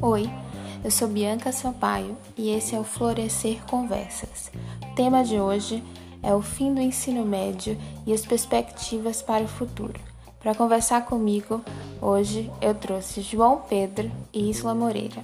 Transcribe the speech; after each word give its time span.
Oi, 0.00 0.28
eu 0.84 0.90
sou 0.90 1.08
Bianca 1.08 1.52
Sampaio 1.52 2.16
e 2.36 2.50
esse 2.50 2.74
é 2.74 2.78
o 2.78 2.84
Florescer 2.84 3.62
Conversas. 3.64 4.50
O 4.82 4.94
tema 4.94 5.24
de 5.24 5.40
hoje 5.40 5.82
é 6.22 6.34
o 6.34 6.42
fim 6.42 6.74
do 6.74 6.80
ensino 6.80 7.24
médio 7.24 7.78
e 8.06 8.12
as 8.12 8.26
perspectivas 8.26 9.22
para 9.22 9.44
o 9.44 9.48
futuro. 9.48 9.98
Para 10.38 10.54
conversar 10.54 11.06
comigo, 11.06 11.62
hoje 12.00 12.50
eu 12.60 12.74
trouxe 12.74 13.22
João 13.22 13.62
Pedro 13.68 14.10
e 14.32 14.50
Isla 14.50 14.74
Moreira. 14.74 15.22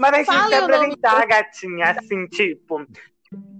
Mas 0.00 0.28
a 0.28 0.32
gente 0.32 0.48
se 0.48 0.54
apresentar, 0.54 1.26
gatinha, 1.26 1.90
assim, 1.90 2.26
tipo. 2.28 2.86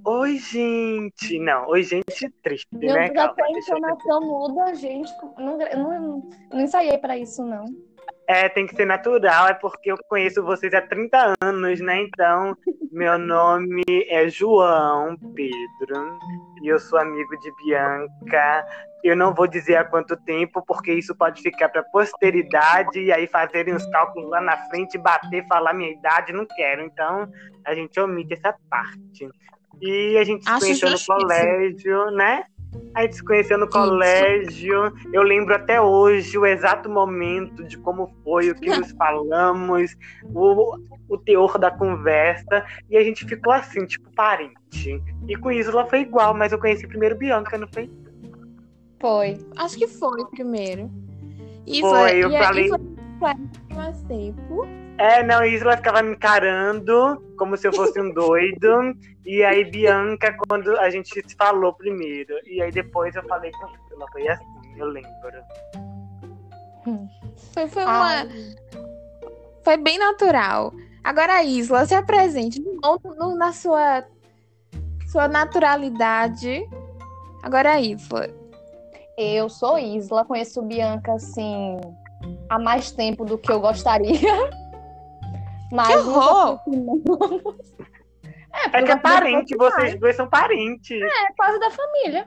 Oi, 0.06 0.38
gente. 0.38 1.38
Não, 1.38 1.68
oi, 1.68 1.82
gente 1.82 2.30
triste, 2.42 2.66
Meu 2.72 2.94
né? 2.94 3.10
Deus, 3.10 3.26
até 3.26 3.42
a 3.42 3.44
Calma, 3.44 3.58
entonação 3.58 4.20
muda, 4.22 4.74
gente. 4.74 5.12
Não, 5.36 5.58
não, 5.58 6.30
não 6.50 6.60
ensaiei 6.60 6.96
pra 6.96 7.18
isso, 7.18 7.44
não. 7.44 7.66
É, 8.30 8.48
tem 8.48 8.64
que 8.64 8.76
ser 8.76 8.84
natural, 8.84 9.48
é 9.48 9.54
porque 9.54 9.90
eu 9.90 9.98
conheço 10.08 10.40
vocês 10.40 10.72
há 10.72 10.80
30 10.80 11.34
anos, 11.42 11.80
né? 11.80 12.02
Então, 12.02 12.56
meu 12.92 13.18
nome 13.18 13.82
é 14.08 14.28
João 14.28 15.16
Pedro 15.34 16.16
e 16.62 16.68
eu 16.68 16.78
sou 16.78 17.00
amigo 17.00 17.36
de 17.40 17.50
Bianca. 17.56 18.64
Eu 19.02 19.16
não 19.16 19.34
vou 19.34 19.48
dizer 19.48 19.78
há 19.78 19.84
quanto 19.84 20.16
tempo, 20.18 20.62
porque 20.64 20.92
isso 20.92 21.12
pode 21.12 21.42
ficar 21.42 21.70
para 21.70 21.82
posteridade 21.82 23.00
e 23.00 23.10
aí 23.10 23.26
fazerem 23.26 23.74
os 23.74 23.84
cálculos 23.86 24.30
lá 24.30 24.40
na 24.40 24.56
frente, 24.68 24.96
bater, 24.96 25.44
falar 25.48 25.72
minha 25.72 25.90
idade, 25.90 26.32
não 26.32 26.46
quero. 26.46 26.82
Então, 26.82 27.28
a 27.66 27.74
gente 27.74 27.98
omite 27.98 28.34
essa 28.34 28.54
parte. 28.70 29.28
E 29.82 30.16
a 30.16 30.22
gente 30.22 30.44
se 30.44 30.60
conheceu 30.60 30.88
no 30.88 31.04
colégio, 31.04 32.12
né? 32.12 32.44
A 32.94 33.02
gente 33.02 33.16
se 33.16 33.24
conheceu 33.24 33.58
no 33.58 33.68
colégio. 33.68 34.92
Eu 35.12 35.22
lembro 35.22 35.54
até 35.54 35.80
hoje 35.80 36.36
o 36.36 36.46
exato 36.46 36.88
momento 36.88 37.64
de 37.64 37.76
como 37.78 38.14
foi, 38.24 38.50
o 38.50 38.54
que 38.54 38.68
nos 38.76 38.90
falamos, 38.92 39.96
o, 40.34 40.76
o 41.08 41.18
teor 41.18 41.58
da 41.58 41.70
conversa. 41.70 42.64
E 42.88 42.96
a 42.96 43.02
gente 43.04 43.24
ficou 43.26 43.52
assim, 43.52 43.84
tipo, 43.86 44.10
parente. 44.14 45.02
E 45.28 45.36
com 45.36 45.50
Isla 45.50 45.86
foi 45.86 46.00
igual, 46.00 46.34
mas 46.34 46.52
eu 46.52 46.58
conheci 46.58 46.86
primeiro 46.86 47.16
Bianca, 47.16 47.56
não 47.58 47.68
foi? 47.68 47.90
Foi. 49.00 49.38
Acho 49.56 49.78
que 49.78 49.86
foi 49.86 50.24
primeiro. 50.26 50.90
Foi, 51.80 52.24
eu 52.24 52.30
e 52.30 52.38
falei- 52.38 52.68
foi 52.68 53.34
mais 53.74 54.02
tempo. 54.04 54.66
É, 55.00 55.22
não, 55.22 55.42
Isla 55.42 55.78
ficava 55.78 56.02
me 56.02 56.12
encarando 56.12 57.16
como 57.38 57.56
se 57.56 57.66
eu 57.66 57.72
fosse 57.72 57.98
um 57.98 58.12
doido. 58.12 58.94
E 59.24 59.42
aí, 59.42 59.64
Bianca, 59.64 60.36
quando 60.46 60.76
a 60.78 60.90
gente 60.90 61.08
se 61.08 61.34
falou 61.36 61.72
primeiro. 61.72 62.34
E 62.46 62.60
aí 62.60 62.70
depois 62.70 63.14
eu 63.16 63.22
falei 63.22 63.50
com 63.52 63.66
Isla. 63.66 64.06
Foi 64.12 64.28
assim, 64.28 64.44
eu 64.76 64.86
lembro. 64.86 65.10
Foi, 67.54 67.66
foi 67.66 67.84
uma. 67.84 68.26
Foi 69.64 69.76
bem 69.78 69.98
natural. 69.98 70.70
Agora 71.02 71.32
a 71.36 71.42
Isla, 71.44 71.86
se 71.86 71.94
apresente 71.94 72.60
novo 72.82 73.14
no- 73.14 73.34
na 73.36 73.54
sua, 73.54 74.04
sua 75.10 75.26
naturalidade. 75.28 76.62
Agora 77.42 77.72
a 77.72 77.80
Isla. 77.80 78.28
Eu 79.16 79.48
sou 79.48 79.78
Isla, 79.78 80.26
conheço 80.26 80.60
Bianca, 80.60 81.14
assim, 81.14 81.78
há 82.50 82.58
mais 82.58 82.90
tempo 82.92 83.24
do 83.24 83.38
que 83.38 83.50
eu 83.50 83.60
gostaria. 83.60 84.59
Mas 85.72 85.88
Que 85.88 85.96
horror! 85.96 86.60
É, 88.52 88.66
É 88.66 88.68
porque 88.68 88.82
que 88.84 88.90
é 88.90 88.94
nos 88.96 89.02
parente, 89.02 89.56
vocês 89.56 90.00
dois 90.00 90.16
são 90.16 90.28
parentes. 90.28 91.00
É 91.00 91.32
quase 91.36 91.60
da 91.60 91.70
família. 91.70 92.26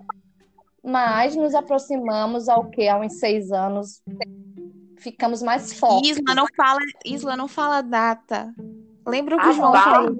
Mas 0.81 1.35
nos 1.35 1.53
aproximamos 1.53 2.47
ao 2.47 2.69
quê? 2.69 2.87
Há 2.87 2.97
uns 2.97 3.19
seis 3.19 3.51
anos. 3.51 4.01
Ficamos 4.97 5.43
mais 5.43 5.73
fortes. 5.77 6.11
Isla 6.17 6.33
não 6.33 6.45
fala, 6.55 6.79
Isla 7.05 7.35
não 7.35 7.47
fala 7.49 7.81
data. 7.81 8.53
Lembra 9.05 9.35
o 9.35 9.39
que 9.39 9.45
Ah, 9.45 9.49
o 9.49 9.53
João 9.53 9.73
falou? 9.73 10.15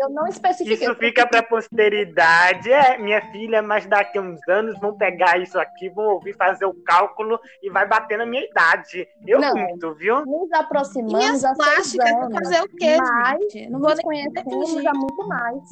Eu 0.00 0.10
não 0.10 0.26
especifiquei. 0.26 0.74
Isso 0.74 0.94
fica 0.94 1.26
pra 1.26 1.42
posteridade. 1.42 2.70
É, 2.70 2.98
minha 2.98 3.20
filha, 3.32 3.60
mas 3.60 3.86
daqui 3.86 4.18
a 4.18 4.22
uns 4.22 4.40
anos 4.48 4.78
vão 4.78 4.96
pegar 4.96 5.40
isso 5.40 5.58
aqui, 5.58 5.88
vão 5.88 6.06
ouvir 6.14 6.34
fazer 6.36 6.66
o 6.66 6.74
cálculo 6.84 7.38
e 7.62 7.68
vai 7.70 7.86
bater 7.86 8.16
na 8.16 8.24
minha 8.24 8.44
idade. 8.44 9.08
Eu 9.26 9.40
Não. 9.40 9.54
muito, 9.54 9.94
viu? 9.94 10.16
Nos 10.18 10.26
minhas 10.26 10.52
aproximamos 10.52 11.44
há 11.44 11.54
seis 11.54 11.56
plásticas 11.56 12.10
vão 12.12 12.30
fazer 12.30 12.60
o 12.62 12.68
quê, 12.68 12.96
Mas 12.96 13.40
gente? 13.40 13.70
Não 13.70 13.80
vou 13.80 13.90
Nos 13.90 13.98
nem 13.98 14.04
conhecemos 14.04 14.86
há 14.86 14.94
muito 14.94 15.28
mais. 15.28 15.62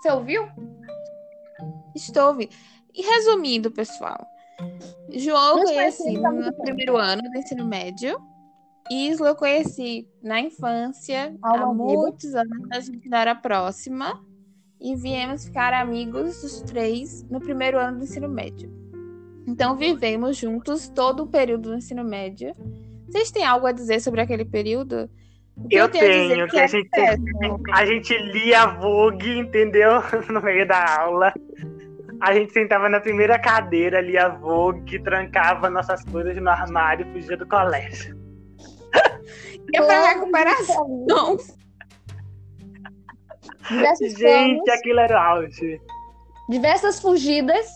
Você 0.00 0.10
ouviu? 0.12 0.48
Estou 1.94 2.28
ouvindo. 2.28 2.54
E 2.94 3.02
resumindo, 3.02 3.70
pessoal. 3.70 4.24
João 5.10 5.62
conheci 5.62 6.16
no 6.18 6.52
primeiro 6.58 6.96
ano 6.96 7.22
do 7.22 7.38
ensino 7.38 7.66
médio. 7.66 8.16
Isla 8.90 9.28
eu 9.28 9.34
conheci 9.34 10.06
na 10.22 10.40
infância, 10.40 11.34
há 11.42 11.66
muitos 11.66 12.34
anos, 12.34 12.68
a 12.70 12.80
gente 12.80 13.08
não 13.08 13.18
era 13.18 13.34
próxima. 13.34 14.22
E 14.80 14.94
viemos 14.94 15.46
ficar 15.46 15.72
amigos 15.72 16.42
os 16.44 16.60
três 16.60 17.22
no 17.30 17.40
primeiro 17.40 17.78
ano 17.78 17.98
do 17.98 18.04
ensino 18.04 18.28
médio. 18.28 18.70
Então 19.46 19.76
vivemos 19.76 20.36
juntos 20.36 20.88
todo 20.88 21.22
o 21.22 21.26
período 21.26 21.70
do 21.70 21.76
ensino 21.76 22.04
médio. 22.04 22.54
Vocês 23.06 23.30
têm 23.30 23.44
algo 23.44 23.66
a 23.66 23.72
dizer 23.72 24.00
sobre 24.00 24.20
aquele 24.20 24.44
período? 24.44 25.08
O 25.56 25.68
que 25.68 25.76
Eu 25.76 25.88
tenho 25.88 26.04
a 26.04 26.08
dizer 26.08 26.28
tenho, 26.28 26.44
é 26.44 26.48
que 26.48 26.58
a 26.58 26.66
gente, 26.66 26.88
péssimo. 26.90 27.62
a 27.72 27.86
gente 27.86 28.18
lia 28.32 28.66
Vogue, 28.66 29.38
entendeu? 29.38 30.02
No 30.30 30.42
meio 30.42 30.66
da 30.66 31.00
aula. 31.00 31.32
A 32.20 32.34
gente 32.34 32.52
sentava 32.52 32.88
na 32.88 33.00
primeira 33.00 33.38
cadeira, 33.38 34.00
lia 34.00 34.28
Vogue, 34.28 34.98
trancava 35.02 35.70
nossas 35.70 36.04
coisas 36.04 36.36
no 36.36 36.50
armário 36.50 37.06
e 37.06 37.12
fugia 37.12 37.36
do 37.36 37.46
colégio. 37.46 38.23
É 39.76 39.82
pra 39.82 40.00
Todos 40.00 40.14
recuperação. 40.14 41.04
Não. 41.08 41.36
Diversos 43.68 44.12
Gente, 44.12 44.62
planos, 44.64 44.68
aquilo 44.68 45.00
era 45.00 45.14
o 45.14 45.18
auge. 45.18 45.80
diversas 46.48 47.00
fugidas. 47.00 47.66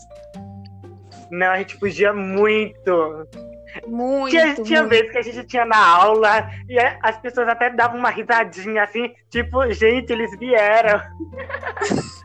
Não, 1.31 1.47
a 1.47 1.57
gente 1.57 1.77
fugia 1.77 2.13
muito. 2.13 3.27
Muito. 3.87 4.31
Tinha, 4.31 4.55
tinha 4.55 4.79
muito. 4.81 4.89
vezes 4.91 5.11
que 5.11 5.17
a 5.17 5.21
gente 5.21 5.43
tinha 5.47 5.65
na 5.65 5.77
aula 5.77 6.49
e 6.67 6.77
é, 6.77 6.97
as 7.03 7.17
pessoas 7.17 7.47
até 7.47 7.69
davam 7.69 7.99
uma 7.99 8.09
risadinha 8.09 8.83
assim, 8.83 9.11
tipo, 9.29 9.71
gente, 9.71 10.11
eles 10.11 10.31
vieram. 10.37 10.99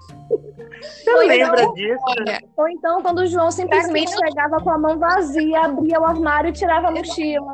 Você 0.81 1.11
Ou 1.11 1.19
lembra 1.27 1.63
então- 1.63 1.75
disso? 1.75 2.03
Olha, 2.19 2.39
Ou 2.57 2.69
então, 2.69 3.03
quando 3.03 3.19
o 3.21 3.27
João 3.27 3.51
simplesmente 3.51 4.11
chegava 4.11 4.59
com 4.61 4.71
a 4.71 4.79
mão 4.79 4.99
vazia, 4.99 5.61
abria 5.67 6.01
o 6.01 6.05
armário 6.05 6.51
e 6.51 6.53
tirava 6.53 6.89
a 6.89 6.91
mochila. 6.91 7.53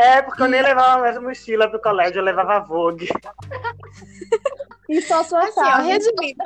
É, 0.00 0.22
porque 0.22 0.42
eu 0.42 0.48
nem 0.48 0.62
levava 0.62 1.02
mais 1.02 1.20
mochila 1.20 1.68
pro 1.68 1.80
colégio, 1.80 2.20
eu 2.20 2.24
levava 2.24 2.60
Vogue. 2.60 3.06
E 4.88 5.02
só 5.02 5.22
sua 5.22 5.40
Assim, 5.40 5.60
ó, 5.60 5.76
resumindo, 5.82 6.42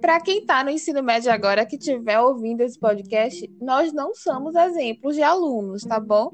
para 0.00 0.20
quem 0.20 0.46
tá 0.46 0.62
no 0.62 0.70
ensino 0.70 1.02
médio 1.02 1.32
agora, 1.32 1.66
que 1.66 1.74
estiver 1.76 2.20
ouvindo 2.20 2.60
esse 2.60 2.78
podcast, 2.78 3.50
nós 3.60 3.92
não 3.92 4.14
somos 4.14 4.54
exemplos 4.54 5.16
de 5.16 5.22
alunos, 5.22 5.82
tá 5.82 5.98
bom? 5.98 6.30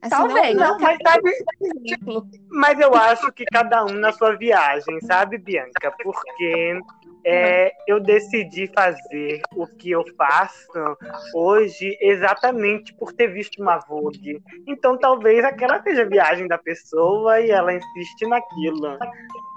Assim, 0.00 0.10
Talvez. 0.10 0.54
Não, 0.54 0.68
Não, 0.68 0.78
mas 0.78 0.98
sabe, 1.02 1.30
exemplo. 1.60 2.28
Mas 2.48 2.78
eu 2.78 2.94
acho 2.94 3.32
que 3.32 3.44
cada 3.46 3.84
um 3.84 3.94
na 3.94 4.12
sua 4.12 4.36
viagem, 4.36 5.00
sabe, 5.00 5.38
Bianca? 5.38 5.92
Porque 6.02 6.80
é, 7.28 7.72
eu 7.88 7.98
decidi 7.98 8.70
fazer 8.72 9.42
o 9.56 9.66
que 9.66 9.90
eu 9.90 10.04
faço 10.16 10.96
hoje 11.34 11.98
exatamente 12.00 12.94
por 12.94 13.12
ter 13.12 13.26
visto 13.26 13.60
uma 13.60 13.78
Vogue. 13.78 14.40
Então 14.66 14.96
talvez 14.96 15.44
aquela 15.44 15.82
seja 15.82 16.02
a 16.02 16.08
viagem 16.08 16.46
da 16.46 16.56
pessoa 16.56 17.40
e 17.40 17.50
ela 17.50 17.74
insiste 17.74 18.26
naquilo. 18.28 18.96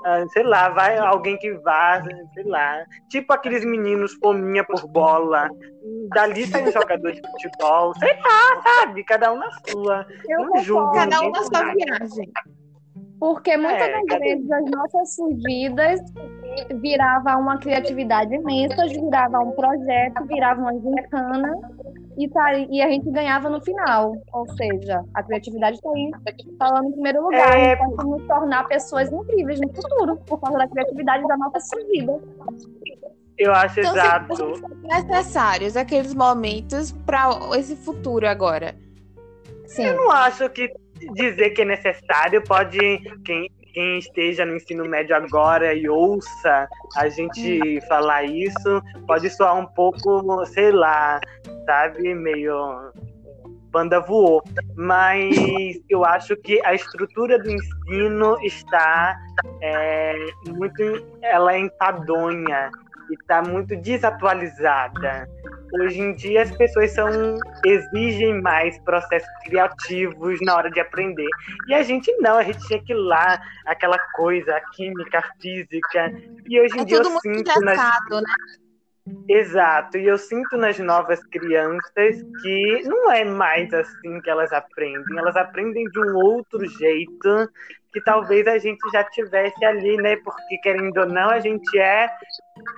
Ah, 0.03 0.25
sei 0.29 0.43
lá, 0.43 0.69
vai 0.69 0.97
alguém 0.97 1.37
que 1.37 1.53
vá, 1.59 2.01
sei 2.33 2.43
lá. 2.45 2.83
Tipo 3.09 3.33
aqueles 3.33 3.63
meninos 3.63 4.13
fominha 4.13 4.63
por 4.63 4.87
bola. 4.87 5.47
Dali 6.13 6.47
sai 6.47 6.67
um 6.67 6.71
jogador 6.71 7.11
de 7.11 7.21
futebol. 7.21 7.93
Sei 7.99 8.13
lá, 8.15 8.61
sabe? 8.63 9.03
Cada 9.03 9.31
um 9.31 9.37
na 9.37 9.51
sua. 9.67 10.07
Eu 10.27 10.45
não 10.47 10.63
julgo 10.63 10.91
Cada 10.93 11.21
um 11.21 11.29
na 11.29 11.43
sua 11.43 11.63
nada. 11.63 11.73
viagem. 11.75 12.31
Porque 13.19 13.57
muitas 13.57 13.81
É, 13.81 13.91
das 13.91 14.05
cada- 14.05 14.19
vezes 14.19 14.51
as 14.51 14.71
nossas 14.71 15.15
fugidas 15.15 15.99
virava 16.79 17.35
uma 17.37 17.57
criatividade 17.57 18.33
imensa, 18.33 18.87
virava 18.87 19.39
um 19.39 19.51
projeto, 19.51 20.25
virava 20.25 20.61
uma 20.61 20.73
gincana 20.73 21.53
e, 22.17 22.29
tá, 22.29 22.53
e 22.53 22.81
a 22.81 22.87
gente 22.89 23.09
ganhava 23.11 23.49
no 23.49 23.61
final. 23.61 24.13
Ou 24.33 24.47
seja, 24.55 25.03
a 25.13 25.23
criatividade 25.23 25.75
está 25.77 25.89
aí 25.89 26.11
falando 26.57 26.87
em 26.89 26.91
primeiro 26.93 27.23
lugar. 27.23 27.57
É. 27.57 27.73
A 27.73 27.75
gente 27.75 27.95
pode 27.95 28.09
nos 28.09 28.27
tornar 28.27 28.67
pessoas 28.69 29.11
incríveis 29.11 29.59
no 29.59 29.67
futuro, 29.73 30.15
por 30.25 30.39
causa 30.39 30.57
da 30.59 30.67
criatividade 30.67 31.27
da 31.27 31.37
nossa 31.37 31.59
fugida. 31.75 32.19
Eu 33.37 33.53
acho 33.53 33.79
Então, 33.79 33.91
exato. 33.95 34.35
são 34.35 34.53
necessários 34.83 35.75
aqueles 35.77 36.13
momentos 36.13 36.91
para 36.91 37.29
esse 37.57 37.75
futuro 37.75 38.27
agora. 38.27 38.75
Sim. 39.65 39.85
Eu 39.85 39.95
não 39.97 40.11
acho 40.11 40.49
que 40.49 40.69
dizer 41.13 41.51
que 41.51 41.61
é 41.61 41.65
necessário 41.65 42.43
pode. 42.43 42.79
Quem, 43.25 43.49
quem 43.73 43.99
esteja 43.99 44.45
no 44.45 44.55
ensino 44.55 44.83
médio 44.85 45.15
agora 45.15 45.73
e 45.73 45.87
ouça 45.87 46.67
a 46.95 47.07
gente 47.07 47.79
falar 47.87 48.23
isso, 48.23 48.81
pode 49.05 49.29
soar 49.29 49.57
um 49.57 49.65
pouco, 49.65 50.45
sei 50.47 50.71
lá, 50.71 51.19
sabe, 51.65 52.13
meio 52.15 52.91
banda 53.71 53.99
voou. 53.99 54.43
Mas 54.75 55.35
eu 55.89 56.03
acho 56.03 56.35
que 56.37 56.63
a 56.65 56.73
estrutura 56.73 57.39
do 57.39 57.49
ensino 57.49 58.37
está 58.43 59.15
é, 59.61 60.15
muito, 60.47 60.83
ela 61.21 61.53
é 61.53 61.59
enfadonha 61.59 62.71
e 63.09 63.13
está 63.13 63.41
muito 63.41 63.75
desatualizada. 63.77 65.29
Hoje 65.73 65.99
em 65.99 66.15
dia 66.15 66.43
as 66.43 66.51
pessoas 66.51 66.91
são 66.91 67.37
exigem 67.65 68.41
mais 68.41 68.77
processos 68.79 69.29
criativos 69.43 70.39
na 70.41 70.55
hora 70.55 70.69
de 70.71 70.79
aprender. 70.79 71.29
E 71.67 71.73
a 71.73 71.83
gente 71.83 72.11
não, 72.19 72.37
a 72.37 72.43
gente 72.43 72.59
tinha 72.67 72.83
que 72.83 72.93
ir 72.93 72.97
lá, 72.97 73.41
aquela 73.65 73.99
coisa, 74.13 74.55
a 74.55 74.61
química, 74.71 75.19
a 75.19 75.41
física. 75.41 76.11
E 76.47 76.59
hoje 76.59 76.77
em 76.77 76.81
é 76.81 76.85
dia 76.85 76.97
eu 76.97 77.19
sinto 77.19 77.61
nas... 77.61 77.77
né? 77.77 78.21
Exato, 79.27 79.97
e 79.97 80.07
eu 80.07 80.17
sinto 80.17 80.57
nas 80.57 80.79
novas 80.79 81.23
crianças 81.25 82.21
que 82.41 82.83
não 82.85 83.11
é 83.11 83.23
mais 83.23 83.71
assim 83.73 84.19
que 84.21 84.29
elas 84.29 84.51
aprendem, 84.51 85.17
elas 85.17 85.35
aprendem 85.35 85.85
de 85.85 85.99
um 85.99 86.15
outro 86.15 86.65
jeito 86.65 87.49
que 87.93 88.01
talvez 88.01 88.47
a 88.47 88.57
gente 88.57 88.79
já 88.91 89.03
tivesse 89.03 89.63
ali, 89.63 89.97
né? 89.97 90.15
Porque 90.17 90.57
querendo 90.63 90.97
ou 90.97 91.05
não, 91.05 91.29
a 91.29 91.39
gente 91.39 91.77
é, 91.77 92.09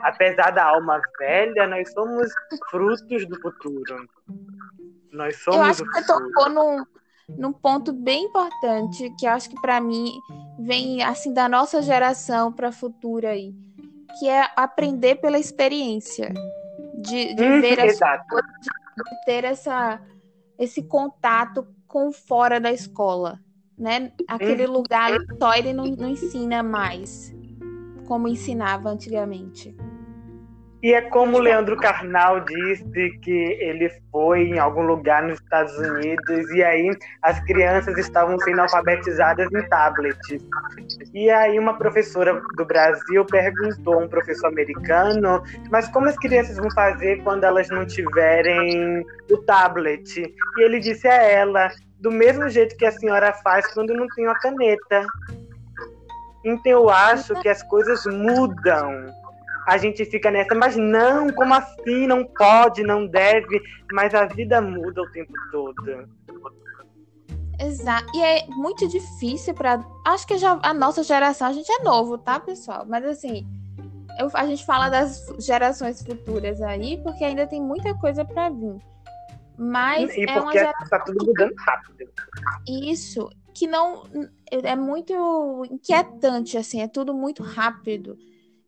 apesar 0.01 0.51
da 0.51 0.66
alma 0.66 1.01
velha, 1.19 1.68
nós 1.68 1.92
somos 1.92 2.31
frutos 2.69 3.27
do 3.27 3.39
futuro. 3.42 4.07
Nós 5.12 5.38
somos 5.38 5.60
eu 5.60 5.66
acho 5.66 5.84
que 5.84 5.92
você 5.92 6.06
tocou 6.06 6.50
num, 6.50 6.86
num 7.30 7.54
ponto 7.54 7.92
bem 7.92 8.25
importante 8.25 9.10
que 9.18 9.25
eu 9.25 9.31
acho 9.31 9.50
que 9.50 9.62
para 9.62 9.81
mim 9.81 10.12
vem 10.60 11.01
assim 11.04 11.34
da 11.34 11.50
nossa 11.50 11.81
geração 11.81 12.51
para 12.51 12.72
futura 12.72 13.30
aí 13.30 13.54
que 14.19 14.28
é 14.28 14.50
aprender 14.56 15.16
pela 15.16 15.40
experiência, 15.40 16.34
de, 17.02 17.34
de 17.34 17.44
hum, 17.44 17.62
ver 17.62 17.80
as 17.80 17.98
coisas, 18.28 18.52
de 18.98 19.25
ter 19.25 19.44
essa, 19.44 20.02
esse 20.58 20.84
contato 20.84 21.68
com 21.88 22.12
fora 22.12 22.60
da 22.60 22.72
escola, 22.72 23.40
né? 23.78 24.12
Aquele 24.28 24.68
hum. 24.68 24.72
lugar 24.72 25.12
só 25.40 25.54
ele 25.54 25.74
não, 25.74 25.86
não 25.86 26.10
ensina 26.10 26.62
mais 26.62 27.34
como 28.12 28.28
ensinava 28.28 28.90
antigamente. 28.90 29.74
E 30.83 30.94
é 30.95 31.01
como 31.01 31.38
o 31.38 31.39
Leandro 31.39 31.78
Carnal 31.78 32.39
disse 32.39 33.12
que 33.22 33.57
ele 33.60 33.88
foi 34.12 34.48
em 34.48 34.57
algum 34.57 34.81
lugar 34.81 35.22
nos 35.22 35.39
Estados 35.39 35.78
Unidos 35.78 36.50
e 36.51 36.63
aí 36.63 36.89
as 37.22 37.39
crianças 37.42 37.95
estavam 38.00 38.39
sendo 38.39 38.62
alfabetizadas 38.62 39.48
em 39.54 39.69
tablets. 39.69 40.44
E 41.13 41.30
aí 41.30 41.60
uma 41.60 41.78
professora 41.78 42.42
do 42.57 42.66
Brasil 42.66 43.24
perguntou 43.25 43.94
a 43.94 43.98
um 43.98 44.07
professor 44.07 44.48
americano, 44.48 45.44
mas 45.69 45.88
como 45.89 46.07
as 46.07 46.18
crianças 46.18 46.57
vão 46.57 46.72
fazer 46.72 47.22
quando 47.24 47.44
elas 47.44 47.69
não 47.69 47.86
tiverem 47.86 49.06
o 49.30 49.38
tablet? 49.44 50.19
E 50.57 50.63
ele 50.63 50.80
disse 50.80 51.07
a 51.07 51.22
ela, 51.22 51.69
do 52.00 52.12
mesmo 52.12 52.50
jeito 52.50 52.75
que 52.75 52.88
a 52.88 52.92
senhora 52.92 53.31
faz 53.44 53.72
quando 53.72 53.94
não 53.94 54.07
tem 54.16 54.25
uma 54.25 54.39
caneta. 54.39 55.06
Então 56.44 56.72
eu 56.72 56.89
acho 56.89 57.39
que 57.42 57.48
as 57.48 57.62
coisas 57.62 58.04
mudam 58.07 59.20
a 59.68 59.78
gente 59.78 60.06
fica 60.06 60.31
nessa, 60.31 60.56
mas 60.56 60.75
não, 60.75 61.31
como 61.31 61.54
assim? 61.54 62.08
Não 62.08 62.25
pode, 62.25 62.84
não 62.84 63.06
deve, 63.08 63.62
mas 63.92 64.13
a 64.13 64.25
vida 64.25 64.62
muda 64.62 65.02
o 65.02 65.12
tempo 65.12 65.34
todo. 65.52 66.10
Exato. 67.60 68.12
E 68.16 68.24
é 68.24 68.48
muito 68.48 68.88
difícil 68.88 69.54
para. 69.54 69.80
Acho 70.06 70.25
que 70.25 70.38
já 70.38 70.60
a 70.63 70.74
nossa 70.74 71.04
geração, 71.04 71.48
a 71.48 71.54
gente 71.54 71.72
é 71.72 71.84
novo, 71.84 72.18
tá, 72.18 72.40
pessoal? 72.40 72.86
Mas 72.88 73.06
assim, 73.06 73.46
eu, 74.19 74.30
a 74.34 74.46
gente 74.48 74.66
fala 74.66 74.90
das 74.90 75.28
gerações 75.40 76.02
futuras 76.02 76.62
aí, 76.62 77.00
porque 77.04 77.24
ainda 77.24 77.46
tem 77.46 77.62
muita 77.62 77.94
coisa 77.96 78.25
para 78.25 78.50
vir. 78.50 78.78
Mas 79.58 80.16
e 80.16 80.24
é 80.28 80.40
uma 80.40 80.52
geração. 80.52 80.88
Tá 80.90 81.00
tudo 81.02 81.24
mudando 81.24 81.54
rápido. 81.56 82.10
Isso, 82.68 83.30
que 83.54 83.68
não. 83.68 84.04
É 84.52 84.75
muito 84.75 85.63
inquietante, 85.69 86.58
assim, 86.58 86.81
é 86.81 86.88
tudo 86.88 87.13
muito 87.13 87.44
rápido. 87.44 88.18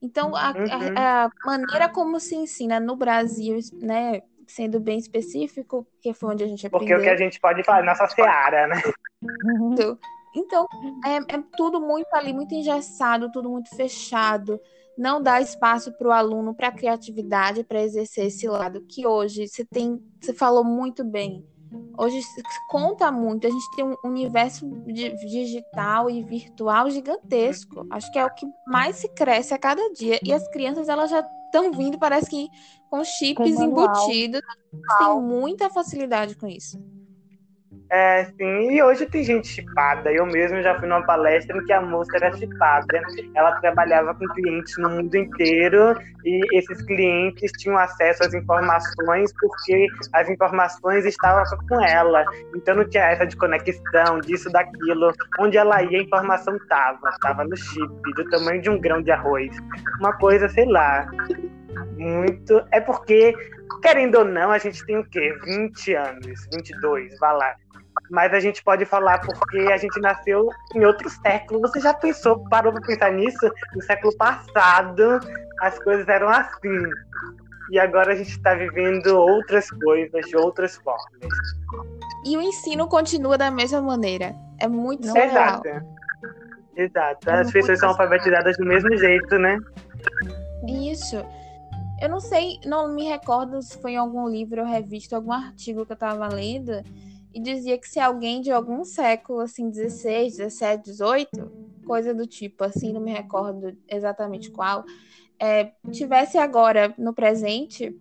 Então, 0.04 0.36
a, 0.36 0.52
uhum. 0.52 0.98
a, 0.98 1.24
a, 1.26 1.30
maneira 1.46 1.88
como 1.88 2.20
se 2.20 2.36
ensina 2.36 2.78
no 2.78 2.94
Brasil, 2.98 3.58
né, 3.82 4.22
sendo 4.46 4.78
bem 4.78 5.00
específico, 5.00 5.88
que 6.02 6.14
foi 6.14 6.34
onde 6.34 6.44
a 6.44 6.48
gente 6.48 6.68
aprendeu. 6.68 6.98
Porque 6.98 7.02
o 7.02 7.04
que 7.06 7.10
a 7.10 7.18
gente 7.18 7.40
pode 7.40 7.64
falar, 7.64 7.84
nossa 7.84 8.06
seara, 8.08 8.68
né? 8.68 8.82
Então, 10.36 10.68
é, 11.06 11.36
é 11.36 11.44
tudo 11.56 11.80
muito 11.80 12.14
ali, 12.14 12.34
muito 12.34 12.54
engessado, 12.54 13.32
tudo 13.32 13.50
muito 13.50 13.74
fechado. 13.76 14.60
Não 14.98 15.22
dá 15.22 15.40
espaço 15.40 15.92
para 15.94 16.08
o 16.08 16.12
aluno, 16.12 16.54
para 16.54 16.68
a 16.68 16.72
criatividade, 16.72 17.64
para 17.64 17.82
exercer 17.82 18.26
esse 18.26 18.48
lado 18.48 18.82
que 18.82 19.08
hoje 19.08 19.48
você 19.48 19.64
tem, 19.64 20.04
você 20.20 20.34
falou 20.34 20.64
muito 20.64 21.04
bem 21.04 21.48
Hoje 21.98 22.22
conta 22.68 23.12
muito, 23.12 23.46
a 23.46 23.50
gente 23.50 23.76
tem 23.76 23.86
um 23.86 23.96
universo 24.04 24.68
digital 24.86 26.10
e 26.10 26.24
virtual 26.24 26.90
gigantesco. 26.90 27.86
Acho 27.90 28.12
que 28.12 28.20
é 28.20 28.26
o 28.26 28.34
que 28.34 28.46
mais 28.68 28.98
se 28.98 29.08
cresce 29.10 29.54
a 29.54 29.60
cada 29.60 29.82
dia. 29.92 30.20
E 30.24 30.34
as 30.34 30.48
crianças, 30.50 30.90
elas 30.90 31.10
já 31.10 31.26
estão 31.46 31.72
vindo, 31.72 32.00
parece 32.00 32.30
que 32.30 32.50
com 32.90 33.04
chips 33.04 33.56
com 33.56 33.64
embutidos. 33.64 34.42
Tem 34.98 35.22
muita 35.22 35.70
facilidade 35.70 36.36
com 36.36 36.48
isso. 36.48 36.80
É, 37.94 38.26
sim, 38.26 38.72
e 38.72 38.82
hoje 38.82 39.06
tem 39.06 39.24
gente 39.24 39.48
chipada. 39.48 40.12
Eu 40.12 40.26
mesmo 40.26 40.60
já 40.64 40.80
fui 40.80 40.88
numa 40.88 41.06
palestra 41.06 41.56
em 41.56 41.64
que 41.64 41.72
a 41.72 41.80
moça 41.80 42.10
era 42.16 42.36
chipada. 42.36 43.04
Ela 43.36 43.52
trabalhava 43.60 44.16
com 44.16 44.26
clientes 44.30 44.76
no 44.80 44.90
mundo 44.90 45.16
inteiro 45.16 45.96
e 46.26 46.58
esses 46.58 46.82
clientes 46.88 47.52
tinham 47.60 47.78
acesso 47.78 48.24
às 48.24 48.34
informações 48.34 49.32
porque 49.40 49.86
as 50.12 50.28
informações 50.28 51.06
estavam 51.06 51.44
com 51.70 51.86
ela. 51.86 52.26
Então 52.56 52.78
não 52.78 52.90
tinha 52.90 53.04
essa 53.12 53.28
de 53.28 53.38
conexão, 53.38 54.20
disso, 54.22 54.52
daquilo. 54.52 55.14
Onde 55.40 55.60
ela 55.60 55.84
ia, 55.84 56.00
a 56.00 56.04
informação 56.04 56.56
estava. 56.56 57.10
Estava 57.10 57.44
no 57.44 57.56
chip, 57.56 58.14
do 58.16 58.28
tamanho 58.32 58.60
de 58.60 58.72
um 58.72 58.82
grão 58.82 59.04
de 59.04 59.12
arroz. 59.12 59.56
Uma 60.00 60.14
coisa, 60.14 60.50
sei 60.50 60.66
lá, 60.66 61.06
muito. 61.96 62.60
É 62.72 62.82
porque, 62.82 63.36
querendo 63.84 64.16
ou 64.16 64.26
não, 64.26 64.50
a 64.50 64.58
gente 64.58 64.84
tem 64.84 64.98
o 64.98 65.06
quê? 65.12 65.38
20 65.46 65.94
anos, 65.94 66.48
22, 66.52 67.20
vai 67.20 67.38
lá 67.38 67.56
mas 68.14 68.32
a 68.32 68.40
gente 68.40 68.64
pode 68.64 68.86
falar 68.86 69.20
porque 69.22 69.58
a 69.74 69.78
gente 69.78 70.00
nasceu 70.00 70.48
em 70.76 70.86
outro 70.86 71.10
século. 71.10 71.60
Você 71.62 71.80
já 71.80 71.96
pensou, 71.96 72.48
parou 72.48 72.72
para 72.72 72.84
pensar 72.84 73.12
nisso? 73.12 73.52
No 73.76 73.82
século 73.82 74.16
passado, 74.16 75.20
as 75.60 75.80
coisas 75.80 76.08
eram 76.08 76.30
assim. 76.30 76.84
E 77.72 77.80
agora 77.80 78.14
a 78.14 78.16
gente 78.16 78.30
está 78.30 78.54
vivendo 78.54 79.08
outras 79.18 79.68
coisas, 79.72 80.28
de 80.28 80.38
outras 80.38 80.76
formas. 80.76 81.04
E 82.24 82.38
o 82.38 82.42
ensino 82.42 82.88
continua 82.88 83.36
da 83.36 83.50
mesma 83.50 83.82
maneira. 83.82 84.36
É 84.60 84.68
muito 84.68 85.08
surreal. 85.08 85.64
Exato. 85.66 85.70
Exato. 86.78 87.32
As 87.32 87.50
é 87.50 87.52
pessoas 87.52 87.80
são 87.80 87.90
alfabetizadas 87.90 88.56
do 88.58 88.66
mesmo 88.66 88.96
jeito, 88.96 89.40
né? 89.40 89.58
Isso. 90.68 91.18
Eu 92.00 92.10
não 92.10 92.20
sei, 92.20 92.60
não 92.64 92.94
me 92.94 93.06
recordo 93.06 93.60
se 93.64 93.82
foi 93.82 93.94
em 93.94 93.98
algum 93.98 94.28
livro 94.30 94.62
ou 94.62 94.68
revista, 94.68 95.16
algum 95.16 95.32
artigo 95.32 95.84
que 95.84 95.94
eu 95.94 95.96
estava 95.96 96.28
lendo, 96.28 96.84
e 97.34 97.40
dizia 97.40 97.78
que 97.78 97.88
se 97.88 98.00
alguém 98.00 98.42
de 98.42 98.52
algum 98.52 98.84
século, 98.84 99.40
assim, 99.40 99.70
16, 99.70 100.38
17, 100.38 100.84
18, 100.84 101.52
coisa 101.86 102.14
do 102.14 102.28
tipo, 102.28 102.64
assim, 102.64 102.94
não 102.94 103.02
me 103.02 103.12
recordo 103.12 103.76
exatamente 103.88 104.52
qual, 104.52 104.86
é, 105.40 105.72
tivesse 105.92 106.38
agora 106.38 106.94
no 106.98 107.14
presente, 107.14 108.00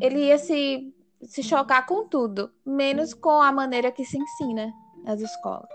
ele 0.00 0.26
ia 0.26 0.38
se, 0.38 0.92
se 1.22 1.42
chocar 1.42 1.86
com 1.86 2.06
tudo, 2.06 2.50
menos 2.66 3.14
com 3.14 3.40
a 3.40 3.52
maneira 3.52 3.92
que 3.92 4.04
se 4.04 4.18
ensina 4.18 4.72
nas 5.04 5.20
escolas. 5.20 5.68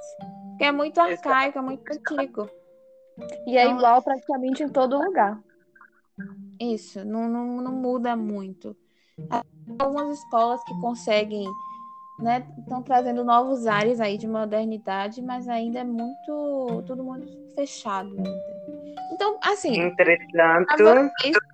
Que 0.58 0.66
é 0.66 0.72
muito 0.72 1.00
arcaico, 1.00 1.58
é 1.58 1.62
muito 1.62 1.84
antigo. 1.92 2.50
E 3.48 3.58
é 3.58 3.64
então, 3.64 3.78
igual 3.78 4.02
praticamente 4.02 4.64
em 4.64 4.70
todo 4.70 5.02
lugar. 5.02 5.42
Isso, 6.60 7.06
não, 7.06 7.30
não, 7.30 7.62
não 7.62 7.72
muda 7.72 8.16
muito. 8.16 8.76
Algumas 9.80 10.20
escolas 10.20 10.64
que 10.64 10.80
conseguem 10.80 11.48
né, 12.20 12.44
estão 12.58 12.82
trazendo 12.82 13.24
novos 13.24 13.68
ares 13.68 14.00
aí 14.00 14.18
de 14.18 14.28
modernidade, 14.28 15.22
mas 15.22 15.48
ainda 15.48 15.80
é 15.80 15.84
muito 15.84 16.84
tudo 16.86 17.04
muito 17.04 17.28
fechado. 17.54 18.16
Então, 19.12 19.38
assim, 19.42 19.80
entretanto, 19.80 21.12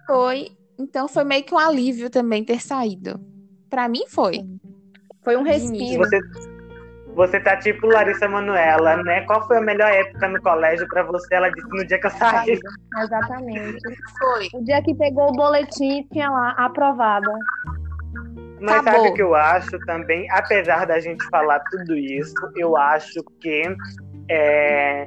foi, 0.07 0.51
então 0.79 1.07
foi 1.07 1.23
meio 1.23 1.43
que 1.43 1.53
um 1.53 1.59
alívio 1.59 2.09
também 2.09 2.43
ter 2.43 2.61
saído. 2.61 3.19
Para 3.69 3.87
mim 3.87 4.05
foi. 4.07 4.45
Foi 5.23 5.35
um 5.37 5.43
respiro. 5.43 6.03
Você, 6.03 6.19
você 7.15 7.39
tá 7.39 7.57
tipo 7.57 7.87
Larissa 7.87 8.27
Manuela, 8.27 8.97
né? 9.03 9.21
Qual 9.21 9.45
foi 9.47 9.57
a 9.57 9.61
melhor 9.61 9.89
época 9.89 10.27
no 10.27 10.41
colégio 10.41 10.87
para 10.87 11.03
você? 11.03 11.35
Ela 11.35 11.49
disse 11.49 11.67
no 11.69 11.85
dia 11.85 11.99
que 11.99 12.07
eu 12.07 12.11
saí. 12.11 12.59
Exatamente. 13.03 13.79
Foi. 14.17 14.49
O 14.53 14.63
dia 14.63 14.81
que 14.81 14.93
pegou 14.95 15.29
o 15.29 15.33
boletim 15.33 15.99
e 15.99 16.03
tinha 16.09 16.29
lá 16.29 16.51
aprovada. 16.57 17.31
Mas 18.63 18.77
Acabou. 18.77 18.93
sabe 18.93 19.09
o 19.09 19.13
que 19.13 19.21
eu 19.21 19.35
acho 19.35 19.77
também? 19.79 20.25
Apesar 20.31 20.85
da 20.85 20.97
gente 20.97 21.21
falar 21.29 21.59
tudo 21.69 21.97
isso, 21.97 22.33
eu 22.55 22.77
acho 22.77 23.21
que 23.41 23.63
é, 24.29 25.05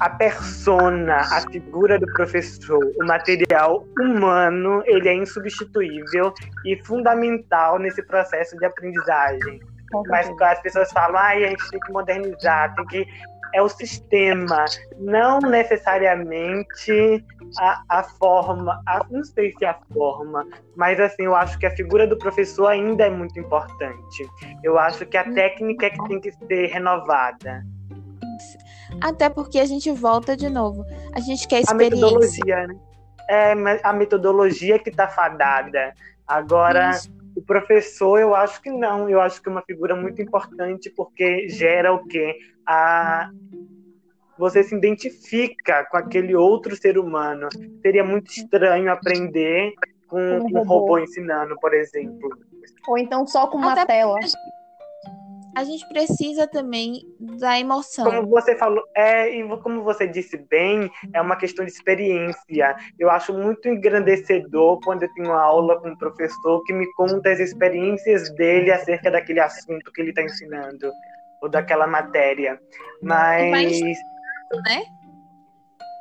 a 0.00 0.08
persona, 0.08 1.16
a 1.16 1.42
figura 1.52 1.98
do 1.98 2.06
professor, 2.14 2.82
o 2.98 3.06
material 3.06 3.84
humano, 4.00 4.82
ele 4.86 5.06
é 5.10 5.14
insubstituível 5.14 6.32
e 6.64 6.82
fundamental 6.82 7.78
nesse 7.78 8.02
processo 8.02 8.56
de 8.56 8.64
aprendizagem. 8.64 9.60
Mas 10.08 10.30
as 10.40 10.62
pessoas 10.62 10.90
falam, 10.92 11.18
ah, 11.18 11.32
a 11.32 11.38
gente 11.40 11.70
tem 11.70 11.80
que 11.80 11.92
modernizar, 11.92 12.74
tem 12.74 12.86
que 12.86 13.06
é 13.54 13.62
o 13.62 13.68
sistema, 13.68 14.64
não 14.98 15.38
necessariamente 15.40 17.24
a, 17.58 17.82
a 17.88 18.02
forma, 18.02 18.80
a, 18.86 19.04
não 19.10 19.24
sei 19.24 19.52
se 19.52 19.64
é 19.64 19.68
a 19.68 19.78
forma, 19.92 20.46
mas 20.76 21.00
assim, 21.00 21.24
eu 21.24 21.34
acho 21.34 21.58
que 21.58 21.66
a 21.66 21.70
figura 21.70 22.06
do 22.06 22.16
professor 22.18 22.66
ainda 22.66 23.06
é 23.06 23.10
muito 23.10 23.38
importante. 23.38 24.28
Eu 24.62 24.78
acho 24.78 25.04
que 25.06 25.16
a 25.16 25.24
hum. 25.24 25.34
técnica 25.34 25.86
é 25.86 25.90
que 25.90 26.08
tem 26.08 26.20
que 26.20 26.32
ser 26.32 26.66
renovada. 26.66 27.64
Até 29.00 29.28
porque 29.28 29.58
a 29.58 29.66
gente 29.66 29.90
volta 29.90 30.36
de 30.36 30.48
novo. 30.48 30.84
A 31.14 31.20
gente 31.20 31.46
quer 31.46 31.60
experiência. 31.60 31.96
A 31.96 32.08
metodologia, 32.08 32.66
né? 32.66 32.76
É 33.28 33.52
a 33.84 33.92
metodologia 33.92 34.78
que 34.78 34.90
está 34.90 35.06
fadada. 35.06 35.94
Agora, 36.26 36.90
Isso. 36.90 37.19
O 37.34 37.42
professor, 37.42 38.18
eu 38.18 38.34
acho 38.34 38.60
que 38.60 38.70
não. 38.70 39.08
Eu 39.08 39.20
acho 39.20 39.40
que 39.42 39.48
é 39.48 39.52
uma 39.52 39.62
figura 39.62 39.94
muito 39.94 40.20
importante 40.20 40.90
porque 40.90 41.48
gera 41.48 41.92
o 41.92 42.06
quê? 42.06 42.38
A 42.66 43.30
você 44.38 44.62
se 44.62 44.74
identifica 44.74 45.84
com 45.84 45.98
aquele 45.98 46.34
outro 46.34 46.74
ser 46.74 46.96
humano. 46.98 47.48
Seria 47.82 48.02
muito 48.02 48.30
estranho 48.30 48.90
aprender 48.90 49.74
com 50.08 50.18
um, 50.18 50.44
um 50.44 50.62
robô. 50.62 50.62
robô 50.62 50.98
ensinando, 50.98 51.54
por 51.60 51.74
exemplo. 51.74 52.30
Ou 52.88 52.96
então 52.96 53.26
só 53.26 53.46
com 53.46 53.58
uma 53.58 53.72
Até 53.72 53.84
tela 53.84 54.18
a 55.56 55.64
gente 55.64 55.86
precisa 55.88 56.46
também 56.46 57.02
da 57.18 57.58
emoção. 57.58 58.04
Como 58.04 58.28
você 58.28 58.56
falou, 58.56 58.82
é, 58.94 59.28
e 59.28 59.48
como 59.58 59.82
você 59.82 60.06
disse 60.06 60.36
bem, 60.36 60.90
é 61.12 61.20
uma 61.20 61.36
questão 61.36 61.64
de 61.64 61.70
experiência. 61.70 62.76
Eu 62.98 63.10
acho 63.10 63.32
muito 63.32 63.68
engrandecedor 63.68 64.80
quando 64.80 65.02
eu 65.02 65.12
tenho 65.14 65.32
aula 65.32 65.80
com 65.80 65.90
um 65.90 65.96
professor 65.96 66.62
que 66.64 66.72
me 66.72 66.86
conta 66.94 67.30
as 67.30 67.40
experiências 67.40 68.30
dele 68.34 68.70
acerca 68.70 69.10
daquele 69.10 69.40
assunto 69.40 69.92
que 69.92 70.00
ele 70.00 70.10
está 70.10 70.22
ensinando, 70.22 70.90
ou 71.42 71.48
daquela 71.48 71.86
matéria. 71.86 72.58
Mas. 73.02 73.80
Né? 73.80 74.82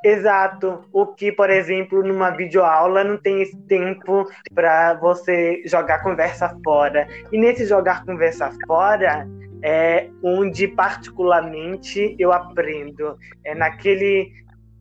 Exato. 0.04 0.86
O 0.94 1.08
que, 1.08 1.32
por 1.32 1.50
exemplo, 1.50 2.02
numa 2.04 2.30
videoaula 2.30 3.04
não 3.04 3.18
tem 3.18 3.42
esse 3.42 3.58
tempo 3.64 4.26
para 4.54 4.94
você 4.96 5.62
jogar 5.66 6.02
conversa 6.02 6.56
fora. 6.64 7.08
E 7.32 7.38
nesse 7.38 7.66
jogar 7.66 8.06
conversa 8.06 8.52
fora 8.66 9.28
é 9.62 10.10
onde 10.24 10.68
particularmente 10.68 12.16
eu 12.18 12.32
aprendo. 12.32 13.18
É 13.44 13.54
naquele 13.54 14.32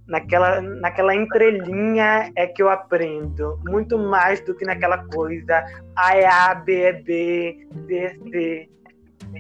naquela 0.07 0.63
naquela 0.63 1.15
entrelinha 1.15 2.33
é 2.35 2.47
que 2.47 2.63
eu 2.63 2.71
aprendo 2.71 3.61
muito 3.67 3.99
mais 3.99 4.41
do 4.41 4.55
que 4.55 4.65
naquela 4.65 5.05
coisa 5.09 5.63
A 5.95 6.17
é 6.17 6.27
A, 6.27 6.55
B 6.55 6.81
é 6.81 6.93
B, 6.93 7.69
C 7.87 7.97
é 7.97 8.15
C. 8.31 8.69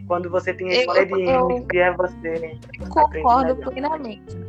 Quando 0.06 0.28
você 0.28 0.52
tem 0.52 0.68
experiência, 0.68 1.32
eu, 1.32 1.66
eu 1.72 1.96
você 1.96 2.58
concordo 2.90 3.56
plenamente. 3.56 4.47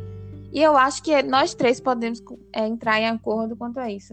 E 0.52 0.62
eu 0.62 0.76
acho 0.76 1.02
que 1.02 1.22
nós 1.22 1.54
três 1.54 1.80
podemos 1.80 2.22
é, 2.52 2.66
entrar 2.66 3.00
em 3.00 3.08
acordo 3.08 3.56
quanto 3.56 3.78
a 3.78 3.90
isso. 3.90 4.12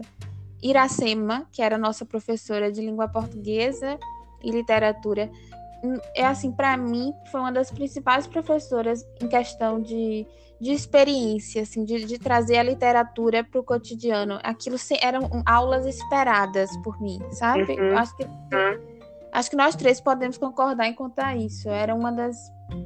Iracema, 0.62 1.46
que 1.52 1.62
era 1.62 1.78
nossa 1.78 2.04
professora 2.04 2.70
de 2.70 2.80
língua 2.80 3.08
portuguesa 3.08 3.98
e 4.42 4.50
literatura, 4.50 5.30
hum, 5.82 5.98
é 6.14 6.24
assim, 6.24 6.52
para 6.52 6.76
mim, 6.76 7.12
foi 7.30 7.40
uma 7.40 7.52
das 7.52 7.70
principais 7.70 8.26
professoras 8.26 9.04
em 9.20 9.28
questão 9.28 9.80
de, 9.80 10.26
de 10.60 10.72
experiência, 10.72 11.62
assim, 11.62 11.84
de, 11.84 12.04
de 12.04 12.18
trazer 12.18 12.58
a 12.58 12.62
literatura 12.62 13.42
para 13.42 13.60
o 13.60 13.64
cotidiano. 13.64 14.38
Aquilo 14.42 14.76
eram 15.00 15.42
aulas 15.44 15.86
esperadas 15.86 16.70
por 16.78 17.00
mim, 17.00 17.20
sabe? 17.32 17.72
Uhum. 17.72 17.96
Acho 17.96 18.16
que 18.16 18.24
uhum. 18.24 18.80
acho 19.32 19.50
que 19.50 19.56
nós 19.56 19.74
três 19.76 20.00
podemos 20.00 20.38
concordar 20.38 20.86
em 20.86 20.94
contar 20.94 21.36
isso. 21.36 21.68
Era 21.68 21.94
uma 21.94 22.12
das 22.12 22.36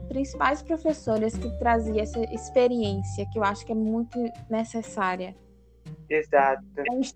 principais 0.09 0.62
professoras 0.62 1.37
que 1.37 1.49
trazia 1.59 2.03
essa 2.03 2.21
experiência 2.33 3.27
que 3.33 3.39
eu 3.39 3.45
acho 3.45 3.65
que 3.65 3.73
é 3.73 3.75
muito 3.75 4.19
necessária. 4.51 5.35
Exato. 6.09 6.62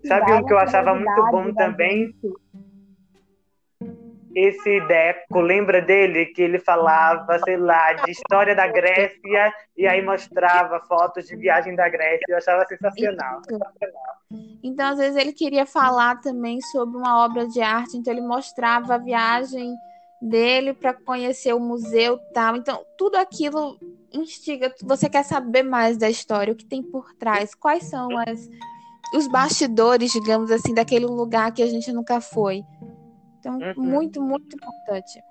Sabe 0.05 0.33
um 0.33 0.45
que 0.45 0.53
eu 0.53 0.57
achava 0.57 0.93
muito 0.95 1.31
bom 1.31 1.53
também? 1.53 2.13
Esse 4.35 4.79
Deco, 4.81 5.39
lembra 5.39 5.81
dele? 5.81 6.27
Que 6.27 6.43
ele 6.43 6.59
falava, 6.59 7.39
sei 7.39 7.57
lá, 7.57 7.93
de 7.93 8.11
história 8.11 8.55
da 8.55 8.67
Grécia 8.67 9.51
e 9.75 9.87
aí 9.87 10.03
mostrava 10.03 10.79
fotos 10.81 11.25
de 11.25 11.35
viagem 11.35 11.75
da 11.75 11.89
Grécia. 11.89 12.25
Eu 12.27 12.37
achava 12.37 12.65
sensacional. 12.65 13.41
Então, 14.61 14.89
às 14.89 14.97
vezes, 14.97 15.15
ele 15.15 15.33
queria 15.33 15.65
falar 15.65 16.19
também 16.21 16.61
sobre 16.61 16.97
uma 16.97 17.25
obra 17.25 17.47
de 17.47 17.61
arte, 17.61 17.97
então 17.97 18.13
ele 18.13 18.21
mostrava 18.21 18.95
a 18.95 18.99
viagem 18.99 19.73
dele 20.21 20.73
para 20.73 20.93
conhecer 20.93 21.53
o 21.53 21.59
museu 21.59 22.19
tal. 22.33 22.55
Então, 22.55 22.83
tudo 22.97 23.15
aquilo 23.15 23.79
instiga, 24.11 24.73
você 24.83 25.09
quer 25.09 25.23
saber 25.23 25.63
mais 25.63 25.97
da 25.97 26.09
história, 26.09 26.53
o 26.53 26.55
que 26.55 26.65
tem 26.65 26.81
por 26.81 27.13
trás, 27.15 27.53
quais 27.53 27.83
são 27.83 28.09
as, 28.17 28.49
os 29.13 29.27
bastidores, 29.27 30.11
digamos 30.11 30.51
assim, 30.51 30.73
daquele 30.73 31.05
lugar 31.05 31.51
que 31.51 31.61
a 31.61 31.67
gente 31.67 31.91
nunca 31.91 32.19
foi. 32.19 32.63
Então, 33.39 33.57
uhum. 33.57 33.73
muito, 33.77 34.21
muito 34.21 34.55
importante. 34.55 35.21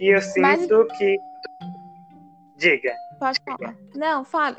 E 0.00 0.14
eu 0.14 0.20
sinto 0.20 0.40
Mas... 0.42 0.66
que. 0.98 1.18
Diga. 2.58 2.92
Pode 3.18 3.40
falar. 3.44 3.76
Não, 3.94 4.24
fale. 4.24 4.56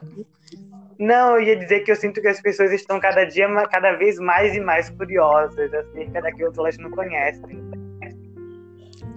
Não, 1.00 1.36
eu 1.36 1.42
ia 1.44 1.56
dizer 1.56 1.82
que 1.82 1.92
eu 1.92 1.96
sinto 1.96 2.22
que 2.22 2.28
as 2.28 2.42
pessoas 2.42 2.72
estão 2.72 3.00
cada 3.00 3.24
dia, 3.24 3.48
cada 3.68 3.94
vez 3.94 4.18
mais 4.18 4.56
e 4.56 4.60
mais 4.60 4.90
curiosas 4.90 5.72
acerca 5.72 6.22
daquilo 6.22 6.52
que 6.52 6.60
elas 6.60 6.78
não 6.78 6.90
conhecem. 6.92 7.60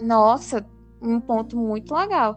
Nossa, 0.02 0.64
um 1.00 1.20
ponto 1.20 1.56
muito 1.56 1.94
legal. 1.94 2.36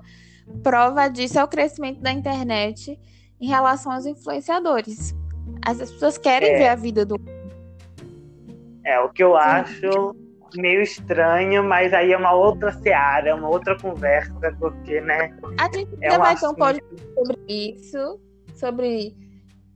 Prova 0.61 1.07
disso 1.07 1.39
é 1.39 1.43
o 1.43 1.47
crescimento 1.47 2.01
da 2.01 2.11
internet 2.11 2.99
em 3.39 3.47
relação 3.47 3.91
aos 3.91 4.05
influenciadores. 4.05 5.15
As 5.65 5.77
pessoas 5.77 6.17
querem 6.17 6.51
é. 6.51 6.57
ver 6.57 6.67
a 6.69 6.75
vida 6.75 7.05
do. 7.05 7.15
É, 8.85 8.99
o 8.99 9.09
que 9.09 9.23
eu 9.23 9.35
acho 9.37 10.15
meio 10.55 10.81
estranho, 10.81 11.63
mas 11.63 11.93
aí 11.93 12.11
é 12.11 12.17
uma 12.17 12.33
outra 12.33 12.71
seara, 12.71 13.29
é 13.29 13.33
uma 13.33 13.49
outra 13.49 13.77
conversa, 13.79 14.33
porque, 14.59 15.01
né? 15.01 15.35
A 15.59 15.63
gente 15.65 15.89
é 16.01 16.13
um 16.13 16.19
vai 16.19 16.35
ter 16.35 16.47
um 16.47 16.53
podcast 16.53 16.95
sobre 17.15 17.37
isso, 17.47 18.19
sobre 18.55 19.15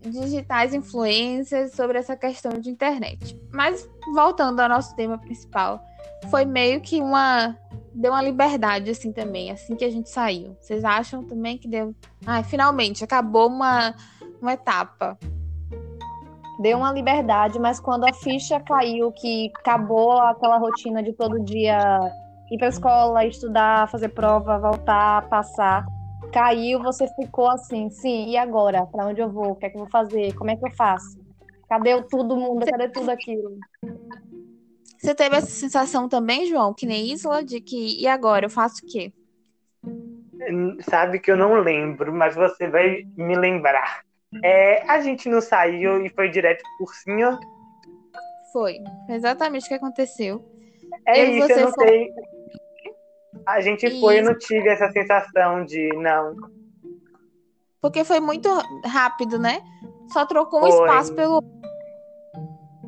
digitais 0.01 0.74
influências, 0.74 1.72
sobre 1.74 1.98
essa 1.98 2.15
questão 2.15 2.60
de 2.60 2.70
internet. 2.70 3.39
Mas 3.51 3.89
voltando 4.13 4.60
ao 4.60 4.70
nosso 4.70 4.96
tema 4.96 5.17
principal, 5.17 5.82
foi 6.29 6.46
meio 6.46 6.79
que 6.82 7.01
uma 7.01 7.58
deu 7.98 8.12
uma 8.12 8.22
liberdade 8.22 8.92
assim 8.92 9.12
também, 9.12 9.51
assim 9.51 9.75
que 9.75 9.84
a 9.84 9.89
gente 9.89 10.10
saiu. 10.10 10.56
Vocês 10.60 10.86
acham 10.86 11.24
também 11.24 11.58
que 11.58 11.68
deu? 11.68 11.96
Ai, 12.25 12.44
finalmente 12.44 13.04
acabou 13.04 13.48
uma 13.48 13.94
uma 14.39 14.54
etapa. 14.54 15.18
Deu 16.60 16.77
uma 16.77 16.92
liberdade, 16.92 17.60
mas 17.60 17.80
quando 17.80 18.06
a 18.06 18.13
ficha 18.13 18.60
caiu, 18.60 19.12
que 19.12 19.51
acabou 19.60 20.13
aquela 20.13 20.58
rotina 20.58 21.04
de 21.04 21.13
todo 21.13 21.44
dia 21.44 22.00
ir 22.51 22.58
para 22.58 22.68
escola, 22.68 23.25
estudar, 23.25 23.89
fazer 23.89 24.10
prova, 24.10 24.58
voltar, 24.58 25.27
passar, 25.30 25.86
caiu, 26.32 26.82
você 26.82 27.08
ficou 27.16 27.50
assim, 27.50 27.89
sim, 27.89 28.30
e 28.30 28.38
agora? 28.38 28.86
Para 28.86 29.06
onde 29.06 29.22
eu 29.22 29.30
vou? 29.30 29.51
O 29.51 29.56
que 29.56 29.66
é 29.66 29.70
que 29.70 29.75
eu 29.75 29.82
vou 29.82 29.89
fazer? 29.89 30.34
Como 30.34 30.50
é 30.50 30.56
que 30.56 30.66
eu 30.66 30.72
faço? 30.72 31.20
Cadê 31.70 32.01
todo 32.04 32.36
mundo? 32.36 32.66
Cadê 32.66 32.89
tudo 32.89 33.10
aquilo? 33.10 33.58
Você 34.98 35.13
teve 35.13 35.36
essa 35.36 35.48
sensação 35.48 36.10
também, 36.10 36.48
João, 36.48 36.74
que 36.74 36.86
nem 36.86 37.12
Isla, 37.12 37.44
de 37.44 37.62
que 37.62 38.01
e 38.01 38.08
agora 38.08 38.46
eu 38.46 38.50
faço 38.50 38.84
o 38.84 38.88
quê? 38.88 39.13
Sabe 40.89 41.20
que 41.20 41.32
eu 41.32 41.38
não 41.38 41.56
lembro, 41.62 42.12
mas 42.13 42.36
você 42.36 42.68
vai 42.68 43.04
me 43.16 43.36
lembrar. 43.36 44.01
É, 44.44 44.84
a 44.89 45.00
gente 45.01 45.30
não 45.30 45.42
saiu 45.42 46.06
e 46.06 46.10
foi 46.10 46.30
direto 46.30 46.63
por 46.77 46.94
cima? 46.94 47.39
Foi. 48.51 48.77
Exatamente 49.10 49.66
o 49.66 49.68
que 49.68 49.74
aconteceu. 49.75 50.44
É 51.06 51.24
eu 51.24 51.32
isso, 51.38 51.51
eu 51.51 51.66
não 51.66 51.74
foi... 51.74 51.88
sei. 51.88 52.10
A 53.46 53.62
gente 53.62 54.00
foi 54.00 54.18
e 54.18 54.22
não 54.22 54.38
tive 54.38 54.68
essa 54.68 54.92
sensação 54.92 55.63
de 55.63 55.89
não. 55.96 56.36
Porque 57.82 58.04
foi 58.04 58.20
muito 58.20 58.50
rápido, 58.84 59.38
né? 59.38 59.62
Só 60.12 60.25
trocou 60.25 60.60
um 60.60 60.72
foi. 60.72 60.88
espaço 60.88 61.13
pelo 61.13 61.42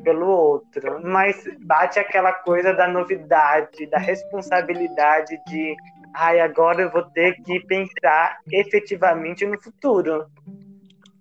pelo 0.02 0.26
outro, 0.26 1.00
mas 1.04 1.36
bate 1.60 1.98
aquela 1.98 2.32
coisa 2.32 2.72
da 2.72 2.88
novidade, 2.88 3.86
da 3.86 3.98
responsabilidade 3.98 5.40
de, 5.46 5.74
ai, 6.14 6.40
agora 6.40 6.82
eu 6.82 6.90
vou 6.90 7.02
ter 7.02 7.34
que 7.42 7.60
pensar 7.60 8.38
efetivamente 8.50 9.46
no 9.46 9.60
futuro. 9.60 10.26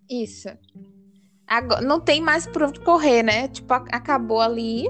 Isso. 0.09 0.49
Agora, 1.47 1.81
não 1.81 1.99
tem 1.99 2.21
mais 2.21 2.45
por 2.45 2.63
onde 2.63 2.79
correr, 2.79 3.23
né? 3.23 3.47
Tipo, 3.47 3.73
acabou 3.73 4.41
ali. 4.41 4.87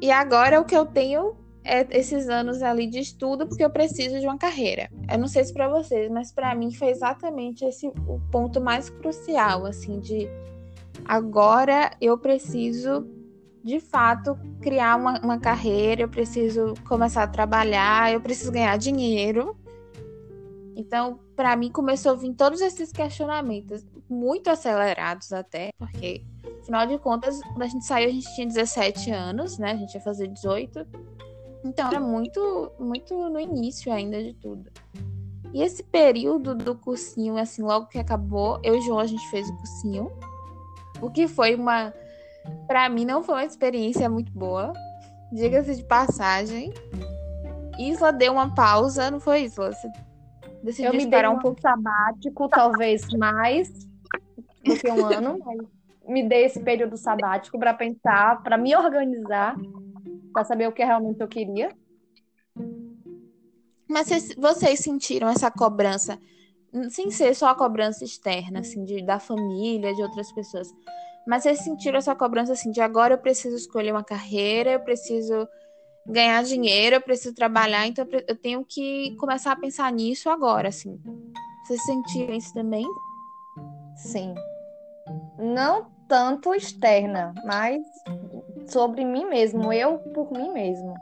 E 0.00 0.10
agora 0.10 0.60
o 0.60 0.64
que 0.64 0.76
eu 0.76 0.86
tenho 0.86 1.36
é, 1.64 1.86
esses 1.90 2.28
anos 2.28 2.62
ali 2.62 2.86
de 2.86 3.00
estudo 3.00 3.46
porque 3.46 3.64
eu 3.64 3.70
preciso 3.70 4.18
de 4.18 4.26
uma 4.26 4.38
carreira. 4.38 4.88
Eu 5.10 5.18
não 5.18 5.28
sei 5.28 5.44
se 5.44 5.52
para 5.52 5.68
vocês, 5.68 6.10
mas 6.10 6.32
para 6.32 6.54
mim 6.54 6.72
foi 6.72 6.88
exatamente 6.88 7.64
esse 7.64 7.86
o 7.86 8.20
ponto 8.32 8.60
mais 8.60 8.88
crucial, 8.88 9.66
assim, 9.66 10.00
de 10.00 10.26
agora 11.04 11.90
eu 12.00 12.16
preciso 12.18 13.06
de 13.62 13.80
fato 13.80 14.38
criar 14.60 14.96
uma, 14.96 15.20
uma 15.20 15.38
carreira, 15.38 16.02
eu 16.02 16.08
preciso 16.08 16.74
começar 16.86 17.24
a 17.24 17.28
trabalhar, 17.28 18.12
eu 18.12 18.20
preciso 18.20 18.52
ganhar 18.52 18.76
dinheiro. 18.76 19.56
Então, 20.74 21.18
para 21.34 21.56
mim 21.56 21.70
começou 21.70 22.12
a 22.12 22.14
vir 22.14 22.34
todos 22.34 22.60
esses 22.60 22.92
questionamentos, 22.92 23.84
muito 24.08 24.48
acelerados 24.48 25.32
até, 25.32 25.70
porque 25.76 26.24
afinal 26.62 26.86
de 26.86 26.98
contas, 26.98 27.40
quando 27.42 27.62
a 27.62 27.66
gente 27.66 27.84
saiu, 27.84 28.08
a 28.08 28.12
gente 28.12 28.32
tinha 28.34 28.46
17 28.46 29.10
anos, 29.10 29.58
né? 29.58 29.72
A 29.72 29.76
gente 29.76 29.94
ia 29.94 30.00
fazer 30.00 30.28
18. 30.28 30.86
Então 31.64 31.88
era 31.88 32.00
muito, 32.00 32.72
muito 32.78 33.14
no 33.28 33.40
início 33.40 33.92
ainda 33.92 34.22
de 34.22 34.34
tudo. 34.34 34.70
E 35.52 35.62
esse 35.62 35.82
período 35.82 36.54
do 36.54 36.74
cursinho, 36.74 37.36
assim, 37.38 37.62
logo 37.62 37.86
que 37.86 37.98
acabou, 37.98 38.60
eu 38.62 38.74
e 38.74 38.78
o 38.78 38.82
João 38.82 38.98
a 38.98 39.06
gente 39.06 39.26
fez 39.30 39.48
o 39.48 39.56
cursinho. 39.56 40.12
O 41.00 41.10
que 41.10 41.28
foi 41.28 41.54
uma. 41.54 41.92
Pra 42.66 42.88
mim, 42.88 43.04
não 43.04 43.22
foi 43.22 43.36
uma 43.36 43.44
experiência 43.44 44.08
muito 44.08 44.32
boa. 44.32 44.72
Diga-se 45.32 45.76
de 45.76 45.84
passagem. 45.84 46.72
Isla 47.78 48.12
deu 48.12 48.32
uma 48.32 48.54
pausa, 48.54 49.10
não 49.10 49.20
foi, 49.20 49.42
Isla? 49.42 49.72
Você 49.72 49.88
decidiu 50.62 50.90
eu 50.90 50.92
me 50.92 50.98
esperar 50.98 51.30
um 51.30 51.38
pouco 51.38 51.60
sabático, 51.60 52.48
talvez 52.48 53.06
mais 53.14 53.68
do 54.64 54.76
que 54.76 54.90
um 54.90 55.06
ano, 55.06 55.38
mas 55.44 55.58
me 56.08 56.28
dei 56.28 56.46
esse 56.46 56.58
período 56.60 56.96
sabático 56.96 57.58
para 57.58 57.74
pensar, 57.74 58.42
para 58.42 58.56
me 58.56 58.74
organizar 58.74 59.54
para 60.38 60.44
saber 60.44 60.68
o 60.68 60.72
que 60.72 60.84
realmente 60.84 61.20
eu 61.20 61.28
queria. 61.28 61.70
Mas 63.88 64.34
vocês 64.36 64.80
sentiram 64.80 65.28
essa 65.28 65.50
cobrança, 65.50 66.18
sem 66.90 67.10
ser 67.10 67.34
só 67.34 67.48
a 67.48 67.54
cobrança 67.54 68.04
externa, 68.04 68.60
assim, 68.60 68.84
de, 68.84 69.02
da 69.02 69.18
família, 69.18 69.94
de 69.94 70.02
outras 70.02 70.30
pessoas, 70.32 70.68
mas 71.26 71.42
vocês 71.42 71.60
sentiram 71.60 71.98
essa 71.98 72.14
cobrança, 72.14 72.52
assim, 72.52 72.70
de 72.70 72.80
agora 72.80 73.14
eu 73.14 73.18
preciso 73.18 73.56
escolher 73.56 73.92
uma 73.92 74.04
carreira, 74.04 74.72
eu 74.72 74.80
preciso 74.80 75.46
ganhar 76.06 76.42
dinheiro, 76.42 76.96
eu 76.96 77.00
preciso 77.00 77.34
trabalhar, 77.34 77.86
então 77.86 78.06
eu 78.26 78.36
tenho 78.36 78.64
que 78.64 79.14
começar 79.16 79.52
a 79.52 79.56
pensar 79.56 79.92
nisso 79.92 80.30
agora, 80.30 80.68
assim. 80.68 80.98
Vocês 81.64 81.84
sentiram 81.84 82.34
isso 82.34 82.54
também? 82.54 82.86
Sim. 83.96 84.34
Não 85.38 85.90
tanto 86.08 86.54
externa, 86.54 87.34
mas 87.44 87.82
sobre 88.68 89.04
mim 89.04 89.26
mesmo, 89.26 89.70
eu 89.72 89.98
por 89.98 90.32
mim 90.32 90.50
mesmo. 90.50 90.94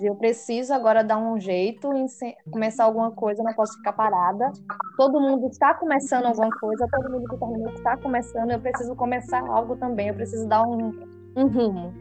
Eu 0.00 0.14
preciso 0.14 0.72
agora 0.72 1.02
dar 1.02 1.18
um 1.18 1.38
jeito 1.40 1.92
em 1.92 2.06
começar 2.50 2.84
alguma 2.84 3.10
coisa, 3.10 3.42
não 3.42 3.52
posso 3.54 3.76
ficar 3.78 3.92
parada. 3.92 4.52
Todo 4.96 5.20
mundo 5.20 5.48
está 5.48 5.74
começando 5.74 6.26
alguma 6.26 6.50
coisa, 6.50 6.86
todo 6.90 7.10
mundo 7.10 7.28
que 7.28 7.36
terminou 7.36 7.72
está 7.72 7.96
começando, 7.96 8.50
eu 8.50 8.60
preciso 8.60 8.94
começar 8.94 9.40
algo 9.40 9.76
também, 9.76 10.08
eu 10.08 10.14
preciso 10.14 10.46
dar 10.46 10.62
um, 10.62 10.92
um 11.36 11.46
rumo. 11.46 11.94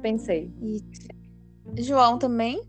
Pensei. 0.00 0.52
E 0.60 0.82
João 1.82 2.18
também? 2.18 2.62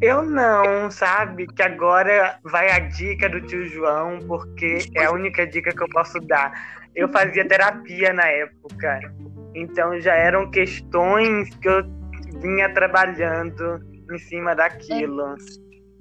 Eu 0.00 0.22
não, 0.22 0.90
sabe? 0.90 1.46
Que 1.46 1.62
agora 1.62 2.38
vai 2.44 2.70
a 2.70 2.80
dica 2.80 3.28
do 3.28 3.40
tio 3.40 3.66
João, 3.66 4.18
porque 4.26 4.80
é 4.96 5.04
a 5.04 5.12
única 5.12 5.46
dica 5.46 5.70
que 5.70 5.82
eu 5.82 5.88
posso 5.88 6.18
dar. 6.20 6.52
Eu 6.94 7.08
fazia 7.08 7.46
terapia 7.46 8.12
na 8.12 8.26
época. 8.26 9.14
Então 9.54 9.98
já 10.00 10.14
eram 10.14 10.50
questões 10.50 11.54
que 11.56 11.68
eu 11.68 12.01
vinha 12.42 12.72
trabalhando 12.74 13.80
em 14.12 14.18
cima 14.18 14.54
daquilo. 14.54 15.36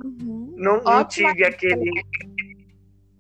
Uhum. 0.04 0.54
Não, 0.58 0.82
não 0.82 1.06
tive 1.06 1.46
aquele. 1.46 1.92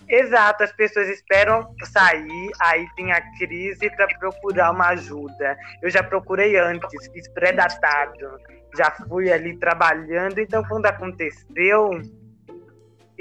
Exato, 0.09 0.63
as 0.63 0.73
pessoas 0.73 1.07
esperam 1.07 1.73
sair, 1.85 2.51
aí 2.59 2.85
tem 2.97 3.13
a 3.13 3.21
crise 3.37 3.89
para 3.95 4.07
procurar 4.19 4.71
uma 4.71 4.89
ajuda. 4.89 5.57
Eu 5.81 5.89
já 5.89 6.03
procurei 6.03 6.57
antes, 6.57 7.07
fiz 7.13 7.29
pré-datado, 7.29 8.37
já 8.75 8.91
fui 9.07 9.31
ali 9.31 9.57
trabalhando, 9.57 10.39
então 10.39 10.63
quando 10.65 10.87
aconteceu, 10.87 11.91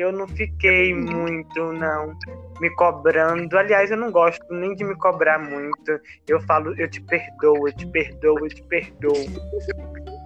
eu 0.00 0.10
não 0.12 0.26
fiquei 0.26 0.94
muito, 0.94 1.72
não, 1.72 2.16
me 2.58 2.70
cobrando. 2.70 3.58
Aliás, 3.58 3.90
eu 3.90 3.96
não 3.96 4.10
gosto 4.10 4.42
nem 4.50 4.74
de 4.74 4.82
me 4.82 4.96
cobrar 4.96 5.38
muito. 5.38 6.00
Eu 6.26 6.40
falo, 6.40 6.74
eu 6.80 6.88
te 6.88 7.00
perdoo, 7.02 7.68
eu 7.68 7.76
te 7.76 7.86
perdoo, 7.86 8.38
eu 8.38 8.48
te 8.48 8.62
perdoo. 8.62 9.12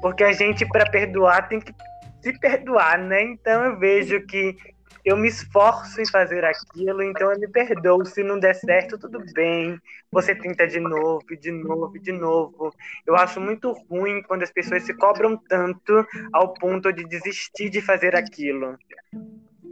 Porque 0.01 0.23
a 0.23 0.33
gente, 0.33 0.65
para 0.69 0.89
perdoar, 0.89 1.49
tem 1.49 1.61
que 1.61 1.75
se 2.23 2.39
perdoar, 2.39 2.99
né? 2.99 3.23
Então 3.23 3.65
eu 3.65 3.79
vejo 3.79 4.25
que 4.27 4.57
eu 5.05 5.17
me 5.17 5.29
esforço 5.29 6.01
em 6.01 6.07
fazer 6.07 6.45
aquilo, 6.45 7.03
então 7.03 7.33
eu 7.33 7.39
me 7.39 7.49
perdoo. 7.49 8.05
Se 8.05 8.23
não 8.23 8.39
der 8.39 8.55
certo, 8.55 8.97
tudo 8.97 9.21
bem. 9.35 9.79
Você 10.11 10.37
tenta 10.37 10.69
de 10.69 10.79
novo, 10.79 11.25
de 11.41 11.51
novo, 11.51 11.99
de 11.99 12.13
novo. 12.13 12.73
Eu 13.05 13.17
acho 13.17 13.41
muito 13.41 13.73
ruim 13.91 14.23
quando 14.23 14.45
as 14.45 14.53
pessoas 14.53 14.85
se 14.85 14.95
cobram 14.95 15.37
tanto 15.37 16.07
ao 16.33 16.55
ponto 16.55 16.93
de 16.93 17.05
desistir 17.05 17.71
de 17.71 17.83
fazer 17.83 18.15
aquilo. 18.15 18.79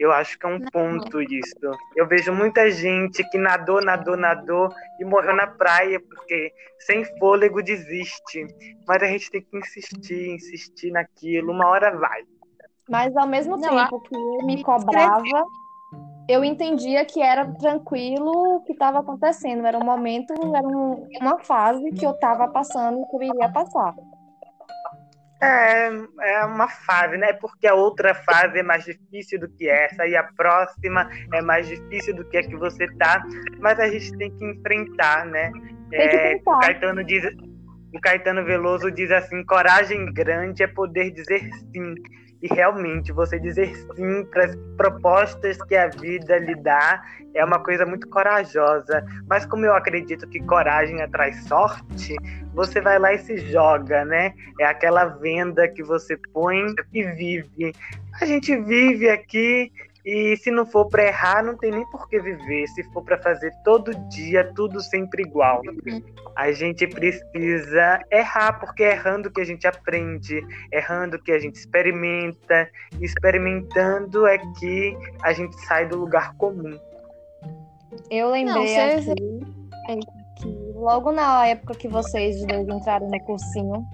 Eu 0.02 0.10
acho 0.10 0.36
que 0.36 0.44
é 0.44 0.48
um 0.48 0.60
ponto 0.60 1.22
isso. 1.22 1.54
Eu 1.94 2.08
vejo 2.08 2.32
muita 2.32 2.68
gente 2.72 3.22
que 3.30 3.38
nadou, 3.38 3.80
nadou, 3.80 4.16
nadou 4.16 4.68
e 4.98 5.04
morreu 5.04 5.32
na 5.32 5.46
praia 5.46 6.00
porque 6.00 6.52
sem 6.80 7.04
fôlego 7.20 7.62
desiste. 7.62 8.48
Mas 8.84 9.00
a 9.00 9.06
gente 9.06 9.30
tem 9.30 9.40
que 9.40 9.56
insistir, 9.56 10.30
insistir 10.30 10.90
naquilo. 10.90 11.52
Uma 11.52 11.68
hora 11.68 11.96
vai. 11.96 12.22
Mas 12.90 13.16
ao 13.16 13.28
mesmo 13.28 13.56
Não, 13.56 13.68
tempo 13.68 14.00
que 14.00 14.12
eu 14.12 14.44
me 14.44 14.60
cobrava, 14.64 15.46
eu 16.28 16.42
entendia 16.42 17.04
que 17.04 17.22
era 17.22 17.46
tranquilo 17.54 18.56
o 18.56 18.60
que 18.64 18.72
estava 18.72 18.98
acontecendo. 18.98 19.64
Era 19.64 19.78
um 19.78 19.84
momento, 19.84 20.34
era 20.52 20.66
um, 20.66 21.06
uma 21.20 21.38
fase 21.38 21.92
que 21.92 22.04
eu 22.04 22.10
estava 22.10 22.48
passando 22.48 23.00
e 23.00 23.06
que 23.06 23.16
eu 23.16 23.22
iria 23.22 23.52
passar. 23.52 23.94
É, 25.42 25.90
é 26.20 26.44
uma 26.44 26.68
fase, 26.68 27.16
né? 27.16 27.32
Porque 27.32 27.66
a 27.66 27.74
outra 27.74 28.14
fase 28.14 28.60
é 28.60 28.62
mais 28.62 28.84
difícil 28.84 29.40
do 29.40 29.48
que 29.48 29.68
essa, 29.68 30.06
e 30.06 30.14
a 30.14 30.22
próxima 30.22 31.10
é 31.32 31.42
mais 31.42 31.66
difícil 31.66 32.14
do 32.14 32.24
que 32.28 32.36
a 32.36 32.42
que 32.42 32.54
você 32.54 32.86
tá, 32.96 33.20
mas 33.58 33.80
a 33.80 33.88
gente 33.88 34.16
tem 34.18 34.30
que 34.30 34.44
enfrentar, 34.44 35.26
né? 35.26 35.50
É, 35.92 36.36
o 36.46 36.58
Caetano 36.60 37.02
diz, 37.02 37.24
o 37.92 38.00
Caetano 38.00 38.44
Veloso 38.44 38.88
diz 38.92 39.10
assim: 39.10 39.44
coragem 39.44 40.12
grande 40.12 40.62
é 40.62 40.68
poder 40.68 41.10
dizer 41.10 41.40
sim. 41.72 41.94
E 42.42 42.52
realmente, 42.52 43.12
você 43.12 43.38
dizer 43.38 43.74
sim 43.94 44.24
para 44.24 44.46
as 44.46 44.56
propostas 44.76 45.56
que 45.62 45.76
a 45.76 45.88
vida 45.88 46.38
lhe 46.38 46.56
dá 46.56 47.00
é 47.34 47.44
uma 47.44 47.60
coisa 47.60 47.86
muito 47.86 48.08
corajosa. 48.08 49.04
Mas 49.28 49.46
como 49.46 49.64
eu 49.64 49.74
acredito 49.74 50.26
que 50.28 50.40
coragem 50.40 51.00
atrai 51.00 51.32
sorte, 51.34 52.16
você 52.52 52.80
vai 52.80 52.98
lá 52.98 53.12
e 53.12 53.18
se 53.18 53.36
joga, 53.50 54.04
né? 54.04 54.34
É 54.60 54.64
aquela 54.64 55.04
venda 55.04 55.68
que 55.68 55.82
você 55.82 56.16
põe 56.32 56.74
e 56.92 57.04
vive. 57.04 57.74
A 58.20 58.26
gente 58.26 58.56
vive 58.56 59.08
aqui 59.08 59.72
e 60.04 60.36
se 60.36 60.50
não 60.50 60.66
for 60.66 60.88
para 60.88 61.06
errar, 61.06 61.44
não 61.44 61.56
tem 61.56 61.70
nem 61.70 61.88
por 61.90 62.08
que 62.08 62.18
viver. 62.18 62.66
Se 62.68 62.82
for 62.92 63.04
para 63.04 63.18
fazer 63.22 63.52
todo 63.64 63.94
dia, 64.08 64.52
tudo 64.54 64.80
sempre 64.80 65.22
igual. 65.22 65.62
Uhum. 65.64 66.02
A 66.34 66.50
gente 66.50 66.86
precisa 66.88 68.00
errar, 68.10 68.58
porque 68.58 68.82
é 68.82 68.92
errando 68.92 69.30
que 69.30 69.40
a 69.40 69.44
gente 69.44 69.66
aprende, 69.66 70.44
errando 70.72 71.22
que 71.22 71.30
a 71.30 71.38
gente 71.38 71.54
experimenta. 71.54 72.68
Experimentando 73.00 74.26
é 74.26 74.38
que 74.58 74.96
a 75.22 75.32
gente 75.32 75.54
sai 75.66 75.86
do 75.86 75.98
lugar 75.98 76.34
comum. 76.36 76.76
Eu 78.10 78.30
lembrei 78.30 78.76
não, 78.76 78.96
aqui 78.96 80.00
que 80.40 80.48
logo 80.74 81.12
na 81.12 81.46
época 81.46 81.74
que 81.74 81.86
vocês 81.86 82.44
dois 82.46 82.66
entraram 82.66 83.08
no 83.08 83.20
cursinho, 83.20 83.86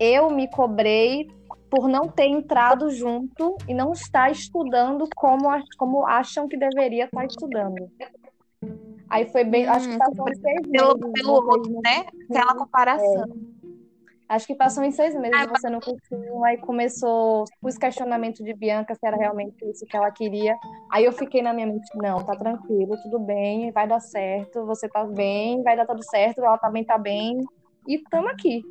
eu 0.00 0.30
me 0.30 0.48
cobrei 0.48 1.28
por 1.72 1.88
não 1.88 2.06
ter 2.06 2.26
entrado 2.26 2.90
junto 2.90 3.56
e 3.66 3.72
não 3.72 3.92
estar 3.92 4.30
estudando 4.30 5.08
como, 5.16 5.48
como 5.78 6.06
acham 6.06 6.46
que 6.46 6.54
deveria 6.54 7.06
estar 7.06 7.24
estudando. 7.24 7.90
Aí 9.08 9.26
foi 9.30 9.42
bem. 9.42 9.66
Hum, 9.66 9.70
acho 9.70 9.88
que 9.88 9.94
hum, 9.94 9.98
passou 9.98 10.28
uns 10.28 10.38
seis 10.38 10.68
pelo, 10.70 10.98
meses. 10.98 11.12
Pelo 11.14 11.32
outro, 11.32 11.72
né? 11.82 12.04
Aquela 12.28 12.54
comparação. 12.54 13.24
É. 13.24 13.62
Acho 14.28 14.46
que 14.46 14.54
passou 14.54 14.84
em 14.84 14.90
seis 14.90 15.14
meses 15.14 15.38
ah, 15.38 15.46
você 15.46 15.68
não 15.68 15.80
curtiu, 15.80 16.44
aí 16.44 16.56
começou 16.58 17.44
os 17.62 17.76
questionamentos 17.76 18.42
de 18.42 18.54
Bianca 18.54 18.94
se 18.94 19.06
era 19.06 19.16
realmente 19.16 19.64
isso 19.64 19.86
que 19.86 19.96
ela 19.96 20.10
queria. 20.10 20.54
Aí 20.90 21.06
eu 21.06 21.12
fiquei 21.12 21.42
na 21.42 21.54
minha 21.54 21.66
mente, 21.66 21.86
não, 21.94 22.18
tá 22.18 22.34
tranquilo, 22.36 22.96
tudo 23.02 23.18
bem, 23.18 23.70
vai 23.72 23.86
dar 23.86 24.00
certo, 24.00 24.64
você 24.64 24.88
tá 24.88 25.04
bem, 25.04 25.62
vai 25.62 25.76
dar 25.76 25.86
tudo 25.86 26.02
certo, 26.04 26.38
ela 26.38 26.56
também 26.56 26.82
tá 26.82 26.96
bem, 26.96 27.40
e 27.86 27.96
estamos 27.96 28.30
aqui. 28.30 28.62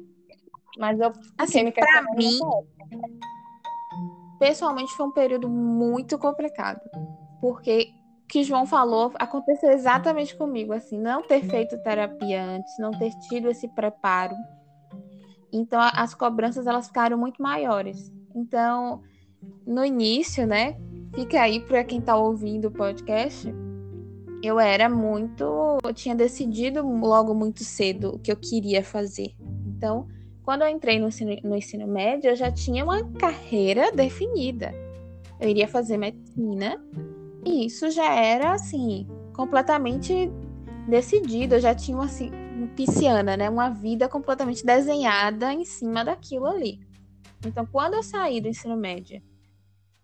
Mas 0.77 0.99
eu 0.99 1.12
assim, 1.38 1.63
me 1.63 1.71
pra 1.71 2.03
mim, 2.15 2.39
pessoalmente 4.39 4.93
foi 4.93 5.05
um 5.05 5.12
período 5.12 5.49
muito 5.49 6.17
complicado. 6.17 6.81
Porque 7.39 7.93
o 8.23 8.27
que 8.27 8.43
João 8.43 8.65
falou 8.65 9.12
aconteceu 9.15 9.71
exatamente 9.71 10.36
comigo, 10.36 10.73
assim, 10.73 10.97
não 10.97 11.21
ter 11.21 11.41
feito 11.43 11.77
terapia 11.84 12.43
antes, 12.43 12.77
não 12.79 12.91
ter 12.91 13.12
tido 13.29 13.49
esse 13.49 13.67
preparo. 13.67 14.36
Então 15.51 15.79
as 15.81 16.13
cobranças 16.13 16.65
elas 16.65 16.88
ficaram 16.88 17.17
muito 17.17 17.41
maiores. 17.41 18.12
Então, 18.34 19.01
no 19.65 19.84
início, 19.84 20.47
né? 20.47 20.77
Fica 21.13 21.41
aí 21.41 21.60
para 21.60 21.84
quem 21.84 21.99
está 21.99 22.15
ouvindo 22.15 22.69
o 22.69 22.71
podcast. 22.71 23.53
Eu 24.41 24.60
era 24.60 24.89
muito, 24.89 25.77
eu 25.84 25.93
tinha 25.93 26.15
decidido 26.15 26.81
logo 26.81 27.34
muito 27.34 27.63
cedo 27.63 28.15
o 28.15 28.19
que 28.19 28.31
eu 28.31 28.38
queria 28.38 28.84
fazer. 28.84 29.36
Então, 29.67 30.07
quando 30.43 30.63
eu 30.63 30.67
entrei 30.67 30.99
no 30.99 31.08
ensino, 31.08 31.36
no 31.43 31.56
ensino 31.56 31.88
médio, 31.88 32.30
eu 32.30 32.36
já 32.36 32.51
tinha 32.51 32.84
uma 32.84 33.04
carreira 33.13 33.91
definida. 33.91 34.73
Eu 35.39 35.49
iria 35.49 35.67
fazer 35.67 35.97
medicina 35.97 36.84
e 37.45 37.65
isso 37.65 37.89
já 37.89 38.13
era 38.13 38.54
assim 38.54 39.08
completamente 39.34 40.32
decidido. 40.88 41.56
Eu 41.56 41.60
já 41.60 41.75
tinha 41.75 41.97
assim 41.99 42.32
pisciana, 42.75 43.38
né? 43.38 43.49
Uma 43.49 43.69
vida 43.69 44.08
completamente 44.08 44.65
desenhada 44.65 45.54
em 45.54 45.65
cima 45.65 46.04
daquilo 46.04 46.45
ali. 46.45 46.80
Então, 47.45 47.65
quando 47.65 47.95
eu 47.95 48.04
saí 48.04 48.39
do 48.39 48.47
ensino 48.47 48.77
médio, 48.77 49.21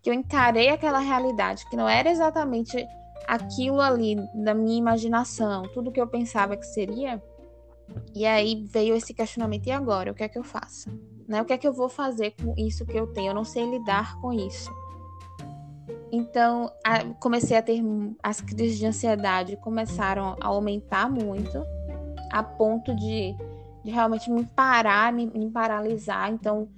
que 0.02 0.10
eu 0.10 0.13
encarei 0.13 0.69
aquela 0.69 1.00
realidade, 1.00 1.67
que 1.69 1.76
não 1.76 1.88
era 1.88 2.10
exatamente 2.10 2.86
aquilo 3.28 3.82
ali 3.82 4.15
da 4.34 4.54
minha 4.54 4.78
imaginação, 4.78 5.63
tudo 5.73 5.91
que 5.91 6.02
eu 6.02 6.08
pensava 6.08 6.56
que 6.56 6.65
seria, 6.65 7.21
e 8.15 8.26
aí 8.26 8.65
veio 8.65 8.95
esse 8.95 9.13
questionamento: 9.13 9.67
e 9.67 9.71
agora? 9.71 10.12
O 10.12 10.15
que 10.15 10.23
é 10.23 10.30
que 10.30 10.38
eu 10.38 10.43
faço? 10.43 10.89
Né? 11.28 11.41
O 11.41 11.45
que 11.45 11.54
é 11.54 11.58
que 11.58 11.67
eu 11.67 11.73
vou 11.73 11.89
fazer 11.89 12.32
com 12.32 12.54
isso 12.58 12.86
que 12.86 12.97
eu 12.97 13.08
tenho? 13.08 13.32
Eu 13.32 13.36
não 13.36 13.43
sei 13.43 13.69
lidar 13.69 14.19
com 14.21 14.34
isso. 14.34 14.71
Então, 16.12 16.71
a, 16.86 17.04
comecei 17.15 17.58
a 17.58 17.62
ter 17.62 17.82
as 18.23 18.39
crises 18.39 18.78
de 18.78 18.86
ansiedade 18.86 19.58
começaram 19.58 20.38
a 20.39 20.47
aumentar 20.47 21.10
muito 21.10 21.62
a 22.32 22.41
ponto 22.41 22.95
de, 22.95 23.36
de 23.84 23.91
realmente 23.91 24.32
me 24.32 24.45
parar, 24.45 25.12
me, 25.12 25.28
me 25.28 25.50
paralisar. 25.52 26.32
Então, 26.32 26.69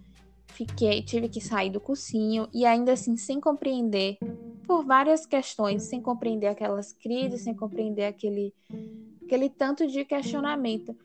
fiquei, 0.48 1.02
tive 1.02 1.30
que 1.30 1.39
sair 1.39 1.69
do 1.69 1.80
cursinho 1.80 2.48
e 2.54 2.65
ainda 2.65 2.93
assim 2.93 3.15
sem 3.15 3.39
compreender 3.39 4.17
por 4.65 4.84
várias 4.84 5.26
questões, 5.26 5.84
sem 5.84 6.02
compreender 6.02 6.48
aquelas 6.48 6.91
crises, 6.93 7.41
sem 7.41 7.56
compreender 7.56 8.06
aquele 8.06 8.54
aquele 9.30 9.50
tanto 9.50 9.86
de 9.86 10.04
questionamento. 10.04 10.98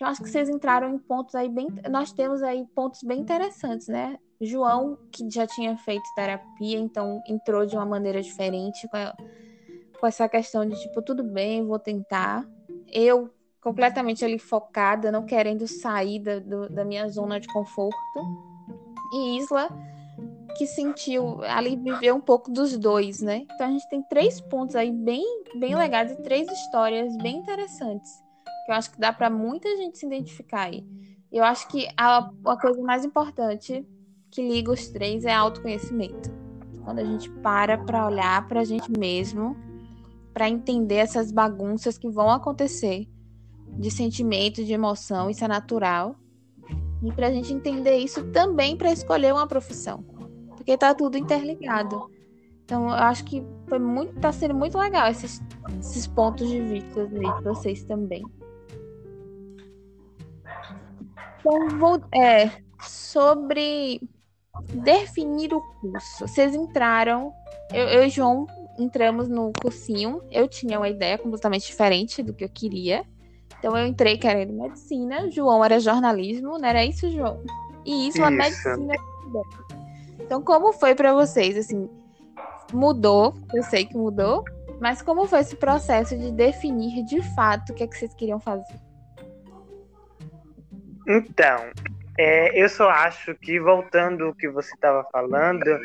Eu 0.00 0.06
acho 0.06 0.22
que 0.22 0.30
vocês 0.30 0.48
entraram 0.48 0.94
em 0.94 0.98
pontos 0.98 1.34
aí 1.34 1.48
bem, 1.48 1.68
nós 1.90 2.12
temos 2.12 2.42
aí 2.42 2.66
pontos 2.74 3.02
bem 3.02 3.20
interessantes, 3.20 3.88
né? 3.88 4.18
João, 4.40 4.98
que 5.10 5.28
já 5.30 5.46
tinha 5.46 5.76
feito 5.78 6.02
terapia, 6.14 6.78
então 6.78 7.22
entrou 7.26 7.64
de 7.64 7.76
uma 7.76 7.86
maneira 7.86 8.20
diferente 8.20 8.86
com, 8.88 8.96
a, 8.96 9.14
com 9.98 10.06
essa 10.06 10.28
questão 10.28 10.66
de 10.66 10.78
tipo, 10.80 11.00
tudo 11.00 11.22
bem, 11.22 11.66
vou 11.66 11.78
tentar. 11.78 12.46
Eu 12.92 13.30
completamente 13.60 14.24
ali 14.24 14.38
focada, 14.38 15.10
não 15.10 15.24
querendo 15.24 15.66
sair 15.66 16.20
da, 16.20 16.38
do, 16.38 16.68
da 16.68 16.84
minha 16.84 17.08
zona 17.08 17.40
de 17.40 17.48
conforto. 17.48 17.96
E 19.12 19.38
Isla, 19.38 19.68
que 20.56 20.66
sentiu 20.66 21.42
ali 21.44 21.76
viver 21.76 22.12
um 22.12 22.20
pouco 22.20 22.50
dos 22.50 22.76
dois, 22.76 23.20
né? 23.20 23.46
Então 23.54 23.66
a 23.66 23.70
gente 23.70 23.88
tem 23.88 24.02
três 24.02 24.40
pontos 24.40 24.74
aí 24.74 24.90
bem, 24.90 25.24
bem 25.58 25.74
legais 25.74 26.12
e 26.12 26.22
três 26.22 26.50
histórias 26.50 27.16
bem 27.18 27.38
interessantes. 27.38 28.10
Que 28.64 28.72
eu 28.72 28.76
acho 28.76 28.90
que 28.90 28.98
dá 28.98 29.12
para 29.12 29.28
muita 29.28 29.68
gente 29.76 29.98
se 29.98 30.06
identificar 30.06 30.62
aí. 30.62 30.84
Eu 31.30 31.44
acho 31.44 31.68
que 31.68 31.88
a, 31.96 32.30
a 32.46 32.56
coisa 32.60 32.80
mais 32.82 33.04
importante 33.04 33.86
que 34.30 34.46
liga 34.46 34.72
os 34.72 34.88
três 34.88 35.24
é 35.24 35.32
autoconhecimento. 35.32 36.30
Quando 36.84 37.00
a 37.00 37.04
gente 37.04 37.28
para 37.30 37.76
para 37.78 38.06
olhar 38.06 38.46
para 38.48 38.60
a 38.60 38.64
gente 38.64 38.90
mesmo, 38.90 39.56
para 40.32 40.48
entender 40.48 40.96
essas 40.96 41.32
bagunças 41.32 41.98
que 41.98 42.08
vão 42.08 42.30
acontecer 42.30 43.08
de 43.78 43.90
sentimento, 43.90 44.64
de 44.64 44.72
emoção, 44.72 45.28
isso 45.28 45.44
é 45.44 45.48
natural. 45.48 46.16
E 47.02 47.12
para 47.12 47.26
a 47.28 47.30
gente 47.30 47.52
entender 47.52 47.98
isso 47.98 48.24
também 48.30 48.76
para 48.76 48.92
escolher 48.92 49.32
uma 49.32 49.46
profissão, 49.46 50.04
porque 50.66 50.72
está 50.72 50.92
tudo 50.92 51.16
interligado. 51.16 52.10
Então, 52.64 52.88
eu 52.88 52.94
acho 52.94 53.24
que 53.24 53.46
foi 53.68 53.78
muito, 53.78 54.18
tá 54.18 54.32
sendo 54.32 54.52
muito 54.52 54.76
legal 54.76 55.08
esses, 55.08 55.40
esses 55.78 56.08
pontos 56.08 56.48
de 56.48 56.60
vista 56.60 57.02
aí 57.02 57.08
de 57.08 57.44
vocês 57.44 57.84
também. 57.84 58.24
Então, 61.38 61.78
vou, 61.78 62.02
é, 62.12 62.50
sobre 62.82 64.00
definir 64.74 65.54
o 65.54 65.60
curso. 65.80 66.26
Vocês 66.26 66.52
entraram, 66.52 67.32
eu, 67.72 67.86
eu 67.86 68.04
e 68.04 68.08
João 68.08 68.44
entramos 68.76 69.28
no 69.28 69.52
cursinho. 69.62 70.20
Eu 70.32 70.48
tinha 70.48 70.80
uma 70.80 70.88
ideia 70.88 71.16
completamente 71.16 71.68
diferente 71.68 72.24
do 72.24 72.34
que 72.34 72.42
eu 72.42 72.48
queria. 72.48 73.04
Então 73.60 73.78
eu 73.78 73.86
entrei 73.86 74.18
querendo 74.18 74.52
medicina, 74.52 75.30
João 75.30 75.64
era 75.64 75.78
jornalismo, 75.78 76.58
não 76.58 76.68
era 76.68 76.84
isso, 76.84 77.08
João? 77.10 77.40
E 77.84 78.08
isso, 78.08 78.18
isso. 78.18 78.24
a 78.24 78.30
medicina. 78.30 78.94
Então 80.26 80.42
como 80.42 80.72
foi 80.72 80.94
para 80.94 81.14
vocês 81.14 81.56
assim? 81.56 81.88
Mudou, 82.72 83.32
eu 83.54 83.62
sei 83.62 83.86
que 83.86 83.96
mudou, 83.96 84.44
mas 84.80 85.00
como 85.00 85.24
foi 85.26 85.38
esse 85.38 85.54
processo 85.54 86.18
de 86.18 86.32
definir 86.32 87.04
de 87.04 87.22
fato 87.34 87.70
o 87.70 87.74
que 87.74 87.84
é 87.84 87.86
que 87.86 87.96
vocês 87.96 88.12
queriam 88.12 88.40
fazer? 88.40 88.74
Então, 91.06 91.70
é, 92.18 92.60
eu 92.60 92.68
só 92.68 92.90
acho 92.90 93.36
que 93.36 93.60
voltando 93.60 94.24
ao 94.24 94.34
que 94.34 94.48
você 94.48 94.74
estava 94.74 95.06
falando, 95.12 95.78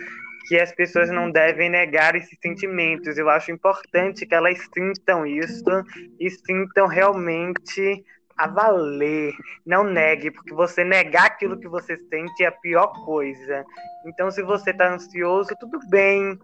que 0.47 0.59
as 0.59 0.73
pessoas 0.73 1.11
não 1.11 1.29
devem 1.29 1.69
negar 1.69 2.15
esses 2.15 2.35
sentimentos. 2.41 3.19
Eu 3.19 3.29
acho 3.29 3.51
importante 3.51 4.25
que 4.25 4.33
elas 4.33 4.57
sintam 4.73 5.23
isso 5.23 5.83
e 6.19 6.31
sintam 6.31 6.87
realmente 6.87 8.03
a 8.43 8.47
valer. 8.47 9.33
Não 9.65 9.83
negue, 9.83 10.31
porque 10.31 10.53
você 10.53 10.83
negar 10.83 11.25
aquilo 11.25 11.59
que 11.59 11.67
você 11.67 11.97
sente 12.09 12.43
é 12.43 12.47
a 12.47 12.51
pior 12.51 12.87
coisa. 13.05 13.65
Então, 14.05 14.31
se 14.31 14.41
você 14.41 14.71
está 14.71 14.93
ansioso, 14.93 15.55
tudo 15.59 15.79
bem. 15.89 16.37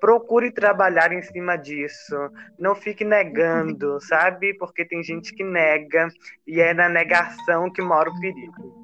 Procure 0.00 0.50
trabalhar 0.50 1.12
em 1.12 1.22
cima 1.22 1.56
disso. 1.56 2.14
Não 2.58 2.74
fique 2.74 3.04
negando, 3.04 3.98
sabe? 4.04 4.54
Porque 4.54 4.84
tem 4.84 5.02
gente 5.02 5.34
que 5.34 5.44
nega 5.44 6.08
e 6.46 6.60
é 6.60 6.74
na 6.74 6.88
negação 6.88 7.70
que 7.70 7.80
mora 7.82 8.10
o 8.10 8.20
perigo. 8.20 8.82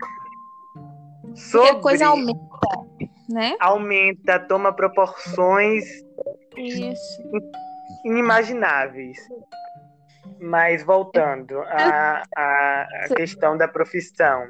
Sobre... 1.34 1.70
A 1.70 1.74
coisa 1.76 2.06
aumenta 2.06 2.50
né? 3.30 3.56
Aumenta, 3.60 4.38
toma 4.40 4.72
proporções 4.72 5.84
Isso. 6.56 7.22
inimagináveis. 8.04 9.18
Mas 10.40 10.82
voltando 10.82 11.60
à, 11.62 12.22
à 12.36 12.86
questão 13.14 13.56
da 13.56 13.68
profissão. 13.68 14.48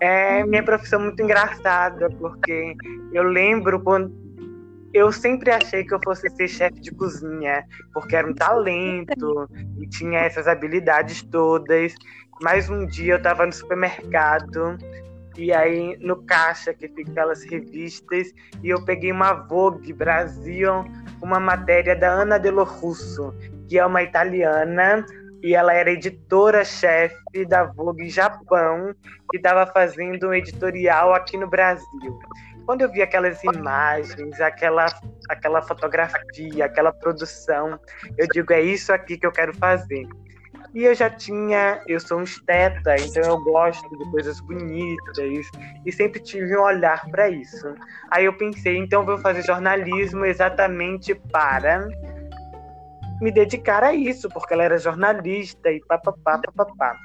É 0.00 0.44
minha 0.44 0.62
profissão 0.62 1.00
muito 1.00 1.22
engraçada, 1.22 2.08
porque 2.18 2.74
eu 3.12 3.22
lembro 3.24 3.80
quando 3.80 4.12
eu 4.92 5.12
sempre 5.12 5.50
achei 5.50 5.84
que 5.84 5.94
eu 5.94 6.00
fosse 6.02 6.28
ser 6.30 6.48
chefe 6.48 6.80
de 6.80 6.90
cozinha, 6.92 7.64
porque 7.92 8.16
era 8.16 8.26
um 8.26 8.34
talento 8.34 9.48
e 9.78 9.86
tinha 9.88 10.20
essas 10.20 10.48
habilidades 10.48 11.22
todas. 11.22 11.94
Mas 12.40 12.70
um 12.70 12.86
dia 12.86 13.14
eu 13.14 13.18
estava 13.18 13.44
no 13.44 13.52
supermercado 13.52 14.78
e 15.36 15.52
aí 15.52 15.96
no 16.00 16.22
caixa 16.24 16.72
que 16.72 16.88
fica 16.88 17.10
aquelas 17.12 17.44
revistas 17.44 18.32
e 18.62 18.70
eu 18.70 18.84
peguei 18.84 19.12
uma 19.12 19.34
Vogue 19.34 19.92
Brasil, 19.92 20.84
uma 21.22 21.38
matéria 21.38 21.94
da 21.94 22.08
Ana 22.08 22.38
Delo 22.38 22.64
Russo, 22.64 23.34
que 23.68 23.78
é 23.78 23.84
uma 23.84 24.02
italiana 24.02 25.04
e 25.42 25.54
ela 25.54 25.72
era 25.72 25.90
editora-chefe 25.90 27.44
da 27.46 27.64
Vogue 27.64 28.08
Japão, 28.08 28.94
que 29.30 29.36
estava 29.36 29.66
fazendo 29.66 30.28
um 30.28 30.34
editorial 30.34 31.14
aqui 31.14 31.36
no 31.36 31.48
Brasil. 31.48 32.18
Quando 32.66 32.82
eu 32.82 32.90
vi 32.90 33.00
aquelas 33.00 33.42
imagens, 33.44 34.40
aquela, 34.40 34.86
aquela 35.28 35.62
fotografia, 35.62 36.64
aquela 36.64 36.92
produção, 36.92 37.78
eu 38.16 38.26
digo, 38.32 38.52
é 38.52 38.60
isso 38.60 38.92
aqui 38.92 39.16
que 39.16 39.26
eu 39.26 39.32
quero 39.32 39.54
fazer. 39.54 40.06
E 40.74 40.84
eu 40.84 40.94
já 40.94 41.08
tinha, 41.08 41.80
eu 41.88 41.98
sou 41.98 42.18
um 42.18 42.24
esteta, 42.24 42.94
então 42.96 43.22
eu 43.22 43.42
gosto 43.42 43.88
de 43.96 44.10
coisas 44.10 44.38
bonitas 44.40 45.18
e 45.86 45.90
sempre 45.92 46.20
tive 46.20 46.58
um 46.58 46.62
olhar 46.62 47.08
para 47.10 47.28
isso. 47.30 47.74
Aí 48.10 48.26
eu 48.26 48.36
pensei, 48.36 48.76
então 48.76 49.04
vou 49.04 49.16
fazer 49.16 49.42
jornalismo 49.42 50.26
exatamente 50.26 51.14
para 51.14 51.88
me 53.20 53.30
dedicar 53.30 53.82
a 53.82 53.92
isso, 53.92 54.28
porque 54.28 54.54
ela 54.54 54.64
era 54.64 54.78
jornalista 54.78 55.70
e 55.70 55.80
papapá, 55.80 56.38
papapá. 56.38 56.96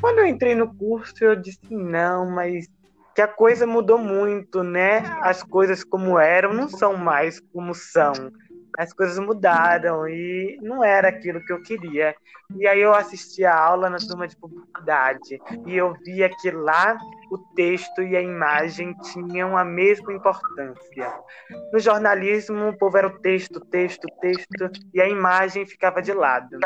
Quando 0.00 0.18
eu 0.18 0.26
entrei 0.26 0.54
no 0.54 0.74
curso, 0.74 1.24
eu 1.24 1.36
disse 1.36 1.60
não, 1.70 2.30
mas 2.30 2.68
que 3.14 3.22
a 3.22 3.28
coisa 3.28 3.66
mudou 3.66 3.96
muito, 3.96 4.62
né? 4.62 4.98
As 5.22 5.42
coisas 5.42 5.84
como 5.84 6.18
eram 6.18 6.52
não 6.52 6.68
são 6.68 6.96
mais 6.96 7.40
como 7.52 7.74
são 7.74 8.12
as 8.78 8.92
coisas 8.92 9.18
mudaram 9.18 10.08
e 10.08 10.58
não 10.62 10.82
era 10.82 11.08
aquilo 11.08 11.44
que 11.44 11.52
eu 11.52 11.62
queria. 11.62 12.14
E 12.56 12.66
aí 12.66 12.80
eu 12.80 12.94
assisti 12.94 13.44
a 13.44 13.56
aula 13.56 13.88
na 13.88 13.98
turma 13.98 14.28
de 14.28 14.36
publicidade 14.36 15.40
e 15.66 15.76
eu 15.76 15.94
via 16.04 16.28
que 16.40 16.50
lá 16.50 16.96
o 17.30 17.38
texto 17.54 18.02
e 18.02 18.16
a 18.16 18.20
imagem 18.20 18.94
tinham 19.12 19.56
a 19.56 19.64
mesma 19.64 20.12
importância. 20.12 21.12
No 21.72 21.78
jornalismo, 21.78 22.68
o 22.68 22.78
povo 22.78 22.98
era 22.98 23.06
o 23.06 23.18
texto, 23.20 23.60
texto, 23.60 24.06
texto 24.20 24.70
e 24.92 25.00
a 25.00 25.08
imagem 25.08 25.66
ficava 25.66 26.02
de 26.02 26.12
lado. 26.12 26.58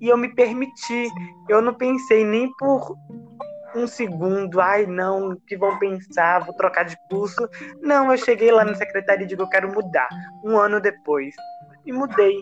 E 0.00 0.08
eu 0.08 0.16
me 0.16 0.34
permiti, 0.34 1.08
eu 1.48 1.62
não 1.62 1.74
pensei 1.74 2.24
nem 2.24 2.52
por 2.58 2.94
um 3.74 3.86
segundo, 3.86 4.60
ai 4.60 4.86
não, 4.86 5.36
que 5.46 5.56
vão 5.56 5.78
pensar, 5.78 6.40
vou 6.40 6.54
trocar 6.54 6.84
de 6.84 6.96
curso. 7.08 7.48
Não, 7.80 8.10
eu 8.10 8.18
cheguei 8.18 8.50
lá 8.50 8.64
na 8.64 8.74
secretaria 8.74 9.24
e 9.24 9.28
digo, 9.28 9.42
eu 9.42 9.48
quero 9.48 9.72
mudar. 9.72 10.08
Um 10.44 10.56
ano 10.56 10.80
depois. 10.80 11.34
E 11.84 11.92
mudei. 11.92 12.40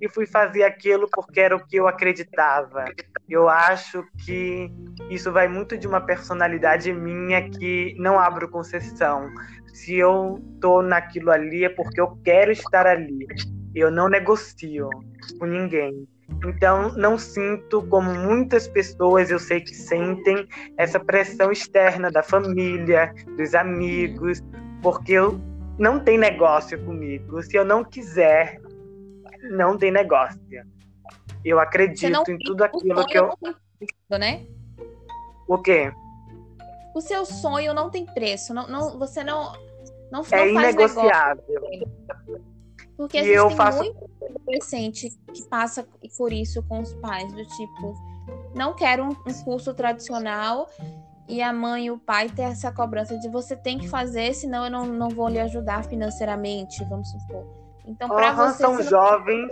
E 0.00 0.08
fui 0.08 0.26
fazer 0.26 0.64
aquilo 0.64 1.08
porque 1.10 1.40
era 1.40 1.56
o 1.56 1.66
que 1.66 1.76
eu 1.76 1.88
acreditava. 1.88 2.84
Eu 3.28 3.48
acho 3.48 4.04
que 4.24 4.70
isso 5.10 5.32
vai 5.32 5.48
muito 5.48 5.76
de 5.76 5.86
uma 5.86 6.00
personalidade 6.00 6.92
minha 6.92 7.48
que 7.48 7.94
não 7.98 8.18
abro 8.18 8.50
concessão. 8.50 9.28
Se 9.72 9.94
eu 9.96 10.38
tô 10.60 10.82
naquilo 10.82 11.30
ali 11.30 11.64
é 11.64 11.68
porque 11.68 12.00
eu 12.00 12.16
quero 12.22 12.52
estar 12.52 12.86
ali. 12.86 13.26
Eu 13.74 13.90
não 13.90 14.08
negocio 14.08 14.88
com 15.38 15.46
ninguém. 15.46 16.06
Então, 16.44 16.92
não 16.96 17.18
sinto 17.18 17.82
como 17.88 18.12
muitas 18.14 18.66
pessoas 18.68 19.30
eu 19.30 19.38
sei 19.38 19.60
que 19.60 19.74
sentem 19.74 20.46
essa 20.76 20.98
pressão 20.98 21.52
externa 21.52 22.10
da 22.10 22.22
família, 22.22 23.14
dos 23.36 23.54
amigos, 23.54 24.42
porque 24.82 25.12
eu 25.12 25.40
não 25.78 26.00
tem 26.00 26.18
negócio 26.18 26.82
comigo. 26.84 27.42
Se 27.42 27.56
eu 27.56 27.64
não 27.64 27.84
quiser, 27.84 28.60
não 29.50 29.76
tem 29.76 29.90
negócio. 29.90 30.40
Eu 31.44 31.58
acredito 31.58 32.30
em 32.30 32.38
tudo 32.38 32.62
aquilo 32.62 33.04
que 33.06 33.18
eu. 33.18 33.36
Né? 34.10 34.46
O 35.48 35.58
quê? 35.58 35.92
O 36.94 37.00
seu 37.00 37.24
sonho 37.24 37.74
não 37.74 37.90
tem 37.90 38.06
preço. 38.06 38.54
Não, 38.54 38.68
não, 38.68 38.98
você 38.98 39.24
não, 39.24 39.52
não, 39.52 39.52
é 39.52 40.12
não 40.12 40.24
faz 40.24 40.50
inegociável. 40.52 41.44
Negócio. 41.48 42.51
Porque 43.02 43.18
gente 43.18 43.34
eu 43.34 43.48
tem 43.48 43.56
faço... 43.56 43.78
muito 43.78 44.10
adolescente 44.38 45.10
que 45.32 45.42
passa 45.48 45.84
por 46.16 46.32
isso 46.32 46.62
com 46.68 46.80
os 46.80 46.92
pais, 46.94 47.32
do 47.32 47.44
tipo, 47.44 47.94
não 48.54 48.74
quero 48.74 49.02
um, 49.02 49.08
um 49.08 49.44
curso 49.44 49.74
tradicional 49.74 50.68
e 51.28 51.42
a 51.42 51.52
mãe 51.52 51.86
e 51.86 51.90
o 51.90 51.98
pai 51.98 52.28
ter 52.28 52.42
essa 52.42 52.70
cobrança 52.70 53.18
de 53.18 53.28
você 53.28 53.56
tem 53.56 53.76
que 53.76 53.88
fazer, 53.88 54.32
senão 54.34 54.66
eu 54.66 54.70
não, 54.70 54.86
não 54.86 55.08
vou 55.08 55.28
lhe 55.28 55.40
ajudar 55.40 55.84
financeiramente, 55.84 56.84
vamos 56.84 57.10
supor. 57.10 57.44
Então, 57.84 58.08
para 58.08 58.30
uhum, 58.30 58.36
você. 58.36 58.58
São 58.58 58.82
jovens. 58.82 59.50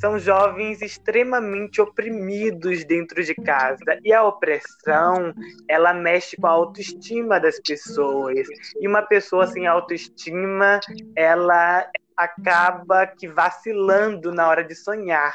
São 0.00 0.18
jovens 0.18 0.80
extremamente 0.80 1.80
oprimidos 1.80 2.84
dentro 2.84 3.22
de 3.22 3.34
casa. 3.34 3.98
E 4.02 4.12
a 4.12 4.24
opressão, 4.24 5.34
ela 5.68 5.92
mexe 5.92 6.36
com 6.36 6.46
a 6.46 6.50
autoestima 6.50 7.38
das 7.38 7.60
pessoas. 7.60 8.48
E 8.80 8.88
uma 8.88 9.02
pessoa 9.02 9.46
sem 9.46 9.66
autoestima, 9.66 10.80
ela 11.14 11.86
acaba 12.16 13.06
que 13.06 13.28
vacilando 13.28 14.32
na 14.32 14.48
hora 14.48 14.64
de 14.64 14.74
sonhar. 14.74 15.34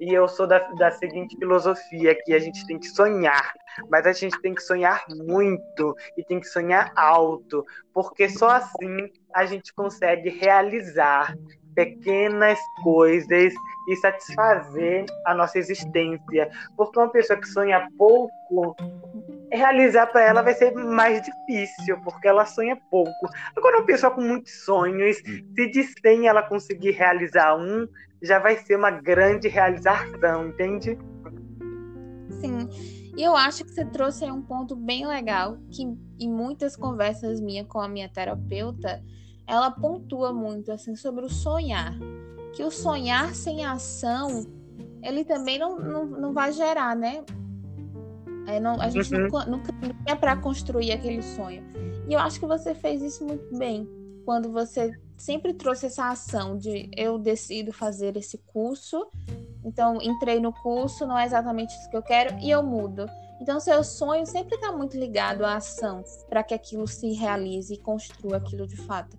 E 0.00 0.14
eu 0.14 0.26
sou 0.26 0.46
da, 0.46 0.58
da 0.78 0.90
seguinte 0.92 1.36
filosofia, 1.36 2.16
que 2.24 2.32
a 2.32 2.38
gente 2.38 2.66
tem 2.66 2.78
que 2.78 2.88
sonhar, 2.88 3.52
mas 3.90 4.06
a 4.06 4.12
gente 4.12 4.40
tem 4.40 4.54
que 4.54 4.62
sonhar 4.62 5.04
muito 5.10 5.94
e 6.16 6.24
tem 6.24 6.40
que 6.40 6.46
sonhar 6.46 6.90
alto, 6.96 7.66
porque 7.92 8.26
só 8.26 8.48
assim 8.48 9.10
a 9.34 9.44
gente 9.44 9.74
consegue 9.74 10.30
realizar 10.30 11.36
pequenas 11.84 12.58
coisas 12.82 13.54
e 13.88 13.96
satisfazer 13.96 15.06
a 15.26 15.34
nossa 15.34 15.58
existência. 15.58 16.50
Porque 16.76 16.98
uma 16.98 17.08
pessoa 17.08 17.38
que 17.38 17.48
sonha 17.48 17.88
pouco, 17.96 18.76
realizar 19.50 20.06
para 20.08 20.22
ela 20.22 20.42
vai 20.42 20.54
ser 20.54 20.72
mais 20.74 21.22
difícil, 21.22 21.98
porque 22.02 22.28
ela 22.28 22.44
sonha 22.44 22.76
pouco. 22.90 23.28
Agora, 23.56 23.78
uma 23.78 23.86
pessoa 23.86 24.12
com 24.12 24.20
muitos 24.20 24.64
sonhos, 24.64 25.16
se 25.16 25.66
de 25.70 25.84
100 26.02 26.28
ela 26.28 26.42
conseguir 26.42 26.92
realizar 26.92 27.56
um, 27.56 27.88
já 28.22 28.38
vai 28.38 28.56
ser 28.58 28.76
uma 28.76 28.90
grande 28.90 29.48
realização, 29.48 30.48
entende? 30.48 30.98
Sim. 32.40 32.68
E 33.16 33.22
eu 33.22 33.34
acho 33.36 33.64
que 33.64 33.70
você 33.70 33.84
trouxe 33.84 34.24
aí 34.24 34.30
um 34.30 34.42
ponto 34.42 34.76
bem 34.76 35.06
legal, 35.06 35.58
que 35.70 35.82
em 35.82 36.30
muitas 36.30 36.76
conversas 36.76 37.40
minhas 37.40 37.66
com 37.66 37.80
a 37.80 37.88
minha 37.88 38.08
terapeuta, 38.08 39.02
ela 39.50 39.68
pontua 39.68 40.32
muito 40.32 40.70
assim 40.70 40.94
sobre 40.94 41.24
o 41.24 41.28
sonhar. 41.28 41.98
Que 42.54 42.62
o 42.62 42.70
sonhar 42.70 43.34
sem 43.34 43.64
ação, 43.64 44.46
ele 45.02 45.24
também 45.24 45.58
não, 45.58 45.76
não, 45.76 46.06
não 46.06 46.32
vai 46.32 46.52
gerar, 46.52 46.94
né? 46.94 47.24
É, 48.46 48.60
não, 48.60 48.80
a 48.80 48.88
gente 48.88 49.12
uhum. 49.12 49.28
nunca 49.48 49.74
é 50.06 50.14
para 50.14 50.36
construir 50.36 50.92
aquele 50.92 51.20
sonho. 51.20 51.64
E 52.08 52.12
eu 52.12 52.20
acho 52.20 52.38
que 52.38 52.46
você 52.46 52.74
fez 52.74 53.02
isso 53.02 53.24
muito 53.24 53.56
bem 53.58 53.88
quando 54.24 54.52
você 54.52 54.92
sempre 55.16 55.52
trouxe 55.52 55.86
essa 55.86 56.08
ação 56.08 56.56
de 56.56 56.88
eu 56.96 57.18
decido 57.18 57.72
fazer 57.72 58.16
esse 58.16 58.38
curso, 58.38 59.04
então 59.64 60.00
entrei 60.00 60.38
no 60.38 60.52
curso, 60.52 61.06
não 61.06 61.18
é 61.18 61.24
exatamente 61.24 61.74
isso 61.74 61.90
que 61.90 61.96
eu 61.96 62.02
quero 62.02 62.38
e 62.38 62.50
eu 62.50 62.62
mudo. 62.62 63.06
Então 63.40 63.58
seu 63.58 63.82
sonho 63.82 64.26
sempre 64.26 64.54
está 64.54 64.70
muito 64.70 64.96
ligado 64.96 65.44
à 65.44 65.56
ação 65.56 66.04
para 66.28 66.42
que 66.44 66.54
aquilo 66.54 66.86
se 66.86 67.12
realize 67.12 67.74
e 67.74 67.78
construa 67.78 68.36
aquilo 68.36 68.66
de 68.66 68.76
fato. 68.76 69.18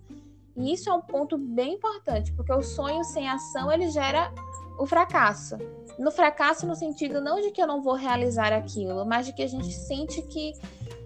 E 0.56 0.74
isso 0.74 0.90
é 0.90 0.94
um 0.94 1.02
ponto 1.02 1.38
bem 1.38 1.76
importante, 1.76 2.32
porque 2.34 2.52
o 2.52 2.62
sonho 2.62 3.04
sem 3.04 3.28
ação 3.30 3.72
ele 3.72 3.90
gera 3.90 4.34
o 4.78 4.86
fracasso. 4.86 5.58
No 5.98 6.12
fracasso 6.12 6.66
no 6.66 6.76
sentido 6.76 7.22
não 7.22 7.42
de 7.42 7.52
que 7.52 7.62
eu 7.62 7.68
não 7.68 7.82
vou 7.82 7.94
realizar 7.94 8.52
aquilo, 8.52 9.06
mas 9.06 9.26
de 9.26 9.34
que 9.34 9.44
a 9.44 9.48
gente 9.48 9.72
sente 9.72 10.22
que 10.24 10.54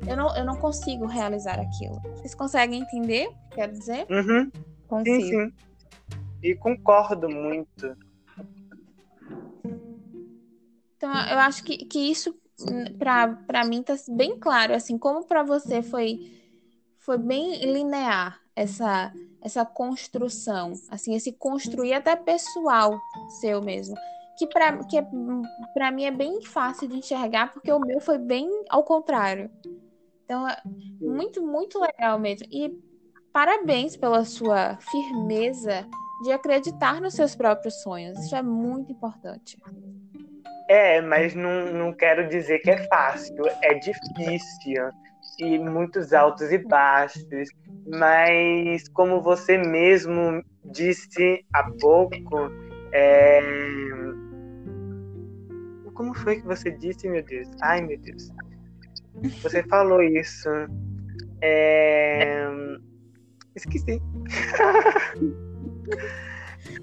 eu 0.08 0.16
não, 0.16 0.36
eu 0.36 0.46
não 0.46 0.56
consigo 0.56 1.06
realizar 1.06 1.60
aquilo. 1.60 2.00
Vocês 2.16 2.36
conseguem 2.36 2.82
entender 2.82 3.28
o 3.28 3.50
que 3.50 3.56
quero 3.56 3.72
dizer? 3.72 4.06
Uhum. 4.10 4.52
Consigo. 4.88 5.22
Sim, 5.22 5.30
sim. 5.30 5.54
E 6.44 6.56
concordo 6.56 7.28
muito. 7.30 7.98
Então, 10.96 11.12
eu 11.30 11.40
acho 11.40 11.64
que, 11.64 11.78
que 11.86 12.00
isso, 12.00 12.36
para 12.98 13.66
mim, 13.66 13.84
tá 13.84 13.96
bem 14.10 14.38
claro. 14.40 14.74
Assim, 14.74 14.98
como 14.98 15.26
para 15.26 15.44
você 15.44 15.82
foi, 15.82 16.20
foi 17.00 17.18
bem 17.18 17.66
linear 17.66 18.40
essa, 18.56 19.12
essa 19.46 19.64
construção. 19.66 20.74
Assim, 20.90 21.16
esse 21.16 21.32
construir 21.32 21.94
até 21.94 22.16
pessoal 22.16 23.00
seu 23.40 23.62
mesmo. 23.62 23.96
Que 24.38 24.48
para 24.48 24.84
que 24.86 24.98
é, 24.98 25.08
pra 25.74 25.92
mim 25.92 26.04
é 26.04 26.12
bem 26.12 26.42
fácil 26.42 26.90
de 26.90 26.98
enxergar, 26.98 27.54
porque 27.54 27.72
o 27.72 27.80
meu 27.80 28.02
foi 28.02 28.18
bem 28.18 28.50
ao 28.70 28.84
contrário. 28.84 29.50
Então, 30.26 30.46
é 30.50 30.58
muito, 31.00 31.42
muito 31.46 31.80
legal 31.80 32.20
mesmo. 32.20 32.46
E 32.52 32.78
Parabéns 33.36 33.98
pela 33.98 34.24
sua 34.24 34.78
firmeza 34.78 35.86
de 36.24 36.32
acreditar 36.32 37.02
nos 37.02 37.16
seus 37.16 37.36
próprios 37.36 37.82
sonhos. 37.82 38.18
Isso 38.18 38.34
é 38.34 38.42
muito 38.42 38.94
importante. 38.94 39.58
É, 40.70 41.02
mas 41.02 41.36
não, 41.36 41.66
não 41.74 41.92
quero 41.92 42.30
dizer 42.30 42.60
que 42.60 42.72
é 42.72 42.88
fácil. 42.88 43.36
É 43.62 43.74
difícil. 43.74 44.90
E 45.40 45.60
muitos 45.60 46.14
altos 46.14 46.52
e 46.52 46.58
baixos. 46.58 47.50
Mas, 47.88 48.88
como 48.90 49.22
você 49.22 49.58
mesmo 49.58 50.44
disse 50.66 51.46
há 51.54 51.70
pouco, 51.80 52.52
é... 52.92 53.42
como 55.94 56.14
foi 56.14 56.38
que 56.38 56.48
você 56.48 56.72
disse, 56.72 57.10
meu 57.10 57.24
Deus? 57.24 57.50
Ai, 57.62 57.82
meu 57.82 58.00
Deus. 58.00 58.32
Você 59.42 59.64
falou 59.64 60.02
isso. 60.02 60.50
É... 61.42 62.48
Esqueci. 63.56 64.02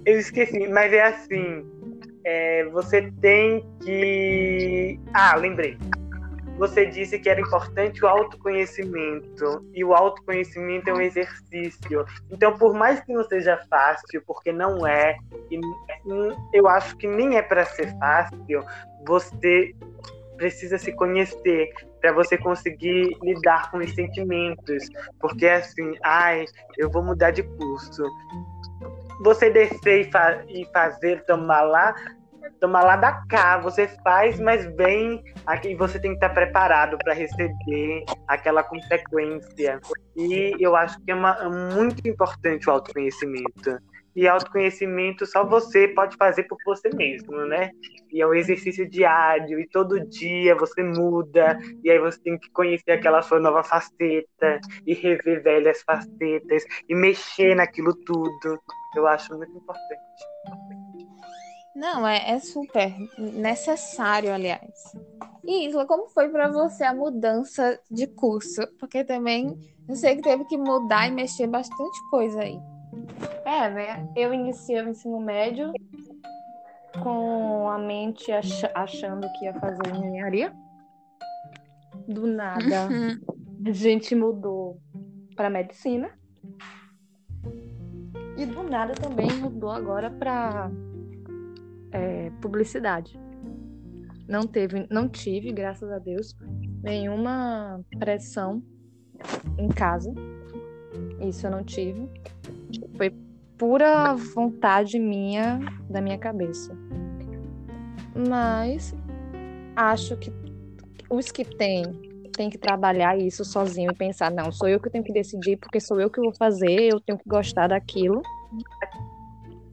eu 0.06 0.18
esqueci, 0.18 0.68
mas 0.68 0.92
é 0.92 1.02
assim. 1.02 1.66
É, 2.24 2.64
você 2.66 3.10
tem 3.20 3.66
que. 3.82 4.98
Ah, 5.12 5.34
lembrei. 5.36 5.76
Você 6.58 6.86
disse 6.86 7.18
que 7.18 7.28
era 7.28 7.40
importante 7.40 8.04
o 8.04 8.08
autoconhecimento. 8.08 9.64
E 9.74 9.84
o 9.84 9.94
autoconhecimento 9.94 10.90
é 10.90 10.94
um 10.94 11.00
exercício. 11.00 12.04
Então, 12.30 12.56
por 12.56 12.74
mais 12.74 13.00
que 13.00 13.12
não 13.12 13.24
seja 13.24 13.58
fácil, 13.68 14.22
porque 14.26 14.52
não 14.52 14.86
é, 14.86 15.16
e 15.50 15.60
eu 16.52 16.68
acho 16.68 16.96
que 16.96 17.06
nem 17.06 17.36
é 17.36 17.42
para 17.42 17.64
ser 17.64 17.96
fácil, 17.98 18.64
você 19.06 19.74
precisa 20.36 20.76
se 20.76 20.92
conhecer 20.92 21.72
para 22.00 22.12
você 22.12 22.36
conseguir 22.36 23.16
lidar 23.22 23.70
com 23.70 23.78
os 23.78 23.94
sentimentos. 23.94 24.88
Porque 25.20 25.46
assim, 25.46 25.94
ai, 26.02 26.44
eu 26.76 26.90
vou 26.90 27.02
mudar 27.02 27.30
de 27.30 27.44
curso. 27.44 28.02
Você 29.22 29.50
descer 29.50 30.08
e, 30.08 30.10
fa 30.10 30.42
e 30.48 30.64
fazer, 30.72 31.24
tomar 31.26 31.62
lá, 31.62 31.94
tomar 32.62 32.84
lá 32.84 32.94
da 32.94 33.12
cá, 33.26 33.58
você 33.58 33.88
faz, 34.04 34.38
mas 34.38 34.64
bem, 34.76 35.20
aqui 35.44 35.74
você 35.74 35.98
tem 35.98 36.12
que 36.12 36.18
estar 36.18 36.28
preparado 36.28 36.96
para 36.96 37.12
receber 37.12 38.04
aquela 38.28 38.62
consequência. 38.62 39.80
E 40.16 40.54
eu 40.60 40.76
acho 40.76 40.96
que 41.04 41.10
é, 41.10 41.14
uma, 41.14 41.32
é 41.40 41.48
muito 41.74 42.06
importante 42.08 42.70
o 42.70 42.72
autoconhecimento. 42.72 43.78
E 44.14 44.28
autoconhecimento 44.28 45.26
só 45.26 45.44
você 45.44 45.88
pode 45.88 46.16
fazer 46.16 46.44
por 46.44 46.56
você 46.64 46.88
mesmo, 46.94 47.34
né? 47.46 47.70
E 48.12 48.22
é 48.22 48.26
um 48.26 48.34
exercício 48.34 48.88
diário, 48.88 49.58
e 49.58 49.66
todo 49.68 50.06
dia 50.08 50.54
você 50.54 50.84
muda, 50.84 51.58
e 51.82 51.90
aí 51.90 51.98
você 51.98 52.20
tem 52.22 52.38
que 52.38 52.48
conhecer 52.52 52.92
aquela 52.92 53.22
sua 53.22 53.40
nova 53.40 53.64
faceta, 53.64 54.60
e 54.86 54.94
rever 54.94 55.42
velhas 55.42 55.82
facetas, 55.82 56.64
e 56.88 56.94
mexer 56.94 57.56
naquilo 57.56 57.92
tudo. 58.04 58.60
Eu 58.94 59.08
acho 59.08 59.36
muito 59.36 59.56
importante. 59.56 60.91
Não, 61.74 62.06
é, 62.06 62.32
é 62.32 62.38
super 62.38 62.94
necessário, 63.18 64.32
aliás. 64.32 64.92
E 65.42 65.66
Isla, 65.66 65.86
como 65.86 66.08
foi 66.08 66.28
para 66.28 66.48
você 66.48 66.84
a 66.84 66.94
mudança 66.94 67.80
de 67.90 68.06
curso? 68.06 68.62
Porque 68.78 69.02
também 69.02 69.58
eu 69.88 69.96
sei 69.96 70.16
que 70.16 70.22
teve 70.22 70.44
que 70.44 70.56
mudar 70.56 71.08
e 71.08 71.10
mexer 71.10 71.46
bastante 71.46 71.98
coisa 72.10 72.42
aí. 72.42 72.60
É, 73.44 73.70
né? 73.70 74.08
Eu 74.14 74.34
iniciei 74.34 74.82
o 74.82 74.88
ensino 74.88 75.18
médio 75.18 75.72
com 77.02 77.68
a 77.68 77.78
mente 77.78 78.30
ach 78.30 78.64
achando 78.74 79.26
que 79.32 79.46
ia 79.46 79.54
fazer 79.54 79.88
engenharia. 79.88 80.54
Do 82.06 82.26
nada, 82.26 82.88
uhum. 82.90 83.18
a 83.66 83.72
gente 83.72 84.14
mudou 84.14 84.78
para 85.34 85.48
medicina. 85.48 86.10
E 88.36 88.46
do 88.46 88.62
nada 88.62 88.94
também 88.94 89.30
mudou 89.34 89.70
agora 89.70 90.10
para 90.10 90.70
é, 91.92 92.30
publicidade. 92.40 93.18
Não 94.28 94.42
teve, 94.42 94.86
não 94.90 95.08
tive, 95.08 95.52
graças 95.52 95.90
a 95.90 95.98
Deus, 95.98 96.34
nenhuma 96.82 97.80
pressão 97.98 98.62
em 99.58 99.68
casa. 99.68 100.12
Isso 101.20 101.46
eu 101.46 101.50
não 101.50 101.62
tive. 101.62 102.08
Foi 102.96 103.10
pura 103.58 104.14
vontade 104.14 104.98
minha, 104.98 105.60
da 105.88 106.00
minha 106.00 106.18
cabeça. 106.18 106.76
Mas 108.28 108.94
acho 109.76 110.16
que 110.16 110.32
os 111.10 111.30
que 111.30 111.44
têm 111.44 111.84
tem 112.34 112.48
que 112.48 112.56
trabalhar 112.56 113.18
isso 113.18 113.44
sozinho 113.44 113.90
e 113.92 113.94
pensar, 113.94 114.30
não, 114.30 114.50
sou 114.50 114.66
eu 114.66 114.80
que 114.80 114.88
tenho 114.88 115.04
que 115.04 115.12
decidir 115.12 115.58
porque 115.58 115.78
sou 115.78 116.00
eu 116.00 116.08
que 116.08 116.20
vou 116.20 116.32
fazer, 116.32 116.90
eu 116.90 116.98
tenho 116.98 117.18
que 117.18 117.28
gostar 117.28 117.68
daquilo 117.68 118.22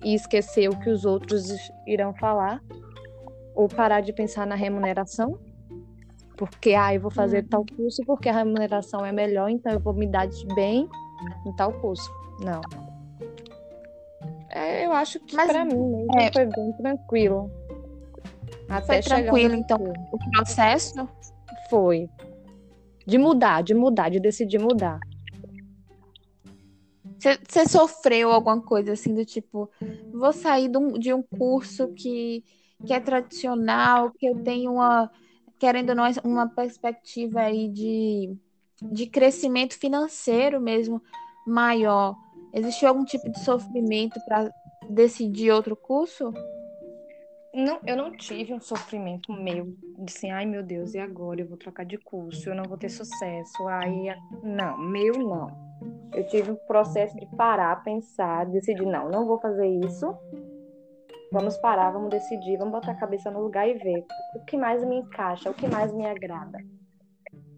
e 0.03 0.13
esquecer 0.13 0.69
o 0.69 0.79
que 0.79 0.89
os 0.89 1.05
outros 1.05 1.49
irão 1.85 2.13
falar 2.13 2.61
ou 3.55 3.67
parar 3.67 4.01
de 4.01 4.13
pensar 4.13 4.47
na 4.47 4.55
remuneração, 4.55 5.37
porque 6.37 6.73
ah, 6.73 6.93
eu 6.93 7.01
vou 7.01 7.11
fazer 7.11 7.43
tal 7.43 7.65
curso 7.65 8.01
porque 8.05 8.29
a 8.29 8.33
remuneração 8.33 9.05
é 9.05 9.11
melhor, 9.11 9.49
então 9.49 9.71
eu 9.73 9.79
vou 9.79 9.93
me 9.93 10.07
dar 10.07 10.27
de 10.27 10.45
bem 10.55 10.87
em 11.45 11.55
tal 11.57 11.73
curso. 11.73 12.09
Não. 12.39 12.61
É, 14.49 14.85
eu 14.85 14.93
acho 14.93 15.19
que 15.19 15.35
para 15.35 15.65
mim 15.65 16.07
é... 16.17 16.31
foi 16.31 16.45
bem 16.45 16.71
tranquilo. 16.73 17.51
Até 18.69 19.01
foi 19.01 19.01
tranquilo, 19.01 19.55
então, 19.55 19.77
o 20.11 20.31
processo? 20.31 21.07
Foi. 21.69 22.07
De 23.05 23.17
mudar, 23.17 23.61
de 23.61 23.73
mudar, 23.73 24.09
de 24.09 24.19
decidir 24.19 24.59
mudar. 24.59 24.99
Você 27.19 27.67
sofreu 27.67 28.31
alguma 28.31 28.61
coisa 28.61 28.93
assim 28.93 29.13
do 29.13 29.25
tipo, 29.25 29.69
vou 30.13 30.31
sair 30.31 30.69
de 30.69 30.77
um, 30.77 30.93
de 30.93 31.13
um 31.13 31.21
curso 31.21 31.89
que 31.89 32.43
que 32.85 32.93
é 32.93 32.99
tradicional, 32.99 34.11
que 34.11 34.25
eu 34.25 34.41
tenho 34.43 34.73
uma, 34.73 35.11
querendo 35.57 35.89
ou 35.89 35.95
não, 35.95 36.05
uma 36.23 36.47
perspectiva 36.47 37.41
aí 37.41 37.67
de, 37.67 38.37
de 38.81 39.05
crescimento 39.05 39.77
financeiro 39.77 40.61
mesmo 40.61 41.01
maior. 41.45 42.15
Existiu 42.53 42.87
algum 42.87 43.03
tipo 43.03 43.29
de 43.29 43.39
sofrimento 43.43 44.19
para 44.25 44.49
decidir 44.89 45.51
outro 45.51 45.75
curso? 45.75 46.33
Não, 47.53 47.79
eu 47.85 47.95
não 47.95 48.15
tive 48.15 48.53
um 48.53 48.59
sofrimento 48.59 49.31
meu 49.33 49.75
assim, 50.07 50.29
ai 50.31 50.45
meu 50.45 50.63
Deus, 50.63 50.93
e 50.93 50.99
agora 50.99 51.41
eu 51.41 51.47
vou 51.47 51.57
trocar 51.57 51.85
de 51.85 51.97
curso, 51.97 52.49
eu 52.49 52.55
não 52.55 52.63
vou 52.63 52.77
ter 52.77 52.89
sucesso. 52.89 53.67
Aí, 53.67 54.07
não, 54.43 54.77
meu 54.77 55.13
não. 55.17 55.69
Eu 56.13 56.25
tive 56.27 56.51
um 56.51 56.55
processo 56.55 57.15
de 57.17 57.25
parar, 57.35 57.83
pensar, 57.83 58.45
decidir, 58.45 58.85
não, 58.85 59.09
não 59.09 59.25
vou 59.25 59.39
fazer 59.39 59.67
isso 59.67 60.15
Vamos 61.31 61.57
parar, 61.57 61.91
vamos 61.91 62.09
decidir, 62.09 62.57
vamos 62.57 62.71
botar 62.71 62.93
a 62.93 62.95
cabeça 62.95 63.29
no 63.29 63.43
lugar 63.43 63.69
e 63.69 63.75
ver 63.75 64.03
o 64.33 64.39
que 64.45 64.57
mais 64.57 64.83
me 64.83 64.95
encaixa, 64.95 65.51
o 65.51 65.53
que 65.53 65.67
mais 65.67 65.93
me 65.93 66.03
agrada. 66.07 66.57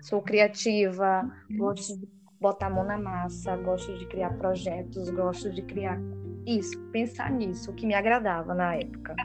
Sou 0.02 0.22
criativa, 0.22 1.26
gosto 1.52 1.98
de 1.98 2.06
botar 2.40 2.68
a 2.68 2.70
mão 2.70 2.84
na 2.84 2.98
massa, 2.98 3.56
gosto 3.56 3.98
de 3.98 4.06
criar 4.08 4.38
projetos, 4.38 5.10
gosto 5.12 5.50
de 5.50 5.62
criar 5.62 5.98
isso, 6.46 6.78
pensar 6.92 7.32
nisso, 7.32 7.72
o 7.72 7.74
que 7.74 7.86
me 7.86 7.94
agradava 7.94 8.54
na 8.54 8.76
época. 8.76 9.16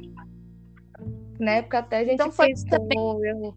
Na 1.38 1.52
época 1.52 1.78
até 1.78 1.98
a 1.98 2.04
gente 2.04 2.14
então, 2.14 2.32
foi 2.32 2.48
pensou, 2.48 3.24
eu, 3.24 3.54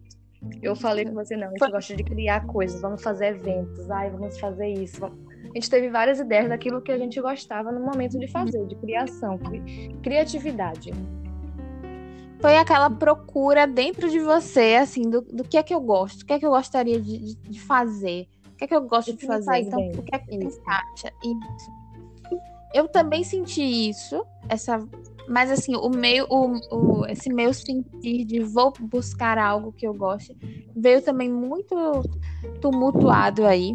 eu 0.62 0.76
falei 0.76 1.04
com 1.04 1.14
você, 1.14 1.36
não, 1.36 1.48
a 1.48 1.50
gente 1.50 1.70
gosta 1.70 1.96
de 1.96 2.04
criar 2.04 2.46
coisas, 2.46 2.80
vamos 2.80 3.02
fazer 3.02 3.28
eventos, 3.28 3.90
ai, 3.90 4.10
vamos 4.10 4.38
fazer 4.38 4.68
isso. 4.68 5.00
Vamos 5.00 5.30
a 5.50 5.54
gente 5.54 5.68
teve 5.68 5.90
várias 5.90 6.20
ideias 6.20 6.48
daquilo 6.48 6.80
que 6.80 6.92
a 6.92 6.98
gente 6.98 7.20
gostava 7.20 7.72
no 7.72 7.80
momento 7.80 8.18
de 8.18 8.28
fazer, 8.28 8.64
de 8.66 8.76
criação, 8.76 9.38
criatividade. 10.00 10.92
Foi 12.40 12.56
aquela 12.56 12.88
procura 12.88 13.66
dentro 13.66 14.08
de 14.08 14.20
você, 14.20 14.76
assim, 14.80 15.10
do, 15.10 15.20
do 15.22 15.42
que 15.42 15.58
é 15.58 15.62
que 15.62 15.74
eu 15.74 15.80
gosto, 15.80 16.22
o 16.22 16.26
que 16.26 16.32
é 16.32 16.38
que 16.38 16.46
eu 16.46 16.50
gostaria 16.50 17.00
de, 17.00 17.18
de, 17.18 17.34
de 17.34 17.60
fazer, 17.60 18.28
o 18.52 18.56
que 18.56 18.64
é 18.64 18.66
que 18.68 18.74
eu 18.74 18.82
gosto 18.82 19.12
de 19.12 19.26
fazer, 19.26 19.58
então, 19.58 19.78
bem. 19.78 19.90
o 19.90 20.02
que 20.02 20.14
é 20.14 20.18
que 20.20 20.38
você 20.38 20.60
acha? 20.66 21.12
Isso. 21.24 21.80
Eu 22.72 22.86
também 22.86 23.24
senti 23.24 23.90
isso, 23.90 24.24
essa 24.48 24.78
mas 25.30 25.48
assim, 25.48 25.76
o 25.76 25.88
meu, 25.88 26.26
o, 26.28 26.58
o, 26.74 27.06
esse 27.06 27.32
meu 27.32 27.54
sentir 27.54 28.24
de 28.24 28.40
vou 28.40 28.72
buscar 28.80 29.38
algo 29.38 29.72
que 29.72 29.86
eu 29.86 29.94
goste 29.94 30.36
veio 30.74 31.00
também 31.00 31.30
muito 31.30 31.74
tumultuado 32.60 33.46
aí 33.46 33.72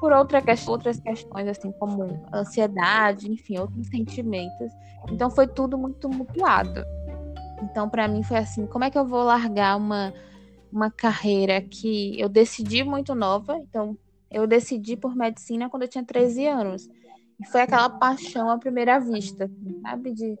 por 0.00 0.12
outra 0.12 0.40
outras 0.68 1.00
questões, 1.00 1.48
assim, 1.48 1.72
como 1.72 2.22
ansiedade, 2.32 3.28
enfim, 3.28 3.58
outros 3.58 3.88
sentimentos. 3.88 4.70
Então 5.10 5.28
foi 5.30 5.48
tudo 5.48 5.76
muito 5.76 6.08
mutuado. 6.08 6.84
Então, 7.60 7.88
para 7.88 8.06
mim, 8.06 8.22
foi 8.22 8.36
assim: 8.36 8.64
como 8.64 8.84
é 8.84 8.90
que 8.90 8.98
eu 8.98 9.04
vou 9.04 9.24
largar 9.24 9.76
uma, 9.76 10.14
uma 10.70 10.92
carreira 10.92 11.60
que 11.60 12.20
eu 12.20 12.28
decidi 12.28 12.84
muito 12.84 13.16
nova? 13.16 13.56
Então, 13.58 13.98
eu 14.30 14.46
decidi 14.46 14.96
por 14.96 15.16
medicina 15.16 15.68
quando 15.68 15.82
eu 15.82 15.88
tinha 15.88 16.04
13 16.04 16.46
anos. 16.46 16.88
E 17.40 17.46
foi 17.46 17.62
aquela 17.62 17.90
paixão 17.90 18.48
à 18.48 18.58
primeira 18.58 19.00
vista, 19.00 19.50
sabe? 19.82 20.12
De, 20.12 20.38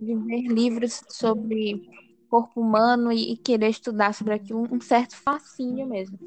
de 0.00 0.14
ver 0.14 0.42
livros 0.42 1.02
sobre 1.08 1.82
corpo 2.28 2.60
humano 2.60 3.12
e, 3.12 3.36
querer 3.36 3.70
estudar 3.70 4.12
sobre 4.12 4.34
aquilo, 4.34 4.66
um 4.70 4.80
certo 4.80 5.16
fascínio 5.16 5.86
mesmo. 5.86 6.18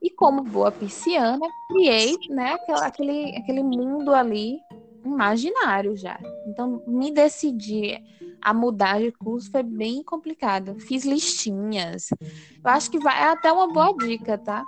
E 0.00 0.10
como 0.10 0.42
boa 0.42 0.70
pisciana, 0.70 1.46
criei 1.68 2.14
né, 2.30 2.56
aquele, 2.82 3.36
aquele 3.36 3.62
mundo 3.62 4.14
ali 4.14 4.58
imaginário 5.04 5.96
já. 5.96 6.18
Então, 6.46 6.82
me 6.86 7.10
decidi 7.10 8.00
a 8.40 8.52
mudar 8.52 9.00
de 9.00 9.10
curso 9.12 9.50
foi 9.50 9.62
bem 9.62 10.02
complicado. 10.02 10.78
Fiz 10.80 11.04
listinhas. 11.04 12.10
Eu 12.20 12.70
acho 12.70 12.90
que 12.90 12.98
vai 12.98 13.24
até 13.24 13.50
uma 13.50 13.68
boa 13.68 13.92
dica, 13.96 14.38
tá? 14.38 14.64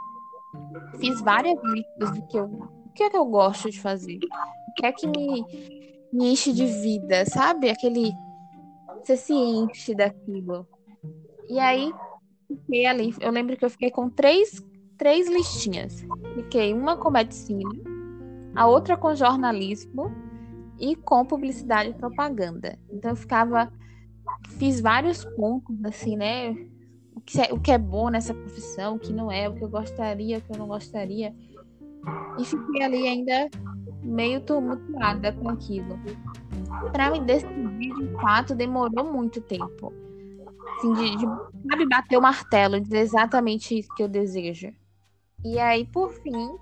Fiz 0.98 1.20
várias 1.20 1.58
listas 1.62 2.11
do 2.12 2.26
que 2.26 2.38
eu, 2.38 2.46
o 2.46 2.92
que 2.94 3.04
é 3.04 3.11
que 3.11 3.16
eu 3.16 3.24
gosto 3.26 3.70
de 3.70 3.80
fazer. 3.80 4.18
O 4.68 4.74
que 4.74 4.87
é 4.87 4.92
que 4.92 5.06
me, 5.06 5.44
me 6.12 6.33
enche 6.33 6.53
de 6.53 6.66
vida, 6.66 7.25
sabe? 7.27 7.71
Aquele 7.71 8.12
você 9.03 9.16
se 9.16 9.33
enche 9.33 9.94
daquilo. 9.94 10.66
E 11.49 11.59
aí, 11.59 11.92
fiquei 12.47 12.87
ali. 12.87 13.14
Eu 13.21 13.31
lembro 13.31 13.57
que 13.57 13.64
eu 13.64 13.71
fiquei 13.71 13.90
com 13.90 14.11
três 14.11 14.62
três 14.99 15.29
listinhas. 15.29 16.05
Fiquei 16.35 16.75
uma 16.75 16.97
com 16.97 17.11
medicina, 17.11 17.71
a 18.55 18.66
outra 18.66 18.97
com 18.97 19.14
jornalismo 19.14 20.12
e 20.79 20.97
com 20.97 21.25
publicidade 21.25 21.90
e 21.90 21.94
propaganda. 21.94 22.77
Então 22.92 23.12
eu 23.12 23.16
ficava, 23.16 23.73
fiz 24.59 24.81
vários 24.81 25.25
pontos 25.25 25.83
assim, 25.85 26.16
né? 26.16 26.51
O 27.14 27.21
que, 27.21 27.40
é, 27.40 27.53
o 27.53 27.61
que 27.61 27.71
é 27.71 27.79
bom 27.79 28.11
nessa 28.11 28.35
profissão, 28.35 28.97
o 28.97 28.99
que 28.99 29.12
não 29.12 29.31
é, 29.31 29.49
o 29.49 29.55
que 29.55 29.62
eu 29.62 29.68
gostaria, 29.68 30.38
o 30.38 30.40
que 30.40 30.53
eu 30.53 30.59
não 30.59 30.66
gostaria. 30.66 31.35
E 32.38 32.44
fiquei 32.44 32.83
ali 32.83 33.07
ainda 33.07 33.49
meio 34.09 34.40
tumultuada 34.40 35.33
com 35.33 35.49
aquilo. 35.49 35.99
Para 36.92 37.11
me 37.11 37.21
decidir, 37.21 37.94
de 37.94 38.12
fato, 38.21 38.55
demorou 38.55 39.12
muito 39.12 39.40
tempo. 39.40 39.92
Assim, 40.77 40.92
de, 40.92 41.16
de, 41.16 41.27
sabe, 41.68 41.88
bater 41.88 42.16
o 42.16 42.23
martelo, 42.23 42.81
dizer 42.81 42.99
exatamente 42.99 43.79
isso 43.79 43.92
que 43.94 44.03
eu 44.03 44.09
desejo. 44.09 44.73
E 45.44 45.59
aí, 45.59 45.85
por 45.85 46.12
fim, 46.12 46.57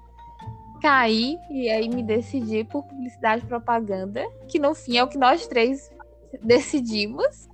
caí 0.80 1.36
e 1.50 1.68
aí 1.68 1.88
me 1.88 2.02
decidi 2.02 2.64
por 2.64 2.84
publicidade 2.84 3.44
e 3.44 3.48
propaganda, 3.48 4.24
que 4.48 4.58
no 4.58 4.74
fim 4.74 4.96
é 4.96 5.04
o 5.04 5.08
que 5.08 5.18
nós 5.18 5.46
três 5.46 5.90
decidimos. 6.42 7.48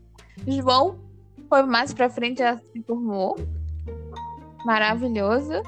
João 0.47 0.99
foi 1.49 1.63
mais 1.63 1.93
para 1.93 2.11
frente, 2.11 2.39
já 2.39 2.57
se 2.57 2.83
formou. 2.83 3.37
Maravilhoso. 4.65 5.63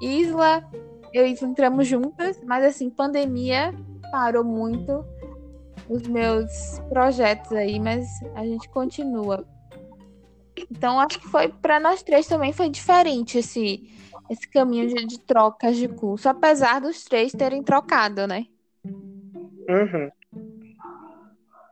Isla, 0.00 0.64
eu 1.12 1.26
e 1.26 1.32
entramos 1.32 1.86
juntas, 1.86 2.40
mas 2.44 2.64
assim, 2.64 2.90
pandemia 2.90 3.74
parou 4.10 4.44
muito 4.44 5.04
os 5.88 6.02
meus 6.06 6.78
projetos 6.88 7.52
aí, 7.52 7.80
mas 7.80 8.06
a 8.34 8.44
gente 8.44 8.68
continua. 8.68 9.46
Então 10.70 11.00
acho 11.00 11.18
que 11.20 11.28
foi 11.28 11.48
para 11.48 11.78
nós 11.80 12.02
três 12.02 12.26
também 12.26 12.52
foi 12.52 12.68
diferente 12.68 13.38
esse 13.38 13.88
esse 14.28 14.46
caminho 14.46 14.88
de, 14.88 15.06
de, 15.06 15.20
trocas 15.20 15.74
de 15.74 15.88
curso, 15.88 16.28
apesar 16.28 16.82
dos 16.82 17.02
três 17.02 17.32
terem 17.32 17.62
trocado, 17.62 18.26
né? 18.26 18.44
Uhum. 18.84 20.10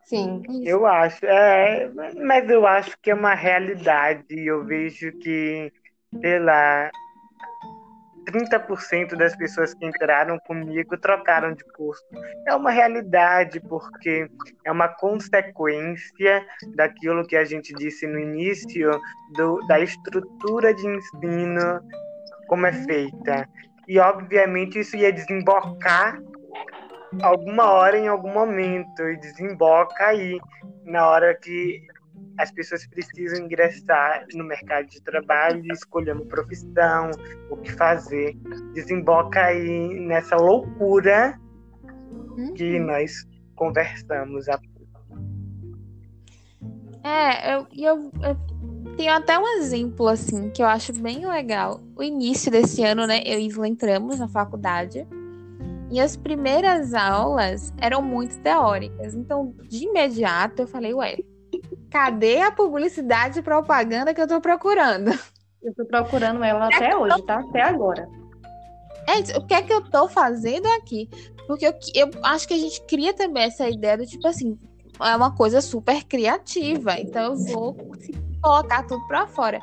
Sim. 0.04 0.42
Eu 0.64 0.86
acho, 0.86 1.26
é, 1.26 1.90
mas 2.24 2.48
eu 2.48 2.66
acho 2.66 2.96
que 3.02 3.10
é 3.10 3.14
uma 3.14 3.34
realidade. 3.34 4.24
Eu 4.30 4.64
vejo 4.64 5.12
que 5.18 5.70
sei 6.20 6.38
lá, 6.38 6.90
30% 8.26 9.16
das 9.16 9.36
pessoas 9.36 9.72
que 9.74 9.86
entraram 9.86 10.38
comigo 10.40 10.98
trocaram 10.98 11.54
de 11.54 11.64
curso. 11.64 12.04
É 12.46 12.54
uma 12.54 12.70
realidade, 12.70 13.60
porque 13.60 14.28
é 14.64 14.72
uma 14.72 14.88
consequência 14.88 16.44
daquilo 16.74 17.26
que 17.26 17.36
a 17.36 17.44
gente 17.44 17.72
disse 17.74 18.06
no 18.06 18.18
início, 18.18 19.00
do, 19.34 19.58
da 19.66 19.80
estrutura 19.80 20.74
de 20.74 20.86
ensino, 20.86 21.80
como 22.48 22.66
é 22.66 22.72
feita. 22.72 23.48
E, 23.88 23.98
obviamente, 23.98 24.80
isso 24.80 24.96
ia 24.96 25.12
desembocar 25.12 26.18
alguma 27.22 27.70
hora, 27.70 27.96
em 27.96 28.08
algum 28.08 28.32
momento, 28.32 29.02
e 29.02 29.16
desemboca 29.18 30.06
aí, 30.06 30.38
na 30.84 31.06
hora 31.08 31.34
que 31.34 31.80
as 32.38 32.50
pessoas 32.50 32.86
precisam 32.86 33.44
ingressar 33.44 34.26
no 34.34 34.44
mercado 34.44 34.86
de 34.88 35.00
trabalho 35.02 35.62
escolher 35.72 36.12
uma 36.12 36.26
profissão, 36.26 37.10
o 37.50 37.56
que 37.56 37.72
fazer. 37.72 38.36
Desemboca 38.74 39.40
aí 39.40 40.00
nessa 40.00 40.36
loucura 40.36 41.38
que 42.54 42.78
uhum. 42.78 42.86
nós 42.86 43.26
conversamos 43.54 44.48
há 44.48 44.60
É, 47.02 47.54
eu, 47.54 47.66
eu, 47.72 48.10
eu 48.22 48.36
tenho 48.96 49.12
até 49.12 49.38
um 49.38 49.48
exemplo, 49.58 50.08
assim, 50.08 50.50
que 50.50 50.62
eu 50.62 50.66
acho 50.66 50.92
bem 50.92 51.26
legal. 51.26 51.80
O 51.96 52.02
início 52.02 52.50
desse 52.50 52.84
ano, 52.84 53.06
né, 53.06 53.22
eu 53.24 53.38
e 53.38 53.46
Isla 53.46 53.66
entramos 53.66 54.18
na 54.18 54.28
faculdade. 54.28 55.06
E 55.90 56.00
as 56.00 56.16
primeiras 56.16 56.92
aulas 56.92 57.72
eram 57.78 58.02
muito 58.02 58.38
teóricas. 58.40 59.14
Então, 59.14 59.54
de 59.68 59.84
imediato, 59.84 60.62
eu 60.62 60.66
falei, 60.66 60.92
ué, 60.92 61.16
Cadê 61.90 62.40
a 62.40 62.50
publicidade 62.50 63.38
e 63.38 63.42
propaganda 63.42 64.12
que 64.12 64.20
eu 64.20 64.28
tô 64.28 64.40
procurando? 64.40 65.10
Eu 65.62 65.74
tô 65.74 65.84
procurando 65.84 66.44
ela 66.44 66.66
até 66.66 66.96
hoje, 66.96 67.22
tá? 67.22 67.40
Até 67.40 67.62
agora. 67.62 68.08
É, 69.08 69.38
o 69.38 69.46
que 69.46 69.54
é 69.54 69.62
que 69.62 69.72
eu 69.72 69.82
tô 69.88 70.08
fazendo 70.08 70.66
aqui? 70.78 71.08
Porque 71.46 71.66
eu, 71.66 71.74
eu 71.94 72.10
acho 72.24 72.46
que 72.46 72.54
a 72.54 72.58
gente 72.58 72.80
cria 72.82 73.14
também 73.14 73.44
essa 73.44 73.68
ideia 73.68 73.96
do 73.96 74.06
tipo 74.06 74.26
assim, 74.26 74.58
é 75.00 75.16
uma 75.16 75.34
coisa 75.34 75.60
super 75.60 76.04
criativa, 76.04 76.98
então 76.98 77.32
eu 77.32 77.36
vou 77.36 77.76
colocar 78.42 78.82
tudo 78.84 79.06
para 79.06 79.26
fora. 79.26 79.60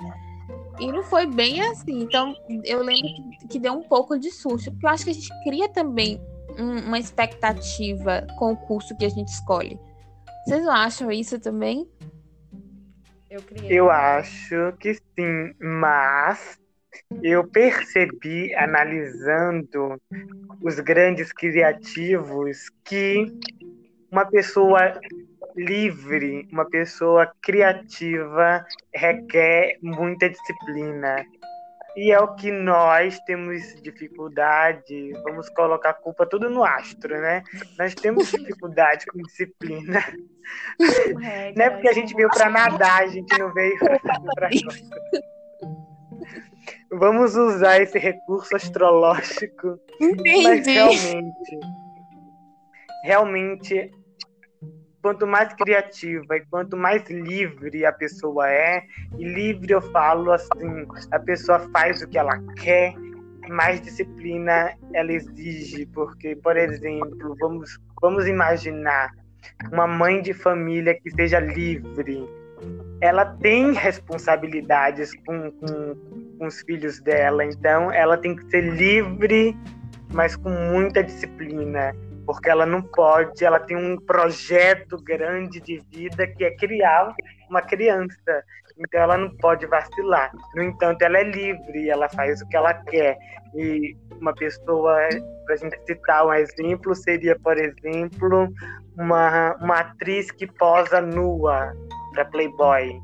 E 0.79 0.91
não 0.91 1.03
foi 1.03 1.25
bem 1.25 1.61
assim. 1.61 2.01
Então, 2.01 2.35
eu 2.63 2.83
lembro 2.83 3.07
que, 3.39 3.47
que, 3.47 3.59
deu 3.59 3.73
um 3.73 3.83
pouco 3.83 4.17
de 4.17 4.31
susto, 4.31 4.71
porque 4.71 4.85
eu 4.85 4.89
acho 4.89 5.03
que 5.03 5.11
a 5.11 5.13
gente 5.13 5.29
cria 5.43 5.69
também 5.69 6.21
um, 6.57 6.87
uma 6.87 6.99
expectativa 6.99 8.25
com 8.37 8.53
o 8.53 8.57
curso 8.57 8.95
que 8.97 9.05
a 9.05 9.09
gente 9.09 9.27
escolhe. 9.27 9.79
Vocês 10.45 10.63
não 10.63 10.73
acham 10.73 11.11
isso 11.11 11.39
também? 11.39 11.87
Eu, 13.33 13.41
eu 13.67 13.89
acho 13.89 14.73
que 14.79 14.93
sim, 14.93 15.55
mas 15.59 16.59
eu 17.23 17.47
percebi, 17.47 18.53
analisando 18.53 19.99
os 20.61 20.79
grandes 20.79 21.33
criativos, 21.33 22.69
que 22.85 23.25
uma 24.11 24.23
pessoa 24.23 24.99
livre, 25.55 26.47
uma 26.51 26.69
pessoa 26.69 27.33
criativa, 27.41 28.63
requer 28.93 29.79
muita 29.81 30.29
disciplina, 30.29 31.25
e 31.95 32.11
é 32.11 32.19
o 32.19 32.33
que 32.35 32.51
nós 32.51 33.19
temos 33.21 33.61
dificuldade, 33.81 35.13
vamos 35.23 35.47
colocar 35.49 35.91
a 35.91 35.93
culpa 35.93 36.25
tudo 36.25 36.49
no 36.49 36.63
astro, 36.63 37.19
né? 37.19 37.43
Nós 37.77 37.93
temos 37.93 38.31
dificuldade 38.31 39.05
com 39.05 39.19
disciplina. 39.19 39.99
É, 41.23 41.53
não 41.55 41.65
é 41.65 41.69
porque 41.69 41.87
a 41.87 41.93
gente 41.93 42.15
veio 42.15 42.29
para 42.29 42.49
nadar, 42.49 43.03
a 43.03 43.07
gente 43.07 43.37
não 43.37 43.53
veio 43.53 43.77
para 43.77 44.49
Vamos 46.91 47.35
usar 47.35 47.81
esse 47.81 47.97
recurso 47.97 48.55
astrológico. 48.55 49.79
Entendi. 49.99 50.43
Mas 50.43 50.65
realmente, 50.65 51.59
realmente 53.03 53.91
quanto 55.03 55.27
mais 55.27 55.53
criativa 55.53 56.37
e 56.37 56.45
quanto 56.45 56.77
mais 56.77 57.03
livre 57.09 57.85
a 57.85 57.91
pessoa 57.91 58.49
é, 58.49 58.83
e 59.19 59.25
livre 59.25 59.73
eu 59.73 59.81
falo 59.81 60.31
assim, 60.31 60.87
a 61.11 61.19
pessoa 61.19 61.59
faz 61.73 62.01
o 62.01 62.07
que 62.07 62.17
ela 62.17 62.39
quer, 62.55 62.95
mais 63.49 63.81
disciplina 63.81 64.73
ela 64.93 65.11
exige, 65.11 65.85
porque, 65.87 66.37
por 66.37 66.55
exemplo, 66.55 67.35
vamos, 67.37 67.77
vamos 68.01 68.25
imaginar 68.27 69.11
uma 69.73 69.85
mãe 69.85 70.21
de 70.21 70.33
família 70.33 70.97
que 70.97 71.11
seja 71.11 71.37
livre, 71.37 72.25
ela 73.01 73.25
tem 73.25 73.73
responsabilidades 73.73 75.13
com, 75.25 75.51
com, 75.51 75.95
com 76.39 76.47
os 76.47 76.61
filhos 76.61 77.01
dela, 77.01 77.43
então 77.43 77.91
ela 77.91 78.15
tem 78.15 78.37
que 78.37 78.49
ser 78.49 78.61
livre, 78.61 79.53
mas 80.13 80.37
com 80.37 80.49
muita 80.49 81.03
disciplina 81.03 81.93
porque 82.25 82.49
ela 82.49 82.65
não 82.65 82.81
pode, 82.81 83.43
ela 83.43 83.59
tem 83.59 83.77
um 83.77 83.97
projeto 83.97 84.97
grande 85.03 85.59
de 85.59 85.81
vida 85.91 86.27
que 86.27 86.43
é 86.43 86.55
criar 86.55 87.13
uma 87.49 87.61
criança. 87.61 88.43
Então 88.77 89.01
ela 89.01 89.17
não 89.17 89.29
pode 89.37 89.65
vacilar. 89.67 90.31
No 90.55 90.63
entanto, 90.63 91.01
ela 91.03 91.19
é 91.19 91.23
livre, 91.23 91.89
ela 91.89 92.09
faz 92.09 92.41
o 92.41 92.47
que 92.47 92.57
ela 92.57 92.73
quer. 92.73 93.17
E 93.55 93.95
uma 94.19 94.33
pessoa, 94.33 94.97
para 95.45 95.55
a 95.55 95.57
gente 95.57 95.77
citar 95.85 96.25
um 96.25 96.33
exemplo, 96.33 96.95
seria, 96.95 97.37
por 97.39 97.57
exemplo, 97.57 98.51
uma, 98.97 99.55
uma 99.61 99.79
atriz 99.79 100.31
que 100.31 100.47
posa 100.47 101.01
nua 101.01 101.71
para 102.13 102.25
Playboy. 102.25 102.99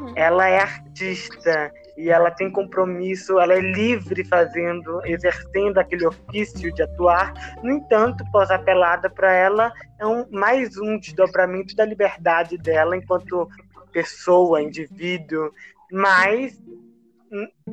Hum. 0.00 0.12
Ela 0.14 0.48
é 0.48 0.60
artista, 0.60 1.72
e 1.98 2.10
ela 2.10 2.30
tem 2.30 2.48
compromisso, 2.48 3.40
ela 3.40 3.54
é 3.54 3.60
livre 3.60 4.24
fazendo, 4.24 5.04
exercendo 5.04 5.78
aquele 5.78 6.06
ofício 6.06 6.72
de 6.72 6.80
atuar. 6.80 7.34
No 7.60 7.72
entanto, 7.72 8.24
pós-apelada 8.30 9.10
para 9.10 9.32
ela 9.32 9.72
é 9.98 10.06
um, 10.06 10.24
mais 10.30 10.78
um 10.78 10.96
desdobramento 10.96 11.74
da 11.74 11.84
liberdade 11.84 12.56
dela 12.56 12.96
enquanto 12.96 13.48
pessoa, 13.90 14.62
indivíduo, 14.62 15.52
mas 15.90 16.62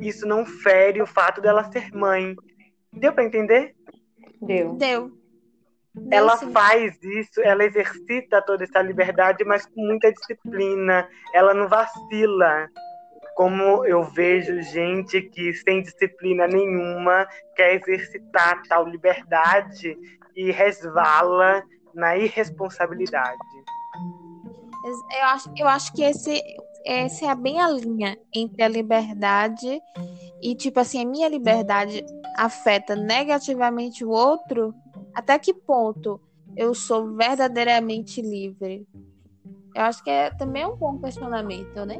isso 0.01 0.25
não 0.25 0.43
fere 0.43 1.03
o 1.03 1.07
fato 1.07 1.39
dela 1.39 1.71
ser 1.71 1.91
mãe. 1.93 2.35
Deu 2.91 3.13
para 3.13 3.25
entender? 3.25 3.75
Deu. 4.41 4.73
Deu. 4.73 5.11
Ela 6.09 6.35
faz 6.35 6.97
isso, 7.03 7.41
ela 7.41 7.63
exercita 7.63 8.41
toda 8.41 8.63
essa 8.63 8.81
liberdade, 8.81 9.45
mas 9.45 9.67
com 9.67 9.85
muita 9.85 10.11
disciplina. 10.11 11.07
Ela 11.31 11.53
não 11.53 11.69
vacila 11.69 12.67
como 13.35 13.85
eu 13.85 14.01
vejo 14.01 14.61
gente 14.61 15.21
que 15.21 15.53
sem 15.53 15.81
disciplina 15.81 16.47
nenhuma 16.47 17.27
quer 17.53 17.75
exercitar 17.75 18.63
tal 18.69 18.87
liberdade 18.87 19.95
e 20.33 20.51
resvala 20.51 21.61
na 21.93 22.17
irresponsabilidade. 22.17 23.37
Eu 25.19 25.25
acho, 25.25 25.51
eu 25.57 25.67
acho 25.67 25.93
que 25.93 26.01
esse, 26.01 26.41
é 26.85 27.35
bem 27.35 27.59
a 27.59 27.67
linha 27.67 28.17
entre 28.33 28.63
a 28.63 28.69
liberdade 28.69 29.81
e, 30.41 30.55
tipo 30.55 30.79
assim, 30.79 31.01
a 31.01 31.07
minha 31.07 31.27
liberdade 31.27 32.05
afeta 32.37 32.95
negativamente 32.95 34.05
o 34.05 34.11
outro. 34.11 34.73
Até 35.13 35.37
que 35.37 35.53
ponto 35.53 36.21
eu 36.55 36.73
sou 36.73 37.13
verdadeiramente 37.15 38.21
livre? 38.21 38.87
Eu 39.73 39.81
acho 39.81 40.01
que 40.01 40.09
é 40.09 40.29
também 40.29 40.65
um 40.65 40.77
bom 40.77 40.97
questionamento, 40.99 41.85
né? 41.85 41.99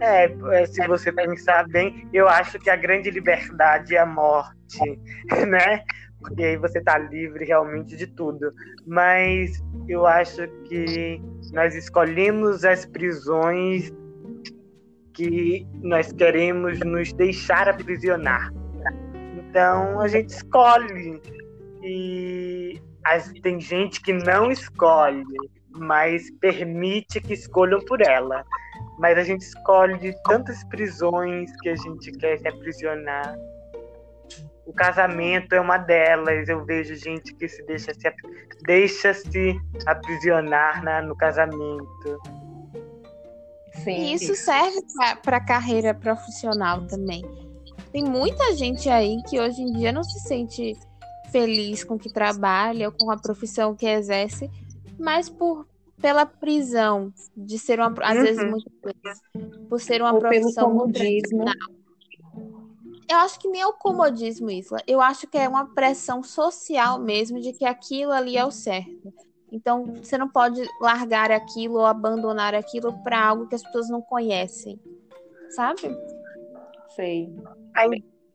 É, 0.00 0.24
é, 0.52 0.66
se 0.66 0.86
você 0.86 1.12
pensar 1.12 1.66
bem, 1.68 2.08
eu 2.12 2.28
acho 2.28 2.58
que 2.58 2.70
a 2.70 2.76
grande 2.76 3.10
liberdade 3.10 3.94
é 3.94 4.00
a 4.00 4.06
morte, 4.06 4.80
né? 5.48 5.84
Porque 6.20 6.42
aí 6.42 6.56
você 6.56 6.80
tá 6.80 6.98
livre 6.98 7.44
realmente 7.44 7.96
de 7.96 8.06
tudo. 8.06 8.52
Mas 8.86 9.62
eu 9.88 10.06
acho 10.06 10.48
que 10.64 11.20
nós 11.52 11.74
escolhemos 11.74 12.64
as 12.64 12.86
prisões 12.86 13.92
que 15.12 15.66
nós 15.82 16.12
queremos 16.12 16.80
nos 16.80 17.12
deixar 17.12 17.68
aprisionar. 17.68 18.50
Então 19.36 20.00
a 20.00 20.08
gente 20.08 20.30
escolhe. 20.30 21.20
E 21.82 22.80
as, 23.04 23.30
tem 23.42 23.60
gente 23.60 24.00
que 24.00 24.14
não 24.14 24.50
escolhe, 24.50 25.22
mas 25.70 26.30
permite 26.40 27.20
que 27.20 27.34
escolham 27.34 27.80
por 27.84 28.00
ela 28.00 28.44
mas 28.98 29.18
a 29.18 29.22
gente 29.22 29.42
escolhe 29.42 30.14
tantas 30.24 30.62
prisões 30.64 31.50
que 31.60 31.68
a 31.68 31.76
gente 31.76 32.12
quer 32.12 32.38
se 32.38 32.48
aprisionar. 32.48 33.36
O 34.66 34.72
casamento 34.72 35.54
é 35.54 35.60
uma 35.60 35.76
delas. 35.76 36.48
Eu 36.48 36.64
vejo 36.64 36.94
gente 36.94 37.34
que 37.34 37.48
se 37.48 37.62
deixa 37.66 37.92
se, 37.92 38.10
deixa 38.64 39.14
-se 39.14 39.60
aprisionar 39.86 40.82
né, 40.82 41.02
no 41.02 41.16
casamento. 41.16 42.20
Sim. 43.82 43.90
E 43.90 44.14
isso 44.14 44.34
serve 44.34 44.80
para 45.22 45.36
a 45.36 45.44
carreira 45.44 45.92
profissional 45.92 46.86
também. 46.86 47.22
Tem 47.92 48.04
muita 48.04 48.54
gente 48.54 48.88
aí 48.88 49.22
que 49.28 49.38
hoje 49.38 49.60
em 49.60 49.72
dia 49.72 49.92
não 49.92 50.02
se 50.02 50.20
sente 50.20 50.76
feliz 51.30 51.82
com 51.82 51.94
o 51.94 51.98
que 51.98 52.12
trabalha 52.12 52.88
ou 52.88 52.92
com 52.92 53.10
a 53.10 53.16
profissão 53.16 53.74
que 53.74 53.86
exerce, 53.86 54.48
mas 54.98 55.28
por 55.28 55.66
pela 56.00 56.26
prisão 56.26 57.12
de 57.36 57.58
ser 57.58 57.78
uma 57.78 57.94
às 58.02 58.16
uhum. 58.16 58.22
vezes 58.22 58.50
muitas 58.50 58.72
vezes 58.82 59.22
por 59.68 59.80
ser 59.80 60.00
uma 60.00 60.12
Ou 60.12 60.18
profissão 60.18 60.68
pelo 60.68 60.78
comodismo. 60.80 61.44
eu 63.10 63.16
acho 63.18 63.38
que 63.38 63.48
nem 63.48 63.60
é 63.60 63.66
o 63.66 63.72
comodismo, 63.72 64.50
Isla. 64.50 64.78
Eu 64.86 65.00
acho 65.00 65.26
que 65.26 65.38
é 65.38 65.48
uma 65.48 65.74
pressão 65.74 66.22
social 66.22 66.98
mesmo 66.98 67.40
de 67.40 67.52
que 67.52 67.64
aquilo 67.64 68.12
ali 68.12 68.36
é 68.36 68.44
o 68.44 68.50
certo. 68.50 69.12
Então, 69.54 69.84
você 70.02 70.18
não 70.18 70.28
pode 70.28 70.60
largar 70.80 71.30
aquilo 71.30 71.74
ou 71.74 71.86
abandonar 71.86 72.56
aquilo 72.56 72.92
para 73.04 73.24
algo 73.24 73.46
que 73.46 73.54
as 73.54 73.62
pessoas 73.62 73.88
não 73.88 74.02
conhecem. 74.02 74.80
Sabe? 75.50 75.96
Sei. 76.96 77.32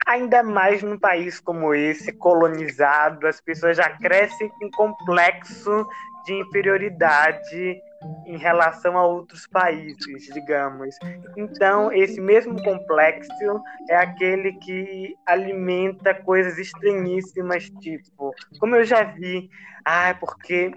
Ainda 0.08 0.42
mais 0.42 0.82
num 0.82 0.98
país 0.98 1.38
como 1.40 1.74
esse, 1.74 2.14
colonizado, 2.14 3.28
as 3.28 3.42
pessoas 3.42 3.76
já 3.76 3.90
crescem 3.98 4.50
com 4.50 4.72
complexo 4.72 5.86
de 6.30 6.36
inferioridade 6.36 7.82
em 8.28 8.38
relação 8.38 8.98
a 8.98 9.06
outros 9.06 9.48
países, 9.48 10.26
digamos. 10.32 10.96
Então, 11.36 11.92
esse 11.92 12.22
mesmo 12.22 12.62
complexo 12.64 13.62
é 13.90 13.96
aquele 13.96 14.54
que 14.54 15.16
alimenta 15.26 16.14
coisas 16.14 16.58
estranhíssimas, 16.60 17.70
tipo, 17.82 18.32
como 18.60 18.76
eu 18.76 18.86
já 18.86 19.04
vi, 19.04 19.50
ah, 19.84 20.16
porque 20.20 20.72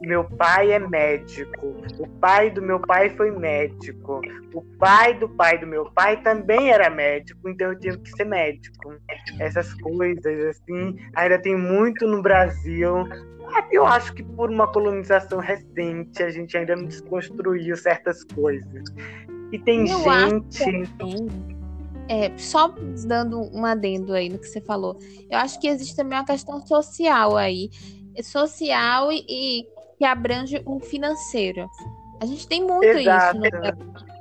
meu 0.00 0.24
pai 0.24 0.72
é 0.72 0.78
médico, 0.78 1.74
o 1.98 2.06
pai 2.20 2.50
do 2.50 2.62
meu 2.62 2.78
pai 2.78 3.10
foi 3.10 3.30
médico, 3.32 4.20
o 4.54 4.62
pai 4.78 5.14
do 5.14 5.28
pai 5.30 5.58
do 5.58 5.66
meu 5.66 5.90
pai 5.90 6.22
também 6.22 6.70
era 6.70 6.88
médico, 6.88 7.48
então 7.48 7.72
eu 7.72 7.78
tive 7.80 7.98
que 7.98 8.10
ser 8.10 8.24
médico. 8.24 8.94
Essas 9.40 9.72
coisas, 9.74 10.24
assim, 10.46 10.96
ainda 11.16 11.40
tem 11.40 11.56
muito 11.56 12.06
no 12.06 12.22
Brasil. 12.22 13.08
Eu 13.70 13.86
acho 13.86 14.14
que 14.14 14.22
por 14.22 14.50
uma 14.50 14.66
colonização 14.66 15.38
recente 15.38 16.22
a 16.22 16.30
gente 16.30 16.56
ainda 16.56 16.76
não 16.76 16.84
desconstruiu 16.84 17.76
certas 17.76 18.24
coisas. 18.24 18.84
E 19.52 19.58
tem 19.58 19.88
eu 19.88 19.98
gente. 19.98 20.64
É, 22.08 22.32
só 22.38 22.74
dando 23.06 23.40
um 23.54 23.64
adendo 23.66 24.14
aí 24.14 24.30
no 24.30 24.38
que 24.38 24.46
você 24.46 24.60
falou, 24.62 24.98
eu 25.30 25.38
acho 25.38 25.60
que 25.60 25.68
existe 25.68 25.94
também 25.94 26.18
uma 26.18 26.24
questão 26.24 26.64
social 26.66 27.36
aí, 27.36 27.68
social 28.22 29.12
e, 29.12 29.24
e 29.28 29.66
que 29.98 30.04
abrange 30.04 30.62
o 30.64 30.80
financeiro. 30.80 31.68
A 32.20 32.26
gente 32.26 32.48
tem 32.48 32.64
muito 32.64 32.86
Exato. 32.86 33.38
isso. 33.44 33.76
No... 33.76 34.18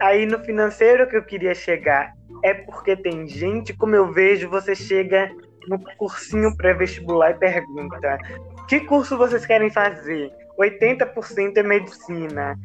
Aí 0.00 0.24
no 0.24 0.38
financeiro 0.40 1.08
que 1.08 1.16
eu 1.16 1.24
queria 1.24 1.54
chegar 1.54 2.14
é 2.42 2.54
porque 2.54 2.96
tem 2.96 3.26
gente, 3.26 3.76
como 3.76 3.94
eu 3.94 4.12
vejo, 4.12 4.48
você 4.48 4.74
chega 4.74 5.30
no 5.68 5.78
cursinho 5.96 6.56
pré-vestibular 6.56 7.30
e 7.30 7.34
pergunta: 7.34 8.18
que 8.68 8.80
curso 8.80 9.16
vocês 9.16 9.44
querem 9.46 9.70
fazer? 9.70 10.32
80% 10.58 11.56
é 11.56 11.62
medicina. 11.62 12.58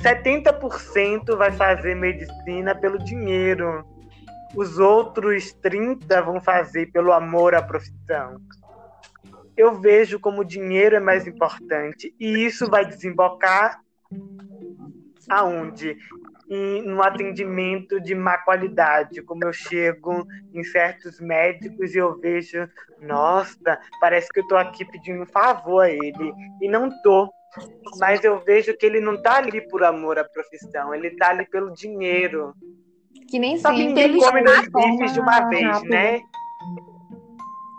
70% 0.00 1.36
vai 1.36 1.50
fazer 1.50 1.94
medicina 1.94 2.74
pelo 2.74 2.98
dinheiro. 2.98 3.84
Os 4.54 4.78
outros 4.78 5.52
30 5.54 6.22
vão 6.22 6.40
fazer 6.40 6.86
pelo 6.92 7.12
amor 7.12 7.54
à 7.54 7.62
profissão 7.62 8.40
eu 9.58 9.74
vejo 9.74 10.20
como 10.20 10.42
o 10.42 10.44
dinheiro 10.44 10.94
é 10.94 11.00
mais 11.00 11.26
importante. 11.26 12.14
E 12.18 12.46
isso 12.46 12.70
vai 12.70 12.86
desembocar 12.86 13.80
aonde? 15.28 15.98
Em, 16.50 16.82
no 16.82 17.02
atendimento 17.02 18.00
de 18.00 18.14
má 18.14 18.38
qualidade, 18.38 19.22
como 19.22 19.44
eu 19.44 19.52
chego 19.52 20.26
em 20.54 20.64
certos 20.64 21.20
médicos 21.20 21.94
e 21.94 21.98
eu 21.98 22.18
vejo, 22.18 22.66
nossa, 23.02 23.78
parece 24.00 24.28
que 24.28 24.40
eu 24.40 24.42
estou 24.42 24.56
aqui 24.56 24.84
pedindo 24.86 25.22
um 25.22 25.26
favor 25.26 25.82
a 25.82 25.90
ele, 25.90 26.32
e 26.62 26.68
não 26.68 26.88
tô. 27.02 27.30
Mas 27.98 28.24
eu 28.24 28.42
vejo 28.44 28.76
que 28.76 28.86
ele 28.86 29.00
não 29.00 29.14
está 29.14 29.36
ali 29.36 29.60
por 29.68 29.84
amor 29.84 30.18
à 30.18 30.24
profissão, 30.24 30.94
ele 30.94 31.08
está 31.08 31.30
ali 31.30 31.46
pelo 31.46 31.72
dinheiro. 31.72 32.54
Que 33.28 33.38
nem 33.38 33.58
sempre 33.58 34.00
ele 34.00 34.18
come 34.18 34.42
dois 34.42 34.68
bifes 34.68 35.12
de 35.12 35.20
uma 35.20 35.48
vez, 35.50 35.66
rápido. 35.66 35.90
né? 35.90 36.20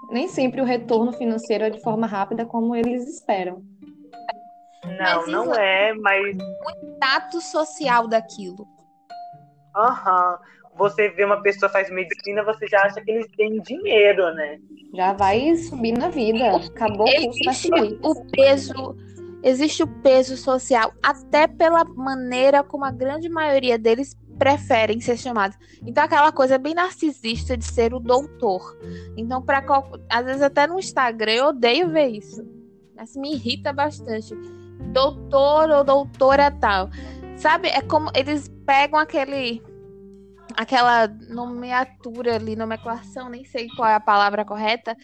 nem 0.10 0.28
sempre 0.28 0.60
o 0.60 0.66
retorno 0.66 1.14
financeiro 1.14 1.64
é 1.66 1.70
de 1.70 1.82
forma 1.82 2.08
rápida 2.08 2.46
como 2.46 2.76
eles 2.76 3.08
esperam. 3.08 3.64
Não, 4.86 5.28
não 5.28 5.54
é, 5.56 5.94
mas. 5.94 6.38
O 6.38 6.96
status 6.96 7.46
social 7.46 8.08
daquilo. 8.08 8.68
Aham. 9.76 10.32
Uhum. 10.32 10.60
Você 10.80 11.10
vê 11.10 11.26
uma 11.26 11.42
pessoa 11.42 11.70
faz 11.70 11.90
medicina, 11.90 12.42
você 12.42 12.66
já 12.66 12.80
acha 12.84 13.02
que 13.02 13.12
eles 13.12 13.28
têm 13.36 13.62
dinheiro, 13.62 14.34
né? 14.34 14.58
Já 14.96 15.12
vai 15.12 15.54
subir 15.56 15.92
na 15.92 16.08
vida. 16.10 16.56
Acabou 16.56 17.06
o 17.06 17.46
vai 17.46 17.54
subir. 17.54 18.00
O 18.02 18.26
peso. 18.32 18.96
Existe 19.44 19.84
o 19.84 19.88
peso 19.88 20.36
social, 20.36 20.94
até 21.02 21.48
pela 21.48 21.86
maneira 21.86 22.62
como 22.62 22.84
a 22.84 22.92
grande 22.92 23.30
maioria 23.30 23.78
deles 23.78 24.18
preferem 24.38 25.00
ser 25.00 25.18
chamados. 25.18 25.58
Então, 25.86 26.04
aquela 26.04 26.32
coisa 26.32 26.58
bem 26.58 26.74
narcisista 26.74 27.56
de 27.56 27.66
ser 27.66 27.94
o 27.94 28.00
doutor. 28.00 28.78
Então, 29.18 29.42
para 29.42 29.64
às 30.10 30.26
vezes 30.26 30.42
até 30.42 30.66
no 30.66 30.80
Instagram 30.80 31.34
eu 31.34 31.46
odeio 31.48 31.90
ver 31.90 32.08
isso. 32.08 32.46
Mas 32.96 33.16
me 33.16 33.34
irrita 33.34 33.72
bastante. 33.72 34.34
Doutor 34.80 35.70
ou 35.70 35.84
doutora 35.84 36.52
tal. 36.52 36.90
Sabe? 37.38 37.70
É 37.70 37.82
como 37.82 38.12
eles 38.16 38.50
pegam 38.66 39.00
aquele 39.00 39.62
aquela 40.56 41.08
nomeatura 41.30 42.36
ali, 42.36 42.56
nomenclação, 42.56 43.30
nem 43.30 43.46
sei 43.46 43.68
qual 43.76 43.88
é 43.88 43.96
a 43.96 44.00
palavra 44.00 44.44
correta, 44.44 44.96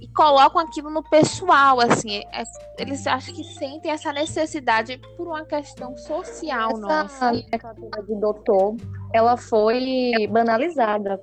e 0.00 0.08
colocam 0.08 0.60
aquilo 0.60 0.88
no 0.88 1.02
pessoal, 1.02 1.80
assim, 1.80 2.22
é, 2.32 2.42
eles 2.78 3.06
acham 3.06 3.34
que 3.34 3.44
sentem 3.44 3.90
essa 3.90 4.12
necessidade 4.12 4.98
por 5.16 5.26
uma 5.26 5.44
questão 5.44 5.96
social 5.96 6.70
essa 6.70 6.80
nossa. 6.80 7.32
Essa 7.52 7.74
de 8.06 8.14
doutor, 8.14 8.76
ela 9.12 9.36
foi 9.36 10.26
banalizada, 10.30 11.20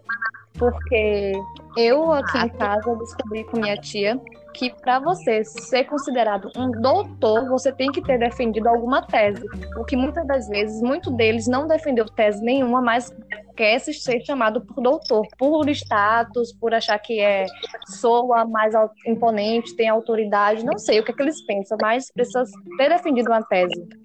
porque 0.53 1.33
eu 1.75 2.11
aqui 2.11 2.37
em 2.37 2.49
casa 2.49 2.95
descobri 2.97 3.43
com 3.45 3.59
minha 3.59 3.77
tia 3.77 4.21
que 4.53 4.69
para 4.81 4.99
você 4.99 5.43
ser 5.43 5.85
considerado 5.85 6.49
um 6.55 6.71
doutor, 6.71 7.47
você 7.47 7.71
tem 7.71 7.91
que 7.91 8.01
ter 8.01 8.17
defendido 8.19 8.67
alguma 8.67 9.01
tese. 9.01 9.43
O 9.77 9.83
que 9.83 9.95
muitas 9.95 10.25
das 10.27 10.47
vezes, 10.47 10.81
muito 10.81 11.11
deles 11.11 11.47
não 11.47 11.67
defendeu 11.67 12.05
tese 12.05 12.43
nenhuma, 12.43 12.81
mas 12.81 13.13
quer 13.55 13.79
ser 13.79 13.93
chamado 14.23 14.61
por 14.61 14.81
doutor, 14.81 15.27
por 15.37 15.69
status, 15.69 16.53
por 16.53 16.73
achar 16.73 16.97
que 16.99 17.19
é 17.19 17.45
soa 17.87 18.45
mais 18.45 18.73
imponente, 19.05 19.75
tem 19.75 19.89
autoridade, 19.89 20.65
não 20.65 20.77
sei 20.77 20.99
o 20.99 21.03
que, 21.03 21.11
é 21.11 21.15
que 21.15 21.21
eles 21.21 21.41
pensam, 21.45 21.77
mas 21.81 22.11
precisa 22.11 22.43
ter 22.77 22.89
defendido 22.89 23.27
uma 23.29 23.43
tese. 23.43 24.00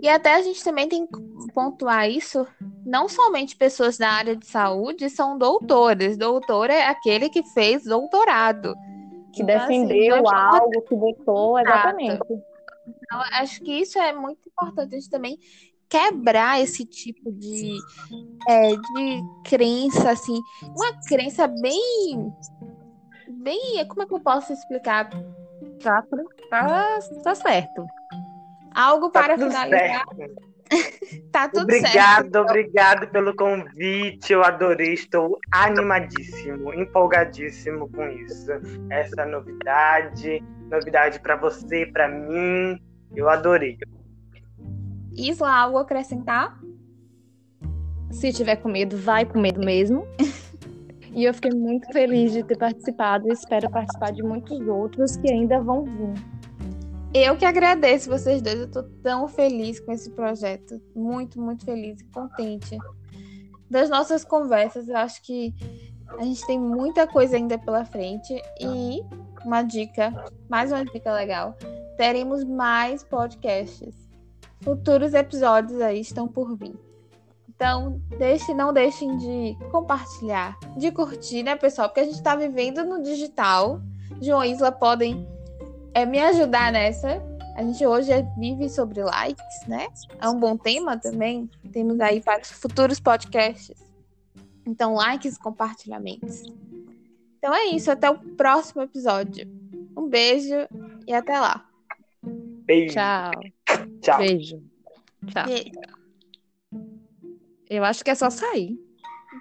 E 0.00 0.08
até 0.08 0.34
a 0.34 0.42
gente 0.42 0.62
também 0.62 0.88
tem 0.88 1.06
que 1.06 1.52
pontuar 1.52 2.08
isso, 2.10 2.46
não 2.84 3.08
somente 3.08 3.56
pessoas 3.56 3.96
da 3.96 4.10
área 4.10 4.36
de 4.36 4.46
saúde 4.46 5.08
são 5.08 5.38
doutores. 5.38 6.16
Doutor 6.16 6.70
é 6.70 6.86
aquele 6.86 7.28
que 7.28 7.42
fez 7.42 7.84
doutorado. 7.84 8.74
Que 9.32 9.42
então, 9.42 9.56
assim, 9.56 9.86
defendeu 9.86 10.28
assim, 10.28 10.36
algo, 10.36 10.82
que 10.82 10.94
votou, 10.94 11.58
exatamente. 11.58 12.22
Então, 12.22 13.20
acho 13.32 13.62
que 13.62 13.72
isso 13.72 13.98
é 13.98 14.12
muito 14.12 14.48
importante 14.48 14.94
a 14.94 14.98
gente 14.98 15.10
também 15.10 15.38
quebrar 15.88 16.60
esse 16.60 16.84
tipo 16.84 17.32
de, 17.32 17.78
é, 18.48 18.70
de 18.70 19.22
crença, 19.44 20.10
assim, 20.10 20.40
uma 20.62 21.00
crença 21.06 21.46
bem, 21.46 22.32
bem, 23.28 23.86
como 23.88 24.02
é 24.02 24.06
que 24.06 24.14
eu 24.14 24.20
posso 24.20 24.52
explicar? 24.52 25.08
Tá, 25.82 26.02
tá, 26.50 26.98
tá 27.22 27.34
certo. 27.34 27.86
Algo 28.76 29.08
tá 29.08 29.22
para 29.22 29.38
finalizar. 29.38 30.04
tá 31.32 31.48
tudo 31.48 31.62
obrigado, 31.62 32.24
certo. 32.24 32.36
Obrigado 32.36 33.08
pelo 33.08 33.34
convite. 33.34 34.34
Eu 34.34 34.44
adorei. 34.44 34.92
Estou 34.92 35.38
animadíssimo, 35.50 36.74
empolgadíssimo 36.74 37.88
com 37.88 38.06
isso. 38.08 38.52
Essa 38.90 39.24
novidade, 39.24 40.44
novidade 40.70 41.18
para 41.20 41.36
você, 41.36 41.86
para 41.86 42.06
mim. 42.06 42.78
Eu 43.14 43.30
adorei. 43.30 43.78
Isla, 45.16 45.56
algo 45.56 45.78
acrescentar? 45.78 46.60
Se 48.10 48.30
tiver 48.30 48.56
com 48.56 48.68
medo, 48.68 48.98
vai 48.98 49.24
com 49.24 49.40
medo 49.40 49.60
mesmo. 49.64 50.06
e 51.14 51.24
eu 51.24 51.32
fiquei 51.32 51.52
muito 51.52 51.90
feliz 51.94 52.30
de 52.32 52.44
ter 52.44 52.58
participado 52.58 53.26
e 53.26 53.32
espero 53.32 53.70
participar 53.70 54.12
de 54.12 54.22
muitos 54.22 54.60
outros 54.68 55.16
que 55.16 55.32
ainda 55.32 55.58
vão 55.60 55.84
vir. 55.84 56.35
Eu 57.24 57.34
que 57.36 57.46
agradeço 57.46 58.10
vocês 58.10 58.42
dois. 58.42 58.60
Eu 58.60 58.70
tô 58.70 58.82
tão 59.02 59.26
feliz 59.26 59.80
com 59.80 59.90
esse 59.90 60.10
projeto. 60.10 60.78
Muito, 60.94 61.40
muito 61.40 61.64
feliz 61.64 62.00
e 62.00 62.04
contente. 62.04 62.76
Das 63.70 63.88
nossas 63.88 64.22
conversas, 64.22 64.86
eu 64.86 64.96
acho 64.98 65.22
que 65.22 65.54
a 66.18 66.22
gente 66.22 66.46
tem 66.46 66.60
muita 66.60 67.06
coisa 67.06 67.36
ainda 67.36 67.56
pela 67.56 67.86
frente. 67.86 68.34
E 68.60 69.00
uma 69.44 69.62
dica, 69.62 70.12
mais 70.46 70.70
uma 70.70 70.84
dica 70.84 71.10
legal: 71.10 71.56
teremos 71.96 72.44
mais 72.44 73.02
podcasts. 73.02 73.94
Futuros 74.60 75.14
episódios 75.14 75.80
aí 75.80 76.00
estão 76.00 76.28
por 76.28 76.54
vir. 76.54 76.74
Então, 77.48 77.98
deixe, 78.18 78.52
não 78.52 78.74
deixem 78.74 79.16
de 79.16 79.56
compartilhar, 79.70 80.58
de 80.76 80.92
curtir, 80.92 81.42
né, 81.42 81.56
pessoal? 81.56 81.88
Porque 81.88 82.00
a 82.00 82.04
gente 82.04 82.16
está 82.16 82.36
vivendo 82.36 82.84
no 82.84 83.02
digital. 83.02 83.80
João 84.20 84.44
e 84.44 84.52
Isla 84.52 84.70
podem 84.70 85.26
é 85.96 86.04
me 86.04 86.18
ajudar 86.18 86.70
nessa. 86.70 87.22
A 87.56 87.62
gente 87.62 87.86
hoje 87.86 88.12
é, 88.12 88.20
vive 88.38 88.68
sobre 88.68 89.02
likes, 89.02 89.66
né? 89.66 89.86
É 90.20 90.28
um 90.28 90.38
bom 90.38 90.54
tema 90.54 90.98
também. 90.98 91.50
Temos 91.72 91.98
aí 92.00 92.20
para 92.20 92.42
os 92.42 92.50
futuros 92.50 93.00
podcasts. 93.00 93.82
Então, 94.66 94.92
likes 94.92 95.36
e 95.36 95.38
compartilhamentos. 95.38 96.42
Então 97.38 97.54
é 97.54 97.68
isso. 97.68 97.90
Até 97.90 98.10
o 98.10 98.18
próximo 98.18 98.82
episódio. 98.82 99.48
Um 99.96 100.06
beijo 100.06 100.68
e 101.06 101.14
até 101.14 101.40
lá. 101.40 101.66
Beijo. 102.22 102.92
Tchau. 102.92 103.30
Tchau. 104.02 104.18
Beijo. 104.18 104.62
Tchau. 105.28 105.46
Eu 107.70 107.82
acho 107.84 108.04
que 108.04 108.10
é 108.10 108.14
só 108.14 108.28
sair. 108.28 108.78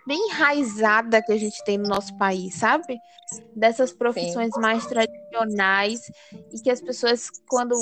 Bem 0.08 0.28
enraizada 0.30 1.22
que 1.22 1.32
a 1.32 1.38
gente 1.38 1.64
tem 1.64 1.78
no 1.78 1.90
nosso 1.90 2.16
país, 2.18 2.56
sabe? 2.56 3.00
Dessas 3.56 3.92
profissões 3.92 4.52
mais 4.58 4.86
tradicionais 4.86 6.02
e 6.54 6.62
que 6.62 6.70
as 6.70 6.80
pessoas, 6.80 7.30
quando, 7.50 7.76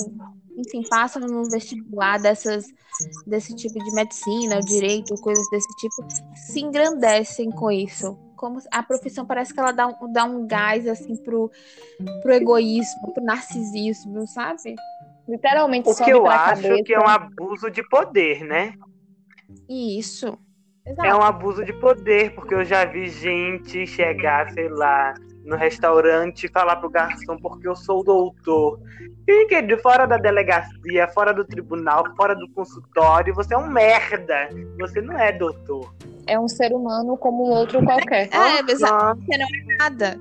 enfim, 0.57 0.83
passam 0.89 1.21
no 1.21 1.43
vestibular 1.49 2.19
dessas, 2.19 2.65
desse 3.27 3.53
tipo 3.55 3.77
de 3.77 3.93
medicina, 3.93 4.61
direito, 4.61 5.15
coisas 5.15 5.45
desse 5.49 5.67
tipo, 5.75 5.95
se 6.35 6.61
engrandecem 6.61 7.51
com 7.51 7.69
isso. 7.69 8.17
Como 8.37 8.59
a 8.71 8.83
profissão 8.83 9.25
parece 9.25 9.53
que 9.53 9.59
ela 9.59 9.71
dá 9.71 9.87
um, 9.87 10.11
dá 10.11 10.23
um 10.25 10.47
gás 10.47 10.87
assim 10.87 11.15
pro, 11.17 11.51
pro 12.21 12.33
egoísmo, 12.33 13.13
pro 13.13 13.23
narcisismo, 13.23 14.25
sabe? 14.27 14.75
Literalmente 15.27 15.89
O 15.89 15.95
que 15.95 16.09
eu 16.09 16.25
acho 16.27 16.61
cabeça. 16.61 16.83
que 16.83 16.93
é 16.93 16.99
um 16.99 17.07
abuso 17.07 17.69
de 17.69 17.87
poder, 17.87 18.43
né? 18.43 18.73
Isso. 19.69 20.37
É 20.85 21.15
um 21.15 21.21
abuso 21.21 21.63
de 21.63 21.71
poder, 21.73 22.35
porque 22.35 22.53
eu 22.53 22.65
já 22.65 22.83
vi 22.83 23.09
gente 23.09 23.87
chegar, 23.87 24.51
sei 24.51 24.67
lá, 24.67 25.13
no 25.45 25.55
restaurante 25.55 26.45
e 26.45 26.49
falar 26.49 26.75
pro 26.75 26.89
garçom 26.89 27.37
porque 27.37 27.67
eu 27.67 27.75
sou 27.75 28.03
doutor. 28.03 28.79
E 29.25 29.45
que 29.45 29.61
de 29.61 29.77
fora 29.77 30.05
da 30.05 30.17
delegacia, 30.17 31.07
fora 31.13 31.33
do 31.33 31.45
tribunal, 31.45 32.03
fora 32.17 32.35
do 32.35 32.49
consultório, 32.49 33.33
você 33.33 33.53
é 33.53 33.57
um 33.57 33.69
merda. 33.69 34.49
Você 34.79 35.01
não 35.01 35.17
é 35.17 35.31
doutor. 35.31 35.93
É 36.27 36.37
um 36.37 36.49
ser 36.49 36.73
humano 36.73 37.17
como 37.17 37.47
um 37.47 37.51
outro 37.51 37.83
qualquer. 37.83 38.27
É, 38.33 38.61
mas 38.61 38.83
Ah, 38.83 39.15
nada. 39.79 40.19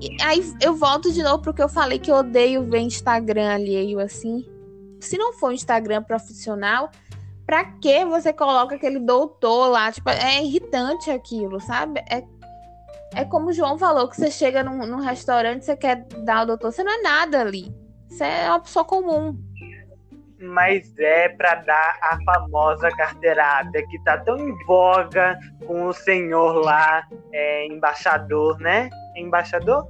E 0.00 0.20
aí 0.22 0.42
eu 0.60 0.74
volto 0.74 1.12
de 1.12 1.22
novo 1.22 1.40
porque 1.42 1.62
eu 1.62 1.68
falei 1.68 2.00
que 2.00 2.10
eu 2.10 2.16
odeio 2.16 2.64
ver 2.64 2.80
Instagram 2.80 3.54
alheio 3.54 4.00
assim. 4.00 4.44
Se 5.00 5.16
não 5.16 5.32
for 5.34 5.50
um 5.50 5.52
Instagram 5.52 6.02
profissional, 6.02 6.90
pra 7.46 7.64
que 7.64 8.04
você 8.04 8.32
coloca 8.32 8.74
aquele 8.74 8.98
doutor 8.98 9.68
lá? 9.68 9.90
Tipo, 9.92 10.10
é 10.10 10.42
irritante 10.42 11.10
aquilo, 11.10 11.60
sabe? 11.60 12.00
É, 12.10 12.22
é 13.14 13.24
como 13.24 13.48
o 13.48 13.52
João 13.52 13.78
falou, 13.78 14.08
que 14.08 14.16
você 14.16 14.30
chega 14.30 14.62
num, 14.62 14.86
num 14.86 15.00
restaurante, 15.00 15.64
você 15.64 15.76
quer 15.76 16.06
dar 16.24 16.42
o 16.42 16.46
doutor, 16.46 16.72
você 16.72 16.82
não 16.82 16.92
é 16.92 17.02
nada 17.02 17.40
ali. 17.40 17.74
Você 18.08 18.24
é 18.24 18.48
uma 18.48 18.60
pessoa 18.60 18.84
comum. 18.84 19.36
mas 20.40 20.92
é 20.98 21.28
pra 21.30 21.56
dar 21.56 21.98
a 22.02 22.18
famosa 22.24 22.88
carteirada 22.90 23.82
que 23.88 23.98
tá 24.04 24.18
tão 24.18 24.38
em 24.38 24.54
voga 24.64 25.38
com 25.66 25.86
o 25.86 25.92
senhor 25.92 26.64
lá, 26.64 27.02
é, 27.32 27.66
embaixador, 27.66 28.58
né? 28.60 28.90
Embaixador? 29.16 29.86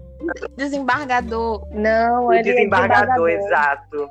Desembargador. 0.57 1.67
Não, 1.71 2.33
é 2.33 2.43
desembargador, 2.43 3.27
desembargador. 3.27 3.29
exato. 3.29 4.09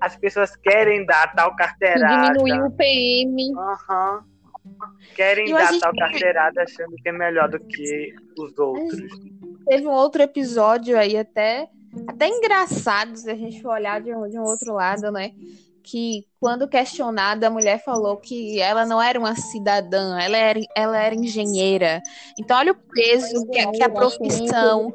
As 0.00 0.16
pessoas 0.16 0.54
querem 0.56 1.04
dar 1.06 1.34
tal 1.34 1.54
carteirada. 1.56 2.32
diminuiu 2.38 2.66
o 2.66 2.70
PM. 2.72 3.52
Aham. 3.56 4.24
Querem 5.14 5.48
E 5.48 5.52
a 5.52 5.58
dar 5.58 5.72
gente- 5.72 5.80
tal 5.80 5.94
carteirada 5.94 6.62
achando 6.62 6.94
que 6.96 7.08
é 7.08 7.12
melhor 7.12 7.48
do 7.48 7.58
que 7.60 8.14
os 8.38 8.58
outros. 8.58 8.98
Teve 9.66 9.86
um 9.86 9.92
outro 9.92 10.22
episódio 10.22 10.98
aí 10.98 11.16
até, 11.16 11.68
até 12.06 12.28
engraçado 12.28 13.16
se 13.16 13.30
a 13.30 13.34
gente 13.34 13.60
for 13.62 13.72
olhar 13.72 14.00
de 14.00 14.14
um, 14.14 14.28
de 14.28 14.38
um 14.38 14.42
outro 14.42 14.74
lado, 14.74 15.10
né? 15.10 15.32
Que 15.82 16.26
quando 16.40 16.66
questionada, 16.66 17.46
a 17.46 17.50
mulher 17.50 17.82
falou 17.84 18.16
que 18.16 18.58
ela 18.58 18.86
não 18.86 19.00
era 19.02 19.18
uma 19.18 19.36
cidadã, 19.36 20.18
ela 20.18 20.36
era, 20.36 20.60
ela 20.74 20.98
era 20.98 21.14
engenheira. 21.14 22.00
Então, 22.38 22.56
olha 22.58 22.72
o 22.72 22.74
peso 22.74 23.46
que, 23.50 23.66
que 23.72 23.82
a 23.82 23.88
profissão 23.90 24.94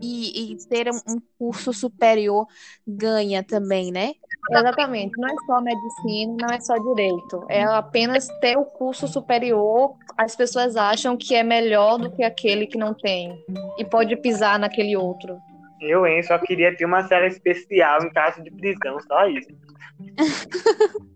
e, 0.00 0.52
e 0.52 0.56
ter 0.66 0.88
um, 0.90 0.96
um 1.14 1.20
curso 1.38 1.74
superior 1.74 2.46
ganha 2.86 3.42
também, 3.44 3.92
né? 3.92 4.14
Exatamente. 4.50 5.12
Não 5.18 5.28
é 5.28 5.34
só 5.46 5.60
medicina, 5.60 6.36
não 6.40 6.54
é 6.54 6.60
só 6.60 6.76
direito. 6.76 7.44
É 7.48 7.62
apenas 7.62 8.28
ter 8.40 8.56
o 8.56 8.64
curso 8.64 9.06
superior. 9.06 9.94
As 10.16 10.34
pessoas 10.36 10.76
acham 10.76 11.16
que 11.16 11.34
é 11.34 11.42
melhor 11.42 11.98
do 11.98 12.10
que 12.10 12.22
aquele 12.22 12.66
que 12.66 12.78
não 12.78 12.94
tem. 12.94 13.42
E 13.78 13.84
pode 13.84 14.16
pisar 14.16 14.58
naquele 14.58 14.96
outro. 14.96 15.38
Eu, 15.80 16.06
hein, 16.06 16.22
só 16.22 16.38
queria 16.38 16.76
ter 16.76 16.84
uma 16.84 17.02
cela 17.04 17.26
especial 17.26 18.02
em 18.04 18.10
caso 18.10 18.42
de 18.42 18.50
prisão, 18.50 19.00
só 19.00 19.26
isso. 19.28 19.48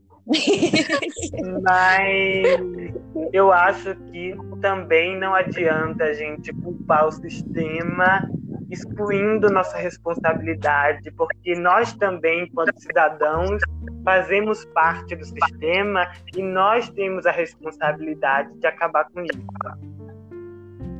Mas 1.62 2.94
eu 3.32 3.52
acho 3.52 3.94
que 4.10 4.34
também 4.62 5.18
não 5.18 5.34
adianta 5.34 6.04
a 6.04 6.12
gente 6.14 6.50
culpar 6.54 7.06
o 7.06 7.12
sistema 7.12 8.26
excluindo 8.70 9.50
nossa 9.50 9.76
responsabilidade, 9.76 11.10
porque 11.12 11.54
nós 11.58 11.92
também, 11.94 12.44
enquanto 12.44 12.78
cidadãos, 12.80 13.60
fazemos 14.04 14.64
parte 14.66 15.14
do 15.16 15.24
sistema 15.24 16.10
e 16.36 16.42
nós 16.42 16.88
temos 16.90 17.26
a 17.26 17.30
responsabilidade 17.30 18.52
de 18.58 18.66
acabar 18.66 19.04
com 19.10 19.22
isso. 19.22 19.38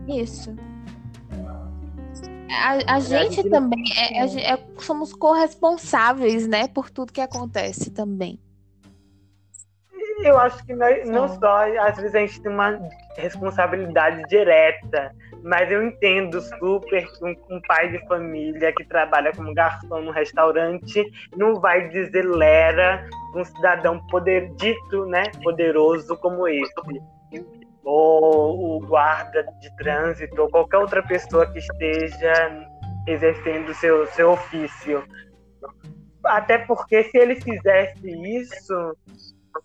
Isso. 0.08 0.56
A, 2.50 2.94
a 2.96 3.00
gente 3.00 3.36
gente- 3.36 3.50
também 3.50 3.84
é, 4.14 4.28
gen- 4.28 4.44
é- 4.44 4.58
somos 4.78 5.12
corresponsáveis, 5.12 6.46
né, 6.46 6.68
por 6.68 6.88
tudo 6.90 7.12
que 7.12 7.20
acontece 7.20 7.90
também. 7.90 8.38
Eu 10.22 10.38
acho 10.38 10.64
que 10.64 10.74
nós, 10.74 11.08
não 11.08 11.28
só, 11.28 11.64
às 11.80 11.96
vezes 11.96 12.14
a 12.14 12.20
gente 12.20 12.40
tem 12.40 12.52
uma 12.52 12.78
responsabilidade 13.16 14.22
direta, 14.28 15.14
mas 15.44 15.70
eu 15.70 15.86
entendo 15.86 16.40
super 16.40 17.06
que 17.06 17.24
um, 17.24 17.36
um 17.50 17.60
pai 17.68 17.90
de 17.90 17.98
família 18.08 18.72
que 18.72 18.82
trabalha 18.84 19.30
como 19.30 19.52
garçom 19.52 20.00
no 20.00 20.10
restaurante 20.10 21.04
não 21.36 21.60
vai 21.60 21.86
dizer 21.90 22.24
lera 22.24 23.06
um 23.36 23.44
cidadão 23.44 24.00
poder, 24.06 24.48
dito, 24.54 25.04
né, 25.04 25.24
poderoso 25.42 26.16
como 26.16 26.48
esse. 26.48 26.72
Ou 27.84 28.76
o 28.76 28.80
guarda 28.86 29.44
de 29.60 29.76
trânsito, 29.76 30.40
ou 30.40 30.48
qualquer 30.48 30.78
outra 30.78 31.02
pessoa 31.02 31.44
que 31.52 31.58
esteja 31.58 32.66
exercendo 33.06 33.74
seu, 33.74 34.06
seu 34.06 34.30
ofício. 34.30 35.04
Até 36.24 36.56
porque 36.56 37.04
se 37.04 37.18
ele 37.18 37.36
fizesse 37.36 38.08
isso, 38.38 38.96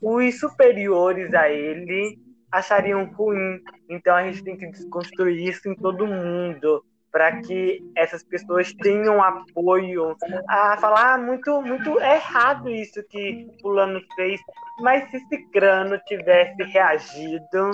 os 0.01 0.39
superiores 0.41 1.33
a 1.33 1.49
ele 1.49 2.19
achariam 2.51 3.05
ruim. 3.05 3.61
Então 3.89 4.15
a 4.15 4.23
gente 4.23 4.43
tem 4.43 4.57
que 4.57 4.67
desconstruir 4.67 5.47
isso 5.47 5.69
em 5.69 5.75
todo 5.75 6.07
mundo 6.07 6.83
para 7.11 7.41
que 7.41 7.83
essas 7.95 8.23
pessoas 8.23 8.71
tenham 8.73 9.21
apoio 9.21 10.15
a 10.47 10.77
falar 10.77 11.15
ah, 11.15 11.17
muito 11.17 11.61
muito 11.61 11.99
errado 11.99 12.69
isso 12.69 13.03
que 13.09 13.47
fulano 13.61 13.99
fez, 14.15 14.39
mas 14.79 15.09
se 15.09 15.19
Cicrano 15.27 15.97
tivesse 16.05 16.61
reagido, 16.63 17.71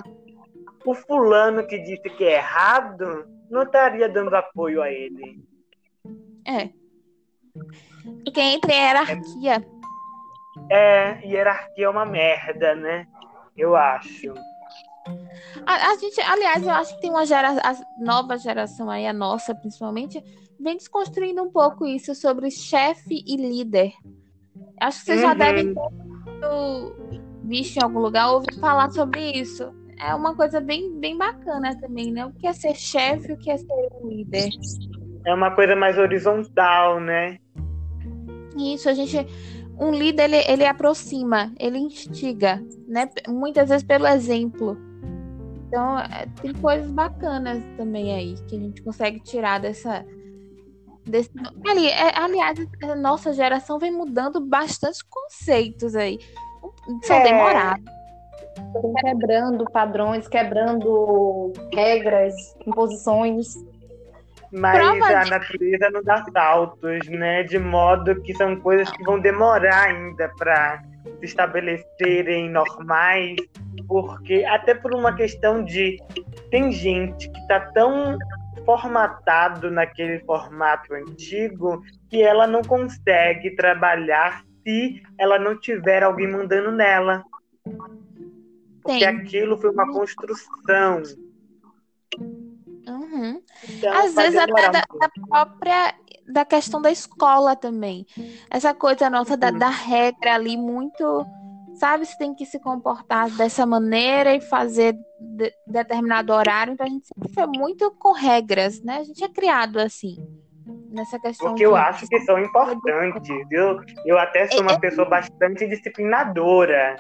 o 0.86 0.94
fulano 0.94 1.68
que 1.68 1.80
disse 1.80 2.10
que 2.12 2.24
é 2.24 2.36
errado 2.36 3.28
não 3.50 3.64
estaria 3.64 4.08
dando 4.08 4.34
apoio 4.36 4.82
a 4.82 4.90
ele. 4.90 5.44
É. 6.48 6.70
Porque 8.24 8.40
entre 8.40 8.72
a 8.72 8.76
hierarquia, 8.76 9.68
É, 10.70 11.26
hierarquia 11.26 11.86
é 11.86 11.90
uma 11.90 12.06
merda, 12.06 12.76
né? 12.76 13.08
Eu 13.58 13.76
acho. 13.76 14.34
A, 15.66 15.92
a 15.92 15.98
gente, 15.98 16.20
aliás, 16.22 16.64
eu 16.64 16.72
acho 16.72 16.96
que 16.96 17.02
tem 17.02 17.10
uma 17.10 17.26
gera, 17.26 17.52
a 17.62 17.76
nova 18.04 18.38
geração 18.38 18.90
aí, 18.90 19.06
a 19.08 19.14
nossa 19.14 19.54
principalmente, 19.56 20.24
vem 20.60 20.78
desconstruindo 20.78 21.44
um 21.44 21.52
pouco 21.52 21.86
isso 21.86 22.14
sobre 22.16 22.50
chefe 22.52 23.24
e 23.26 23.36
líder. 23.36 23.94
Acho 24.80 25.00
que 25.00 25.06
vocês 25.06 25.22
já 25.22 25.32
Uhum. 25.32 25.38
devem 25.38 25.74
ter 25.74 25.82
visto 27.44 27.78
em 27.78 27.84
algum 27.84 28.00
lugar 28.00 28.32
ouvir 28.32 28.54
falar 28.60 28.90
sobre 28.92 29.32
isso. 29.32 29.72
É 29.98 30.14
uma 30.14 30.36
coisa 30.36 30.60
bem, 30.60 31.00
bem 31.00 31.18
bacana 31.18 31.80
também, 31.80 32.12
né? 32.12 32.26
O 32.26 32.34
que 32.34 32.48
é 32.48 32.54
ser 32.54 32.76
chefe 32.76 33.32
e 33.32 33.34
o 33.34 33.38
que 33.38 33.50
é 33.50 33.58
ser 33.58 33.90
líder. 34.04 34.50
É 35.26 35.34
uma 35.34 35.52
coisa 35.52 35.76
mais 35.76 35.98
horizontal, 35.98 37.00
né? 37.00 37.38
Isso, 38.58 38.90
a 38.90 38.94
gente. 38.94 39.18
Um 39.78 39.92
líder, 39.92 40.24
ele, 40.26 40.38
ele 40.48 40.66
aproxima, 40.66 41.52
ele 41.60 41.78
instiga, 41.78 42.64
né? 42.88 43.10
Muitas 43.28 43.70
vezes 43.70 43.86
pelo 43.86 44.08
exemplo. 44.08 44.78
Então, 45.76 46.00
é, 46.00 46.26
tem 46.42 46.54
coisas 46.54 46.90
bacanas 46.90 47.62
também 47.76 48.14
aí 48.16 48.36
que 48.48 48.56
a 48.56 48.60
gente 48.60 48.82
consegue 48.82 49.20
tirar 49.20 49.60
dessa. 49.60 50.06
Desse... 51.06 51.30
Ali, 51.68 51.90
é, 51.90 52.18
aliás, 52.18 52.58
a 52.82 52.96
nossa 52.96 53.34
geração 53.34 53.78
vem 53.78 53.92
mudando 53.92 54.40
bastante 54.40 55.04
conceitos 55.10 55.94
aí. 55.94 56.18
São 57.04 57.18
É. 57.18 57.24
demorados. 57.24 57.84
Quebrando 59.02 59.66
padrões, 59.66 60.30
quebrando 60.30 61.52
regras, 61.74 62.34
imposições. 62.66 63.48
Mas 64.54 64.78
Prova 64.80 65.08
a 65.08 65.24
de- 65.26 65.30
natureza 65.30 65.90
não 65.92 66.02
dá 66.04 66.24
saltos, 66.32 67.06
né? 67.10 67.44
De 67.44 67.60
modo 67.60 68.22
que 68.22 68.34
são 68.34 68.56
coisas 68.62 68.90
que 68.92 69.04
vão 69.04 69.20
demorar 69.20 69.90
ainda 69.90 70.32
para 70.38 70.82
se 71.20 71.26
estabelecerem 71.26 72.50
normais, 72.50 73.36
porque 73.88 74.44
até 74.46 74.74
por 74.74 74.94
uma 74.96 75.16
questão 75.16 75.64
de 75.64 75.98
tem 76.50 76.72
gente 76.72 77.30
que 77.30 77.48
tá 77.48 77.60
tão 77.72 78.18
formatado 78.66 79.70
naquele 79.70 80.20
formato 80.22 80.94
antigo 80.94 81.84
que 82.10 82.22
ela 82.22 82.48
não 82.48 82.62
consegue 82.62 83.56
trabalhar 83.56 84.44
se 84.64 85.04
ela 85.18 85.38
não 85.38 85.58
tiver 85.60 86.04
alguém 86.04 86.28
mandando 86.32 86.72
nela. 86.72 87.24
Porque 88.82 89.00
Tem. 89.00 89.08
aquilo 89.08 89.58
foi 89.58 89.70
uma 89.70 89.92
construção. 89.92 91.04
Uhum. 92.88 93.42
Então, 93.70 93.94
Às 93.98 94.16
vezes 94.16 94.40
até 94.40 94.70
da, 94.70 94.82
da 94.82 95.10
própria 95.28 95.96
da 96.28 96.44
questão 96.46 96.82
da 96.82 96.92
escola 96.92 97.56
também. 97.56 98.06
Essa 98.50 98.74
coisa 98.74 99.10
nossa 99.10 99.36
da, 99.38 99.50
Uhum. 99.52 99.60
da 99.60 99.70
regra 99.70 100.36
ali 100.36 100.58
muito, 100.58 101.26
sabe, 101.76 102.06
você 102.06 102.18
tem 102.18 102.34
que 102.34 102.46
se 102.46 102.60
comportar 102.60 103.30
dessa 103.32 103.66
maneira 103.66 104.34
e 104.36 104.42
fazer 104.42 104.94
de- 105.20 105.54
determinado 105.68 106.34
horário. 106.34 106.74
Então 106.74 106.86
a 106.86 106.90
gente 106.90 107.08
sempre 107.08 107.32
foi 107.34 107.46
muito 107.48 107.92
com 108.00 108.12
regras, 108.14 108.82
né? 108.84 108.98
A 108.98 109.04
gente 109.04 109.24
é 109.24 109.30
criado 109.30 109.78
assim. 109.80 110.16
Nessa 110.90 111.20
questão 111.20 111.50
Porque 111.50 111.66
eu 111.66 111.74
de- 111.74 111.78
acho 111.78 112.08
que 112.08 112.20
são 112.22 112.40
importantes. 112.40 113.30
Eu, 113.52 113.80
eu 114.06 114.18
até 114.18 114.48
sou 114.48 114.60
É, 114.60 114.62
uma 114.62 114.80
pessoa 114.80 115.08
bastante 115.08 115.68
disciplinadora. 115.68 116.96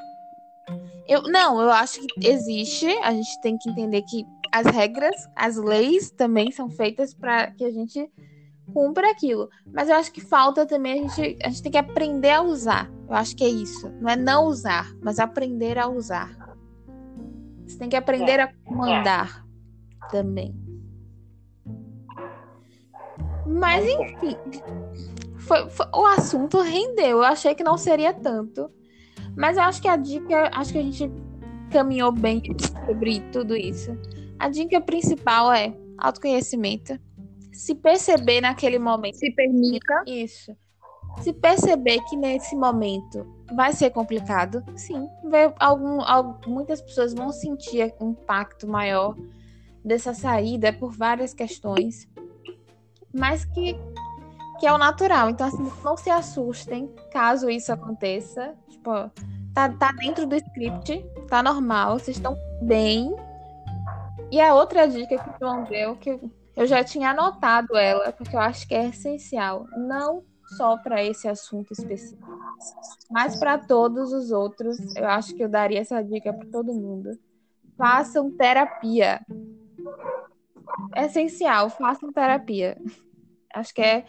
Eu, 1.07 1.21
não, 1.23 1.61
eu 1.61 1.69
acho 1.71 2.01
que 2.01 2.27
existe. 2.27 2.87
A 3.03 3.11
gente 3.11 3.39
tem 3.41 3.57
que 3.57 3.69
entender 3.69 4.01
que 4.01 4.25
as 4.51 4.65
regras, 4.67 5.15
as 5.35 5.55
leis 5.55 6.11
também 6.11 6.51
são 6.51 6.69
feitas 6.69 7.13
para 7.13 7.51
que 7.51 7.63
a 7.63 7.71
gente 7.71 8.09
cumpra 8.75 9.09
aquilo. 9.09 9.49
Mas 9.73 9.87
eu 9.87 9.95
acho 9.95 10.11
que 10.11 10.19
falta 10.19 10.65
também 10.65 10.99
a 10.99 11.07
gente, 11.07 11.37
a 11.41 11.47
gente 11.47 11.63
tem 11.63 11.71
que 11.71 11.77
aprender 11.77 12.31
a 12.31 12.41
usar. 12.41 12.91
Eu 13.07 13.15
acho 13.15 13.33
que 13.33 13.45
é 13.45 13.47
isso. 13.47 13.89
Não 14.01 14.09
é 14.09 14.17
não 14.17 14.47
usar, 14.47 14.93
mas 15.01 15.17
aprender 15.17 15.77
a 15.77 15.87
usar. 15.87 16.29
Você 17.65 17.77
tem 17.77 17.87
que 17.87 17.95
aprender 17.95 18.41
a 18.41 18.53
comandar 18.65 19.45
também. 20.11 20.53
Mas 23.45 23.85
enfim, 23.85 24.37
foi- 25.37 25.69
foi- 25.69 25.87
o 25.95 26.05
assunto 26.07 26.59
rendeu. 26.61 27.19
Eu 27.19 27.23
achei 27.23 27.55
que 27.55 27.63
não 27.63 27.77
seria 27.77 28.13
tanto. 28.13 28.69
Mas 29.37 29.55
eu 29.55 29.63
acho 29.63 29.81
que 29.81 29.87
a 29.87 29.95
dica, 29.95 30.49
acho 30.53 30.73
que 30.73 30.79
a 30.79 30.83
gente 30.83 31.09
caminhou 31.71 32.11
bem 32.11 32.41
sobre 32.85 33.21
tudo 33.31 33.55
isso. 33.55 33.97
A 34.37 34.49
dica 34.49 34.81
principal 34.81 35.51
é 35.53 35.73
autoconhecimento. 35.97 36.99
Se 37.55 37.73
perceber 37.75 38.41
naquele 38.41 38.77
momento. 38.79 39.15
Se 39.17 39.31
permita. 39.31 40.03
Isso. 40.05 40.55
Se 41.21 41.31
perceber 41.31 42.01
que 42.09 42.15
nesse 42.17 42.55
momento 42.55 43.25
vai 43.55 43.71
ser 43.71 43.89
complicado, 43.91 44.63
sim. 44.75 45.07
Algum, 45.59 46.01
al- 46.01 46.39
muitas 46.45 46.81
pessoas 46.81 47.13
vão 47.13 47.31
sentir 47.31 47.93
um 48.01 48.09
impacto 48.11 48.67
maior 48.67 49.15
dessa 49.83 50.13
saída 50.13 50.73
por 50.73 50.91
várias 50.91 51.33
questões. 51.33 52.07
Mas 53.13 53.45
que, 53.45 53.77
que 54.59 54.67
é 54.67 54.73
o 54.73 54.77
natural. 54.77 55.29
Então, 55.29 55.47
assim, 55.47 55.71
não 55.83 55.95
se 55.95 56.09
assustem 56.09 56.93
caso 57.11 57.49
isso 57.49 57.71
aconteça. 57.71 58.53
Tipo, 58.67 58.91
tá, 59.53 59.69
tá 59.69 59.91
dentro 59.93 60.27
do 60.27 60.35
script, 60.35 61.05
tá 61.29 61.41
normal, 61.41 61.97
vocês 61.97 62.17
estão 62.17 62.37
bem. 62.61 63.15
E 64.31 64.41
a 64.41 64.53
outra 64.53 64.85
dica 64.85 65.17
que 65.17 65.29
o 65.29 65.33
João 65.39 65.63
deu, 65.63 65.95
que 65.95 66.19
eu- 66.55 66.65
já 66.67 66.83
tinha 66.83 67.11
anotado 67.11 67.75
ela, 67.75 68.11
porque 68.11 68.35
eu 68.35 68.39
acho 68.39 68.67
que 68.67 68.73
é 68.75 68.87
essencial. 68.89 69.67
Não 69.77 70.23
só 70.57 70.77
para 70.77 71.03
esse 71.03 71.27
assunto 71.27 71.73
específico, 71.73 72.39
mas 73.09 73.35
para 73.35 73.57
todos 73.57 74.13
os 74.13 74.31
outros. 74.31 74.77
Eu 74.95 75.07
acho 75.07 75.35
que 75.35 75.43
eu 75.43 75.49
daria 75.49 75.79
essa 75.79 76.01
dica 76.03 76.31
para 76.31 76.47
todo 76.49 76.73
mundo. 76.73 77.17
Façam 77.77 78.31
terapia. 78.31 79.21
É 80.95 81.05
essencial, 81.05 81.69
façam 81.69 82.11
terapia. 82.11 82.77
Acho 83.53 83.73
que 83.73 83.81
é. 83.81 84.05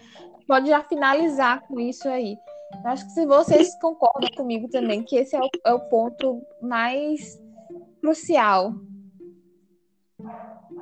Pode 0.47 0.69
já 0.69 0.83
finalizar 0.85 1.67
com 1.67 1.81
isso 1.81 2.09
aí. 2.09 2.37
Acho 2.85 3.05
que 3.07 3.13
se 3.13 3.27
vocês 3.27 3.75
concordam 3.81 4.29
comigo 4.37 4.69
também, 4.69 5.03
que 5.03 5.17
esse 5.17 5.35
é 5.35 5.41
o, 5.41 5.49
é 5.65 5.73
o 5.73 5.81
ponto 5.89 6.41
mais 6.61 7.41
crucial. 8.01 8.75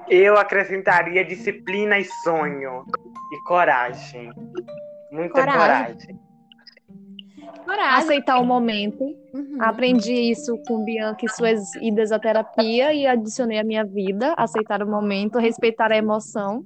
Eu 0.09 0.37
acrescentaria 0.37 1.25
disciplina 1.25 1.99
e 1.99 2.05
sonho. 2.05 2.85
E 3.33 3.43
coragem. 3.45 4.31
Muita 5.11 5.41
Coragem. 5.41 5.59
coragem. 5.59 6.21
Coragem. 7.65 7.99
Aceitar 7.99 8.39
o 8.39 8.45
momento. 8.45 9.03
Uhum. 9.33 9.59
Aprendi 9.61 10.13
isso 10.13 10.59
com 10.67 10.85
Bianca 10.85 11.25
e 11.25 11.29
suas 11.29 11.75
idas 11.77 12.13
à 12.13 12.19
terapia 12.19 12.93
e 12.93 13.07
adicionei 13.07 13.59
à 13.59 13.65
minha 13.65 13.85
vida. 13.85 14.35
Aceitar 14.37 14.83
o 14.83 14.87
momento, 14.87 15.39
respeitar 15.39 15.91
a 15.91 15.97
emoção. 15.97 16.65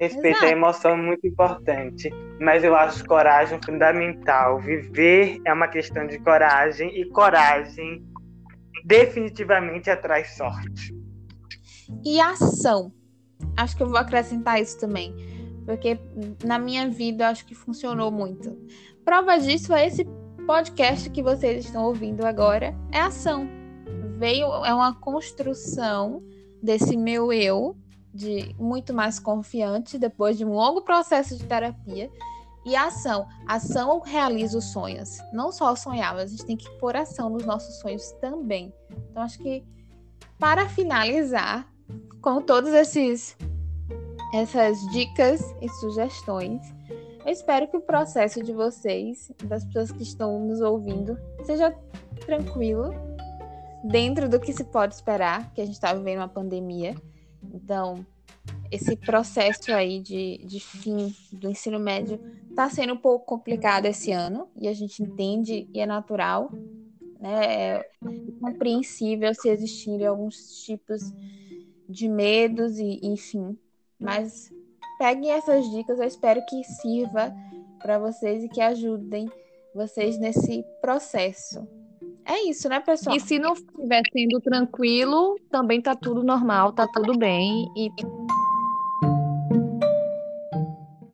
Respeitar 0.00 0.38
Exato. 0.38 0.46
a 0.46 0.50
emoção 0.50 0.90
é 0.92 0.96
muito 0.96 1.26
importante, 1.26 2.10
mas 2.40 2.64
eu 2.64 2.74
acho 2.74 3.04
coragem 3.06 3.58
fundamental. 3.64 4.58
Viver 4.58 5.38
é 5.44 5.52
uma 5.52 5.68
questão 5.68 6.06
de 6.06 6.18
coragem 6.18 6.88
e 6.98 7.08
coragem 7.10 8.04
definitivamente 8.84 9.90
atrai 9.90 10.24
sorte. 10.24 10.95
E 12.04 12.20
ação. 12.20 12.92
Acho 13.56 13.76
que 13.76 13.82
eu 13.82 13.88
vou 13.88 13.98
acrescentar 13.98 14.60
isso 14.60 14.78
também. 14.78 15.14
Porque 15.64 15.98
na 16.44 16.58
minha 16.58 16.88
vida 16.88 17.28
acho 17.28 17.44
que 17.44 17.54
funcionou 17.54 18.10
muito. 18.10 18.56
Prova 19.04 19.38
disso 19.38 19.72
é 19.72 19.86
esse 19.86 20.04
podcast 20.46 21.10
que 21.10 21.22
vocês 21.22 21.64
estão 21.64 21.84
ouvindo 21.84 22.24
agora. 22.24 22.74
É 22.92 23.00
ação. 23.00 23.48
Veio, 24.16 24.46
é 24.64 24.72
uma 24.72 24.94
construção 24.94 26.22
desse 26.62 26.96
meu 26.96 27.32
eu, 27.32 27.76
de 28.14 28.54
muito 28.58 28.94
mais 28.94 29.18
confiante, 29.18 29.98
depois 29.98 30.38
de 30.38 30.44
um 30.44 30.52
longo 30.52 30.82
processo 30.82 31.36
de 31.36 31.44
terapia. 31.44 32.10
E 32.64 32.74
ação. 32.74 33.28
Ação 33.46 34.00
realiza 34.00 34.58
os 34.58 34.64
sonhos. 34.66 35.18
Não 35.32 35.52
só 35.52 35.74
sonhar, 35.76 36.14
mas 36.14 36.24
a 36.24 36.26
gente 36.28 36.46
tem 36.46 36.56
que 36.56 36.68
pôr 36.78 36.96
ação 36.96 37.28
nos 37.28 37.44
nossos 37.44 37.78
sonhos 37.80 38.10
também. 38.20 38.72
Então, 39.10 39.22
acho 39.22 39.38
que 39.38 39.64
para 40.38 40.68
finalizar, 40.68 41.72
com 42.20 42.40
todos 42.42 42.72
esses 42.72 43.36
essas 44.34 44.78
dicas 44.90 45.54
e 45.62 45.68
sugestões, 45.68 46.60
eu 47.24 47.32
espero 47.32 47.68
que 47.68 47.76
o 47.76 47.80
processo 47.80 48.42
de 48.42 48.52
vocês, 48.52 49.32
das 49.44 49.64
pessoas 49.64 49.90
que 49.90 50.02
estão 50.02 50.38
nos 50.40 50.60
ouvindo, 50.60 51.18
seja 51.44 51.74
tranquilo, 52.24 52.92
dentro 53.84 54.28
do 54.28 54.38
que 54.40 54.52
se 54.52 54.64
pode 54.64 54.94
esperar, 54.94 55.52
que 55.52 55.60
a 55.60 55.64
gente 55.64 55.74
está 55.74 55.92
vivendo 55.94 56.18
uma 56.18 56.28
pandemia. 56.28 56.94
Então, 57.52 58.04
esse 58.70 58.96
processo 58.96 59.72
aí 59.72 60.00
de, 60.00 60.38
de 60.44 60.60
fim 60.60 61.14
do 61.32 61.48
ensino 61.48 61.78
médio 61.78 62.20
está 62.50 62.68
sendo 62.68 62.94
um 62.94 62.98
pouco 62.98 63.26
complicado 63.26 63.86
esse 63.86 64.12
ano, 64.12 64.48
e 64.56 64.68
a 64.68 64.72
gente 64.72 65.02
entende 65.02 65.68
e 65.72 65.80
é 65.80 65.86
natural, 65.86 66.50
né? 67.20 67.44
É 67.44 67.90
compreensível 68.40 69.34
se 69.34 69.48
existirem 69.48 70.06
alguns 70.06 70.64
tipos 70.64 71.12
de 71.88 72.08
medos 72.08 72.78
e 72.78 73.00
enfim. 73.02 73.56
Mas 73.98 74.52
peguem 74.98 75.30
essas 75.30 75.68
dicas, 75.70 75.98
eu 75.98 76.06
espero 76.06 76.44
que 76.46 76.62
sirva 76.64 77.34
para 77.80 77.98
vocês 77.98 78.44
e 78.44 78.48
que 78.48 78.60
ajudem 78.60 79.30
vocês 79.74 80.18
nesse 80.18 80.64
processo. 80.80 81.66
É 82.24 82.48
isso, 82.48 82.68
né, 82.68 82.80
pessoal? 82.80 83.14
E 83.16 83.20
se 83.20 83.38
não 83.38 83.52
estiver 83.52 84.02
sendo 84.12 84.40
tranquilo, 84.40 85.38
também 85.48 85.80
tá 85.80 85.94
tudo 85.94 86.24
normal, 86.24 86.72
tá 86.72 86.86
tudo 86.92 87.16
bem. 87.16 87.68
E 87.76 87.88